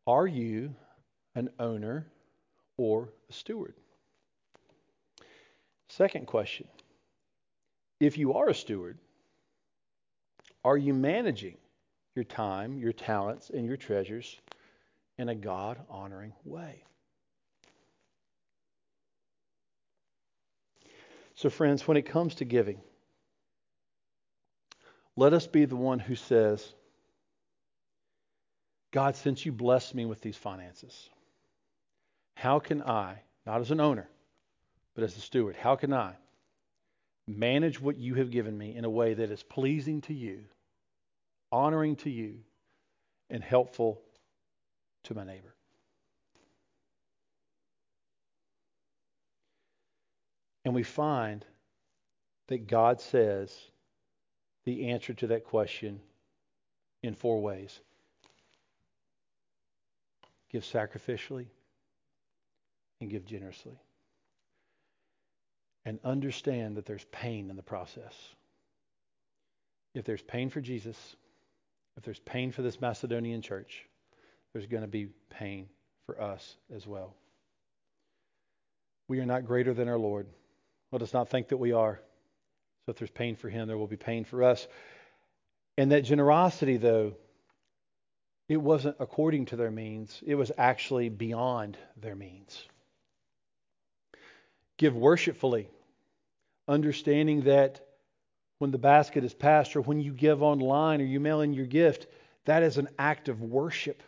Are 0.07 0.27
you 0.27 0.75
an 1.35 1.51
owner 1.59 2.07
or 2.77 3.13
a 3.29 3.33
steward? 3.33 3.75
Second 5.89 6.27
question 6.27 6.69
If 8.01 8.19
you 8.19 8.35
are 8.35 8.49
a 8.49 8.55
steward, 8.55 8.99
are 10.65 10.77
you 10.77 10.95
managing 10.95 11.57
your 12.17 12.25
time, 12.25 12.79
your 12.79 12.93
talents, 12.93 13.51
and 13.51 13.67
your 13.67 13.77
treasures 13.77 14.41
in 15.19 15.29
a 15.29 15.35
God 15.35 15.79
honoring 15.89 16.33
way. 16.45 16.83
So, 21.35 21.51
friends, 21.51 21.87
when 21.87 21.99
it 21.99 22.07
comes 22.07 22.37
to 22.37 22.47
giving, 22.47 22.81
let 25.17 25.35
us 25.35 25.47
be 25.47 25.67
the 25.67 25.77
one 25.77 25.99
who 25.99 26.15
says, 26.15 26.73
God, 28.93 29.17
since 29.17 29.45
you 29.45 29.53
blessed 29.53 29.95
me 29.95 30.05
with 30.05 30.21
these 30.21 30.37
finances, 30.37 31.09
how 32.35 32.59
can 32.59 32.83
I, 32.83 33.23
not 33.47 33.61
as 33.61 33.71
an 33.71 33.81
owner, 33.81 34.09
but 34.95 35.05
as 35.05 35.17
a 35.17 35.21
steward, 35.21 35.57
how 35.57 35.77
can 35.77 35.93
I 35.93 36.15
manage 37.29 37.81
what 37.81 37.97
you 37.99 38.15
have 38.15 38.31
given 38.31 38.57
me 38.57 38.77
in 38.77 38.85
a 38.85 38.91
way 38.91 39.15
that 39.15 39.31
is 39.31 39.43
pleasing 39.43 40.01
to 40.03 40.15
you 40.15 40.45
honoring 41.53 41.97
to 41.97 42.11
you, 42.11 42.35
and 43.31 43.43
helpful 43.43 44.01
to 45.05 45.15
my 45.15 45.25
neighbor. 45.25 45.55
And 50.65 50.75
we 50.75 50.83
find 50.83 51.45
that 52.49 52.67
God 52.67 53.01
says 53.01 53.57
the 54.65 54.89
answer 54.91 55.15
to 55.15 55.29
that 55.29 55.45
question 55.45 56.01
in 57.03 57.15
four 57.15 57.41
ways 57.41 57.81
give 60.57 60.65
sacrificially 60.65 61.49
and 63.03 63.11
give 63.11 63.27
generously. 63.27 63.79
And 65.85 65.99
understand 66.03 66.77
that 66.77 66.87
there's 66.87 67.05
pain 67.13 67.51
in 67.51 67.57
the 67.57 67.63
process. 67.63 68.15
If 69.95 70.07
there's 70.07 70.23
pain 70.23 70.49
for 70.49 70.63
Jesus, 70.63 70.97
if 71.99 72.05
there's 72.05 72.19
pain 72.21 72.53
for 72.53 72.63
this 72.63 72.81
Macedonian 72.81 73.43
church, 73.43 73.87
there's 74.53 74.67
going 74.67 74.81
to 74.81 74.89
be 74.89 75.09
pain 75.29 75.69
for 76.07 76.21
us 76.21 76.57
as 76.75 76.87
well. 76.87 77.15
We 79.09 79.21
are 79.21 79.27
not 79.27 79.45
greater 79.45 79.75
than 79.75 79.89
our 79.89 79.99
Lord. 79.99 80.27
Let 80.91 81.03
us 81.03 81.13
not 81.13 81.29
think 81.29 81.49
that 81.49 81.59
we 81.59 81.73
are. 81.73 82.01
So 82.87 82.93
if 82.93 82.97
there's 82.97 83.11
pain 83.11 83.37
for 83.37 83.51
him, 83.51 83.69
there 83.69 83.77
will 83.77 83.87
be 83.87 83.97
pain 83.97 84.25
for 84.25 84.43
us. 84.43 84.67
And 85.77 85.93
that 85.93 86.05
generosity, 86.05 86.79
though, 86.79 87.13
it 88.49 88.59
wasn't 88.59 88.97
according 89.01 89.47
to 89.47 89.57
their 89.57 89.71
means, 89.71 90.23
it 90.25 90.37
was 90.37 90.53
actually 90.57 91.09
beyond 91.09 91.77
their 91.97 92.15
means. 92.15 92.63
Give 94.77 94.95
worshipfully, 94.95 95.69
understanding 96.69 97.43
that 97.43 97.81
when 98.59 98.71
the 98.71 98.79
basket 98.79 99.25
is 99.25 99.35
passed 99.35 99.75
or 99.75 99.81
when 99.81 100.01
you 100.01 100.13
give 100.13 100.43
online 100.43 101.01
or 101.01 101.05
you 101.05 101.19
mail 101.19 101.41
in 101.41 101.53
your 101.53 101.67
gift, 101.67 102.07
that 102.45 102.63
is 102.63 102.79
an 102.79 102.89
act 102.99 103.29
of 103.29 103.43
worship. 103.43 104.03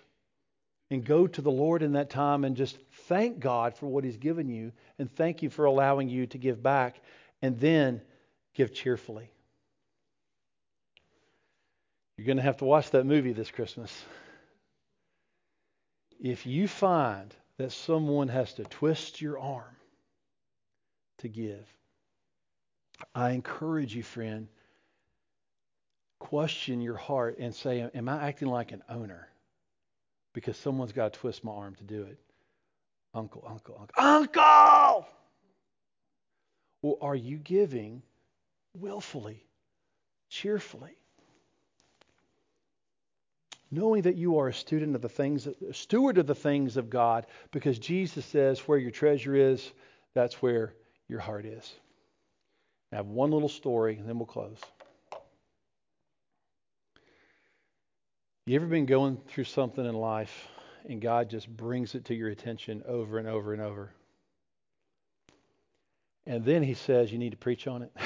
And 0.91 1.05
go 1.05 1.27
to 1.27 1.43
the 1.43 1.51
Lord 1.51 1.83
in 1.83 1.93
that 1.93 2.09
time 2.09 2.45
and 2.45 2.57
just 2.57 2.79
thank 3.09 3.41
God 3.41 3.77
for 3.77 3.87
what 3.87 4.05
He's 4.05 4.17
given 4.17 4.49
you 4.49 4.73
and 4.99 5.15
thank 5.15 5.43
you 5.43 5.51
for 5.51 5.67
allowing 5.67 6.09
you 6.09 6.27
to 6.29 6.39
give 6.39 6.63
back 6.63 7.01
and 7.43 7.61
then 7.61 8.01
give 8.55 8.73
cheerfully. 8.73 9.31
You're 12.17 12.27
going 12.27 12.39
to 12.39 12.43
have 12.43 12.57
to 12.59 12.65
watch 12.65 12.91
that 12.93 13.05
movie 13.05 13.33
this 13.33 13.51
Christmas. 13.51 13.93
If 16.21 16.47
you 16.47 16.67
find 16.67 17.35
that 17.59 17.73
someone 17.73 18.29
has 18.29 18.53
to 18.55 18.65
twist 18.65 19.21
your 19.21 19.39
arm 19.39 19.77
to 21.19 21.29
give, 21.29 21.67
I 23.15 23.31
encourage 23.31 23.95
you, 23.95 24.03
friend, 24.03 24.49
question 26.19 26.81
your 26.81 26.97
heart 26.97 27.39
and 27.39 27.55
say, 27.55 27.89
Am 27.95 28.09
I 28.09 28.29
acting 28.29 28.49
like 28.49 28.73
an 28.73 28.83
owner? 28.89 29.29
Because 30.33 30.57
someone's 30.57 30.93
got 30.93 31.13
to 31.13 31.21
twist 31.21 31.45
my 31.45 31.53
arm 31.53 31.75
to 31.77 31.85
do 31.85 32.03
it. 32.03 32.19
Uncle, 33.15 33.45
uncle, 33.47 33.77
uncle, 33.81 34.03
uncle! 34.03 35.09
Or 36.83 36.99
are 37.01 37.17
you 37.17 37.39
giving 37.39 38.03
willfully, 38.75 39.45
cheerfully? 40.29 40.97
Knowing 43.71 44.03
that 44.03 44.17
you 44.17 44.39
are 44.39 44.49
a 44.49 44.55
student 44.55 44.95
of 44.95 45.03
the 45.03 45.09
things, 45.09 45.47
a 45.47 45.75
steward 45.75 46.17
of 46.17 46.27
the 46.27 46.35
things 46.35 46.77
of 46.77 46.89
God, 46.89 47.27
because 47.51 47.79
Jesus 47.79 48.25
says, 48.25 48.61
where 48.61 48.79
your 48.79 48.91
treasure 48.91 49.35
is, 49.35 49.73
that's 50.15 50.41
where 50.41 50.75
your 51.07 51.21
heart 51.21 51.45
is. 51.45 51.75
I 52.93 52.97
have 52.97 53.07
one 53.07 53.31
little 53.31 53.49
story, 53.49 53.97
and 53.99 54.09
then 54.09 54.19
we'll 54.19 54.27
close. 54.27 54.59
You 58.49 58.57
ever 58.57 58.67
been 58.67 58.87
going 58.87 59.19
through 59.29 59.45
something 59.45 59.85
in 59.85 59.95
life 59.95 60.49
and 60.89 61.03
God 61.03 61.29
just 61.29 61.55
brings 61.55 61.95
it 61.95 62.07
to 62.07 62.15
your 62.15 62.31
attention 62.31 62.83
over 62.89 63.19
and 63.19 63.29
over 63.29 63.53
and 63.53 63.61
over? 63.61 63.93
And 66.27 66.43
then 66.43 66.63
he 66.63 66.73
says, 66.73 67.13
You 67.13 67.19
need 67.19 67.33
to 67.33 67.37
preach 67.37 67.67
on 67.67 67.83
it. 67.83 67.93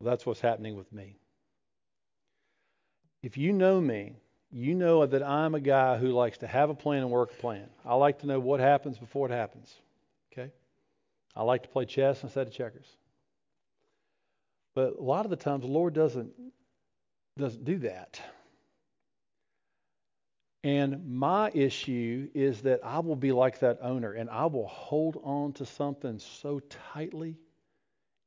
well, 0.00 0.10
that's 0.10 0.24
what's 0.24 0.40
happening 0.40 0.74
with 0.74 0.90
me. 0.90 1.18
If 3.24 3.38
you 3.38 3.54
know 3.54 3.80
me, 3.80 4.16
you 4.52 4.74
know 4.74 5.06
that 5.06 5.22
I'm 5.22 5.54
a 5.54 5.60
guy 5.60 5.96
who 5.96 6.08
likes 6.08 6.36
to 6.38 6.46
have 6.46 6.68
a 6.68 6.74
plan 6.74 6.98
and 6.98 7.10
work 7.10 7.32
a 7.32 7.36
plan. 7.36 7.70
I 7.82 7.94
like 7.94 8.18
to 8.18 8.26
know 8.26 8.38
what 8.38 8.60
happens 8.60 8.98
before 8.98 9.30
it 9.30 9.32
happens. 9.32 9.74
Okay? 10.30 10.52
I 11.34 11.42
like 11.42 11.62
to 11.62 11.70
play 11.70 11.86
chess 11.86 12.22
instead 12.22 12.48
of 12.48 12.52
checkers. 12.52 12.86
But 14.74 14.98
a 14.98 15.02
lot 15.02 15.24
of 15.24 15.30
the 15.30 15.36
times 15.36 15.62
the 15.62 15.70
Lord 15.70 15.94
doesn't 15.94 16.32
doesn't 17.38 17.64
do 17.64 17.78
that. 17.78 18.20
And 20.62 21.08
my 21.08 21.50
issue 21.54 22.28
is 22.34 22.60
that 22.62 22.80
I 22.84 22.98
will 22.98 23.16
be 23.16 23.32
like 23.32 23.60
that 23.60 23.78
owner 23.80 24.12
and 24.12 24.28
I 24.28 24.46
will 24.46 24.68
hold 24.68 25.18
on 25.24 25.54
to 25.54 25.64
something 25.64 26.18
so 26.18 26.60
tightly 26.92 27.38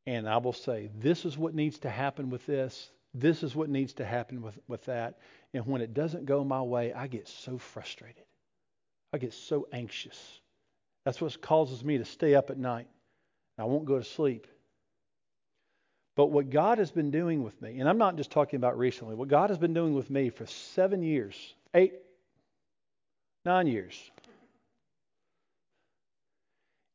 and 0.07 0.27
I 0.27 0.37
will 0.37 0.53
say, 0.53 0.89
this 0.97 1.23
is 1.23 1.37
what 1.37 1.53
needs 1.53 1.77
to 1.79 1.89
happen 1.89 2.31
with 2.31 2.47
this. 2.47 2.89
This 3.13 3.43
is 3.43 3.55
what 3.55 3.69
needs 3.69 3.93
to 3.93 4.05
happen 4.05 4.41
with, 4.41 4.57
with 4.67 4.85
that. 4.85 5.19
And 5.53 5.65
when 5.65 5.81
it 5.81 5.93
doesn't 5.93 6.25
go 6.25 6.43
my 6.43 6.61
way, 6.61 6.93
I 6.93 7.07
get 7.07 7.27
so 7.27 7.57
frustrated. 7.57 8.23
I 9.13 9.17
get 9.17 9.33
so 9.33 9.67
anxious. 9.71 10.39
That's 11.05 11.21
what 11.21 11.41
causes 11.41 11.83
me 11.83 11.97
to 11.97 12.05
stay 12.05 12.35
up 12.35 12.49
at 12.49 12.57
night. 12.57 12.87
I 13.57 13.63
won't 13.63 13.85
go 13.85 13.97
to 13.97 14.03
sleep 14.03 14.47
but 16.17 16.31
what 16.31 16.49
God 16.49 16.79
has 16.79 16.89
been 16.89 17.11
doing 17.11 17.43
with 17.43 17.61
me, 17.61 17.79
and 17.79 17.87
I'm 17.87 17.99
not 17.99 18.17
just 18.17 18.31
talking 18.31 18.57
about 18.57 18.75
recently, 18.75 19.13
what 19.13 19.27
God 19.27 19.51
has 19.51 19.59
been 19.59 19.75
doing 19.75 19.93
with 19.93 20.09
me 20.09 20.31
for 20.31 20.47
seven 20.47 21.03
years, 21.03 21.53
eight, 21.75 21.93
nine 23.45 23.67
years, 23.67 23.93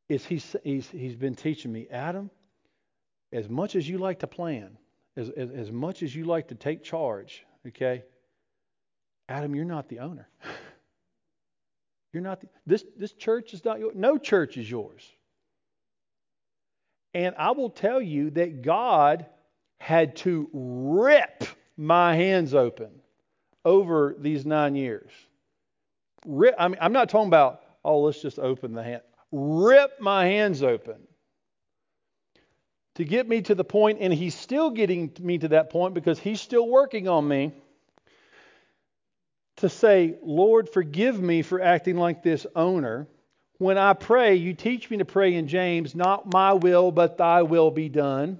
is 0.09 0.25
he's, 0.25 0.57
he's, 0.65 0.89
he's 0.89 1.15
been 1.15 1.35
teaching 1.35 1.71
me, 1.71 1.87
Adam, 1.89 2.29
as 3.31 3.47
much 3.47 3.77
as 3.77 3.87
you 3.87 3.97
like 3.97 4.19
to 4.19 4.27
plan, 4.27 4.77
as, 5.15 5.29
as, 5.29 5.49
as 5.51 5.71
much 5.71 6.03
as 6.03 6.15
you 6.15 6.25
like 6.25 6.47
to 6.49 6.55
take 6.55 6.83
charge, 6.83 7.45
okay, 7.67 8.03
Adam, 9.29 9.55
you're 9.55 9.65
not 9.65 9.89
the 9.89 9.99
owner. 9.99 10.27
You're 12.11 12.21
not 12.21 12.41
the, 12.41 12.47
this 12.67 12.85
this 12.95 13.11
church 13.13 13.55
is 13.55 13.65
not 13.65 13.79
yours. 13.79 13.93
No 13.95 14.19
church 14.19 14.55
is 14.55 14.69
yours. 14.69 15.03
And 17.15 17.33
I 17.39 17.51
will 17.51 17.71
tell 17.71 17.99
you 17.99 18.29
that 18.31 18.61
God 18.61 19.25
had 19.79 20.15
to 20.17 20.47
rip 20.53 21.43
my 21.75 22.15
hands 22.15 22.53
open 22.53 22.89
over 23.65 24.15
these 24.19 24.45
nine 24.45 24.75
years. 24.75 25.09
Rip, 26.25 26.55
I 26.57 26.67
mean, 26.67 26.77
I'm 26.79 26.93
not 26.93 27.09
talking 27.09 27.27
about, 27.27 27.61
oh, 27.83 28.01
let's 28.01 28.21
just 28.21 28.39
open 28.39 28.73
the 28.73 28.83
hand. 28.83 29.01
Rip 29.31 29.99
my 29.99 30.25
hands 30.25 30.63
open 30.63 30.95
to 32.95 33.03
get 33.03 33.27
me 33.27 33.41
to 33.41 33.55
the 33.55 33.63
point, 33.63 33.99
and 34.01 34.13
he's 34.13 34.35
still 34.35 34.69
getting 34.69 35.11
me 35.19 35.37
to 35.39 35.47
that 35.49 35.69
point 35.69 35.93
because 35.93 36.19
he's 36.19 36.41
still 36.41 36.67
working 36.67 37.07
on 37.07 37.27
me 37.27 37.53
to 39.57 39.69
say, 39.69 40.15
Lord, 40.21 40.69
forgive 40.69 41.19
me 41.19 41.41
for 41.41 41.61
acting 41.61 41.97
like 41.97 42.23
this 42.23 42.45
owner 42.55 43.07
when 43.63 43.77
I 43.77 43.93
pray, 43.93 44.35
you 44.35 44.53
teach 44.53 44.89
me 44.89 44.97
to 44.97 45.05
pray 45.05 45.35
in 45.35 45.47
James, 45.47 45.95
not 45.95 46.33
my 46.33 46.51
will, 46.51 46.91
but 46.91 47.17
thy 47.17 47.43
will 47.43 47.71
be 47.71 47.87
done. 47.87 48.39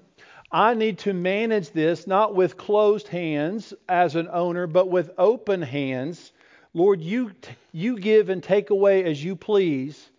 I 0.52 0.74
need 0.74 1.00
to 1.00 1.14
manage 1.14 1.72
this 1.72 2.08
not 2.08 2.36
with 2.36 2.58
closed 2.58 3.08
hands 3.08 3.74
as 3.88 4.16
an 4.16 4.28
owner, 4.32 4.68
but 4.68 4.90
with 4.90 5.12
open 5.18 5.62
hands. 5.62 6.34
Lord, 6.74 7.02
you, 7.02 7.32
you 7.72 8.00
give 8.00 8.30
and 8.30 8.44
take 8.44 8.70
away 8.70 9.06
as 9.06 9.24
you 9.24 9.36
please. 9.36 10.10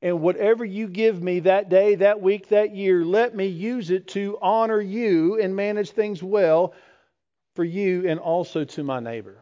And 0.00 0.20
whatever 0.20 0.64
you 0.64 0.86
give 0.86 1.22
me 1.22 1.40
that 1.40 1.68
day, 1.68 1.96
that 1.96 2.20
week, 2.20 2.50
that 2.50 2.74
year, 2.74 3.04
let 3.04 3.34
me 3.34 3.46
use 3.46 3.90
it 3.90 4.06
to 4.08 4.38
honor 4.40 4.80
you 4.80 5.40
and 5.40 5.56
manage 5.56 5.90
things 5.90 6.22
well 6.22 6.72
for 7.56 7.64
you 7.64 8.08
and 8.08 8.20
also 8.20 8.64
to 8.64 8.84
my 8.84 9.00
neighbor. 9.00 9.36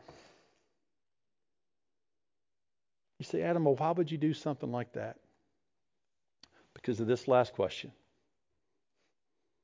You 3.19 3.25
say, 3.25 3.43
Adam, 3.43 3.65
well, 3.65 3.77
why 3.77 3.91
would 3.91 4.11
you 4.11 4.19
do 4.19 4.33
something 4.33 4.73
like 4.73 4.93
that? 4.95 5.17
Because 6.75 7.01
of 7.01 7.07
this 7.07 7.29
last 7.29 7.55
question. 7.55 7.93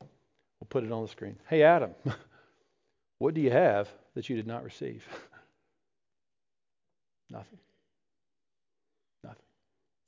We'll 0.01 0.69
put 0.69 0.85
it 0.85 0.93
on 0.93 1.03
the 1.03 1.09
screen. 1.09 1.37
Hey, 1.49 1.63
Adam, 1.63 1.93
what 3.19 3.35
do 3.35 3.41
you 3.41 3.51
have 3.51 3.89
that 4.15 4.29
you 4.29 4.37
did 4.37 4.47
not 4.47 4.65
receive? 4.65 5.07
Nothing. 7.31 7.59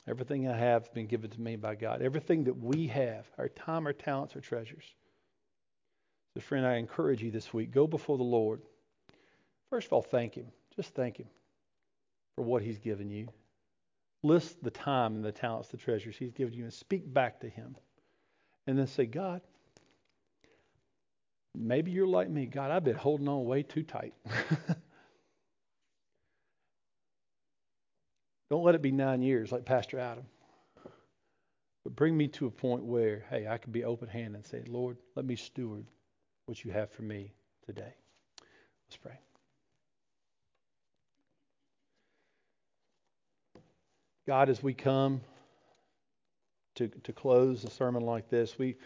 Everything 0.07 0.49
I 0.49 0.57
have 0.57 0.93
been 0.93 1.07
given 1.07 1.31
to 1.31 1.41
me 1.41 1.57
by 1.57 1.75
God. 1.75 2.03
Everything 2.03 2.45
that 2.45 2.57
we 2.57 2.87
have, 2.89 3.27
our 3.39 3.49
time, 3.49 3.87
our 3.87 3.93
talents, 3.93 4.35
our 4.35 4.43
treasures. 4.43 4.85
So, 6.35 6.43
friend, 6.43 6.67
I 6.67 6.77
encourage 6.77 7.23
you 7.23 7.31
this 7.31 7.55
week 7.55 7.71
go 7.71 7.87
before 7.87 8.19
the 8.19 8.25
Lord. 8.25 8.61
First 9.71 9.87
of 9.87 9.95
all, 9.95 10.03
thank 10.03 10.35
Him. 10.35 10.47
Just 10.77 10.95
thank 10.95 11.19
Him 11.19 11.29
for 12.37 12.43
what 12.43 12.63
He's 12.63 12.79
given 12.79 13.11
you. 13.11 13.29
List 14.23 14.63
the 14.63 14.71
time 14.71 15.15
and 15.15 15.25
the 15.25 15.33
talents, 15.33 15.69
the 15.69 15.77
treasures 15.77 16.17
He's 16.17 16.33
given 16.33 16.55
you, 16.55 16.65
and 16.65 16.73
speak 16.73 17.13
back 17.13 17.41
to 17.41 17.49
Him. 17.49 17.77
And 18.67 18.79
then 18.79 18.87
say, 18.87 19.07
God, 19.07 19.41
maybe 21.55 21.91
you're 21.91 22.07
like 22.07 22.29
me. 22.29 22.47
God, 22.47 22.71
I've 22.71 22.85
been 22.85 22.97
holding 22.97 23.29
on 23.29 23.45
way 23.45 23.63
too 23.63 23.83
tight. 23.83 24.15
Don't 28.55 28.63
let 28.63 28.77
it 28.77 28.83
be 28.83 28.93
nine 28.93 29.21
years 29.21 29.51
like 29.51 29.65
Pastor 29.65 29.99
Adam. 29.99 30.23
But 31.83 31.97
bring 31.97 32.17
me 32.17 32.29
to 32.29 32.47
a 32.47 32.51
point 32.53 32.85
where, 32.85 33.25
hey, 33.29 33.49
I 33.49 33.59
can 33.59 33.73
be 33.73 33.83
open 33.83 34.09
handed 34.09 34.37
and 34.37 34.47
say, 34.47 34.63
Lord, 34.69 34.97
let 35.17 35.27
me 35.27 35.35
steward 35.35 35.87
what 36.47 36.65
you 36.65 36.71
have 36.71 36.89
for 36.93 37.03
me 37.03 37.33
today. 37.67 37.93
Let's 38.87 38.97
pray. 38.97 39.19
God, 44.25 44.49
as 44.49 44.63
we 44.63 44.73
come 44.73 45.21
to, 46.77 46.87
to 46.87 47.13
close 47.13 47.65
a 47.65 47.71
sermon 47.71 48.05
like 48.05 48.31
this, 48.31 48.57
we, 48.57 48.77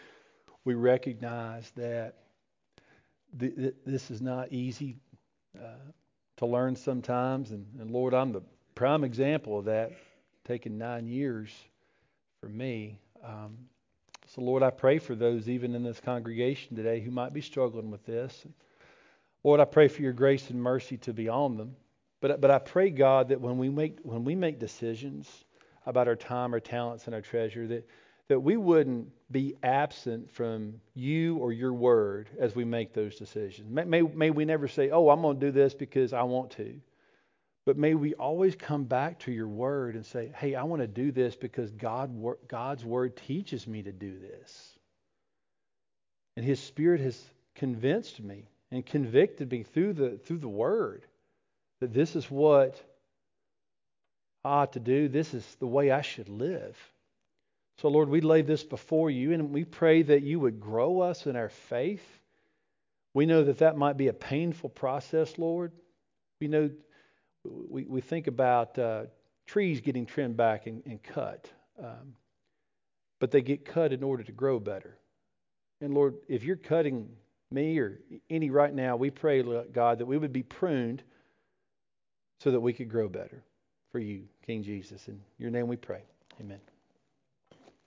we 0.65 0.73
recognize 0.73 1.71
that 1.75 2.15
th- 3.39 3.55
th- 3.55 3.75
this 3.85 4.09
is 4.09 4.19
not 4.19 4.51
easy 4.51 4.97
uh, 5.55 5.91
to 6.37 6.47
learn 6.47 6.75
sometimes. 6.75 7.51
And, 7.51 7.67
and 7.79 7.91
Lord, 7.91 8.15
I'm 8.15 8.31
the 8.31 8.41
prime 8.79 9.03
example 9.03 9.59
of 9.59 9.65
that, 9.65 9.91
taking 10.45 10.77
nine 10.77 11.05
years 11.05 11.49
for 12.39 12.47
me. 12.47 12.97
Um, 13.21 13.57
so, 14.25 14.39
Lord, 14.39 14.63
I 14.63 14.69
pray 14.69 14.99
for 14.99 15.15
those 15.15 15.49
even 15.49 15.75
in 15.75 15.83
this 15.83 15.99
congregation 15.99 16.77
today 16.77 17.01
who 17.01 17.11
might 17.11 17.33
be 17.33 17.41
struggling 17.41 17.91
with 17.91 18.05
this. 18.05 18.45
Lord, 19.43 19.59
I 19.59 19.65
pray 19.65 19.89
for 19.89 20.01
your 20.01 20.13
grace 20.13 20.49
and 20.49 20.63
mercy 20.63 20.95
to 20.99 21.11
be 21.11 21.27
on 21.27 21.57
them. 21.57 21.75
But, 22.21 22.39
but 22.39 22.51
I 22.51 22.59
pray, 22.59 22.89
God, 22.89 23.27
that 23.27 23.41
when 23.41 23.57
we 23.57 23.67
make, 23.67 23.97
when 24.03 24.23
we 24.23 24.33
make 24.33 24.59
decisions 24.59 25.27
about 25.85 26.07
our 26.07 26.15
time, 26.15 26.53
our 26.53 26.61
talents, 26.61 27.05
and 27.05 27.13
our 27.13 27.21
treasure, 27.21 27.67
that, 27.67 27.85
that 28.29 28.39
we 28.39 28.55
wouldn't 28.55 29.09
be 29.29 29.55
absent 29.61 30.31
from 30.31 30.75
you 30.95 31.35
or 31.35 31.51
your 31.51 31.73
word 31.73 32.29
as 32.39 32.55
we 32.55 32.63
make 32.63 32.93
those 32.93 33.17
decisions. 33.17 33.69
May, 33.69 33.83
may, 33.83 34.01
may 34.03 34.29
we 34.29 34.45
never 34.45 34.69
say, 34.69 34.89
oh, 34.89 35.09
I'm 35.09 35.21
going 35.21 35.37
to 35.37 35.47
do 35.47 35.51
this 35.51 35.73
because 35.73 36.13
I 36.13 36.23
want 36.23 36.51
to. 36.51 36.79
But 37.69 37.77
may 37.77 37.93
we 37.93 38.15
always 38.15 38.55
come 38.55 38.85
back 38.85 39.19
to 39.19 39.31
your 39.31 39.47
word 39.47 39.93
and 39.93 40.03
say, 40.03 40.31
hey, 40.35 40.55
I 40.55 40.63
want 40.63 40.81
to 40.81 40.87
do 40.87 41.11
this 41.11 41.35
because 41.35 41.69
God, 41.69 42.09
God's 42.47 42.83
word 42.83 43.15
teaches 43.15 43.67
me 43.67 43.83
to 43.83 43.91
do 43.91 44.17
this. 44.17 44.79
And 46.35 46.43
his 46.43 46.59
spirit 46.59 46.99
has 47.01 47.23
convinced 47.53 48.21
me 48.21 48.49
and 48.71 48.83
convicted 48.83 49.51
me 49.51 49.61
through 49.61 49.93
the, 49.93 50.17
through 50.17 50.39
the 50.39 50.49
word 50.49 51.05
that 51.79 51.93
this 51.93 52.15
is 52.15 52.25
what 52.25 52.83
I 54.43 54.49
ought 54.49 54.73
to 54.73 54.79
do. 54.79 55.07
This 55.07 55.35
is 55.35 55.45
the 55.59 55.67
way 55.67 55.91
I 55.91 56.01
should 56.01 56.27
live. 56.27 56.75
So, 57.77 57.89
Lord, 57.89 58.09
we 58.09 58.21
lay 58.21 58.41
this 58.41 58.63
before 58.63 59.11
you 59.11 59.31
and 59.31 59.51
we 59.51 59.63
pray 59.63 60.01
that 60.01 60.23
you 60.23 60.39
would 60.39 60.59
grow 60.59 61.01
us 61.01 61.27
in 61.27 61.35
our 61.35 61.49
faith. 61.49 62.01
We 63.13 63.27
know 63.27 63.43
that 63.43 63.59
that 63.59 63.77
might 63.77 63.95
be 63.95 64.07
a 64.07 64.13
painful 64.13 64.71
process, 64.71 65.37
Lord. 65.37 65.71
We 66.41 66.47
know 66.47 66.71
we, 67.43 67.85
we 67.85 68.01
think 68.01 68.27
about 68.27 68.77
uh, 68.77 69.03
trees 69.45 69.81
getting 69.81 70.05
trimmed 70.05 70.37
back 70.37 70.67
and, 70.67 70.83
and 70.85 71.01
cut. 71.01 71.49
Um, 71.79 72.15
but 73.19 73.31
they 73.31 73.41
get 73.41 73.65
cut 73.65 73.91
in 73.93 74.03
order 74.03 74.23
to 74.23 74.31
grow 74.31 74.59
better. 74.59 74.97
And 75.81 75.93
Lord, 75.93 76.15
if 76.27 76.43
you're 76.43 76.55
cutting 76.55 77.09
me 77.51 77.77
or 77.79 77.99
any 78.29 78.49
right 78.49 78.73
now, 78.73 78.95
we 78.95 79.09
pray, 79.09 79.43
God, 79.71 79.99
that 79.99 80.05
we 80.05 80.17
would 80.17 80.33
be 80.33 80.43
pruned 80.43 81.03
so 82.39 82.51
that 82.51 82.59
we 82.59 82.73
could 82.73 82.89
grow 82.89 83.09
better 83.09 83.43
for 83.91 83.99
you, 83.99 84.23
King 84.45 84.63
Jesus. 84.63 85.07
In 85.07 85.19
your 85.37 85.51
name 85.51 85.67
we 85.67 85.75
pray. 85.75 86.03
Amen. 86.39 86.59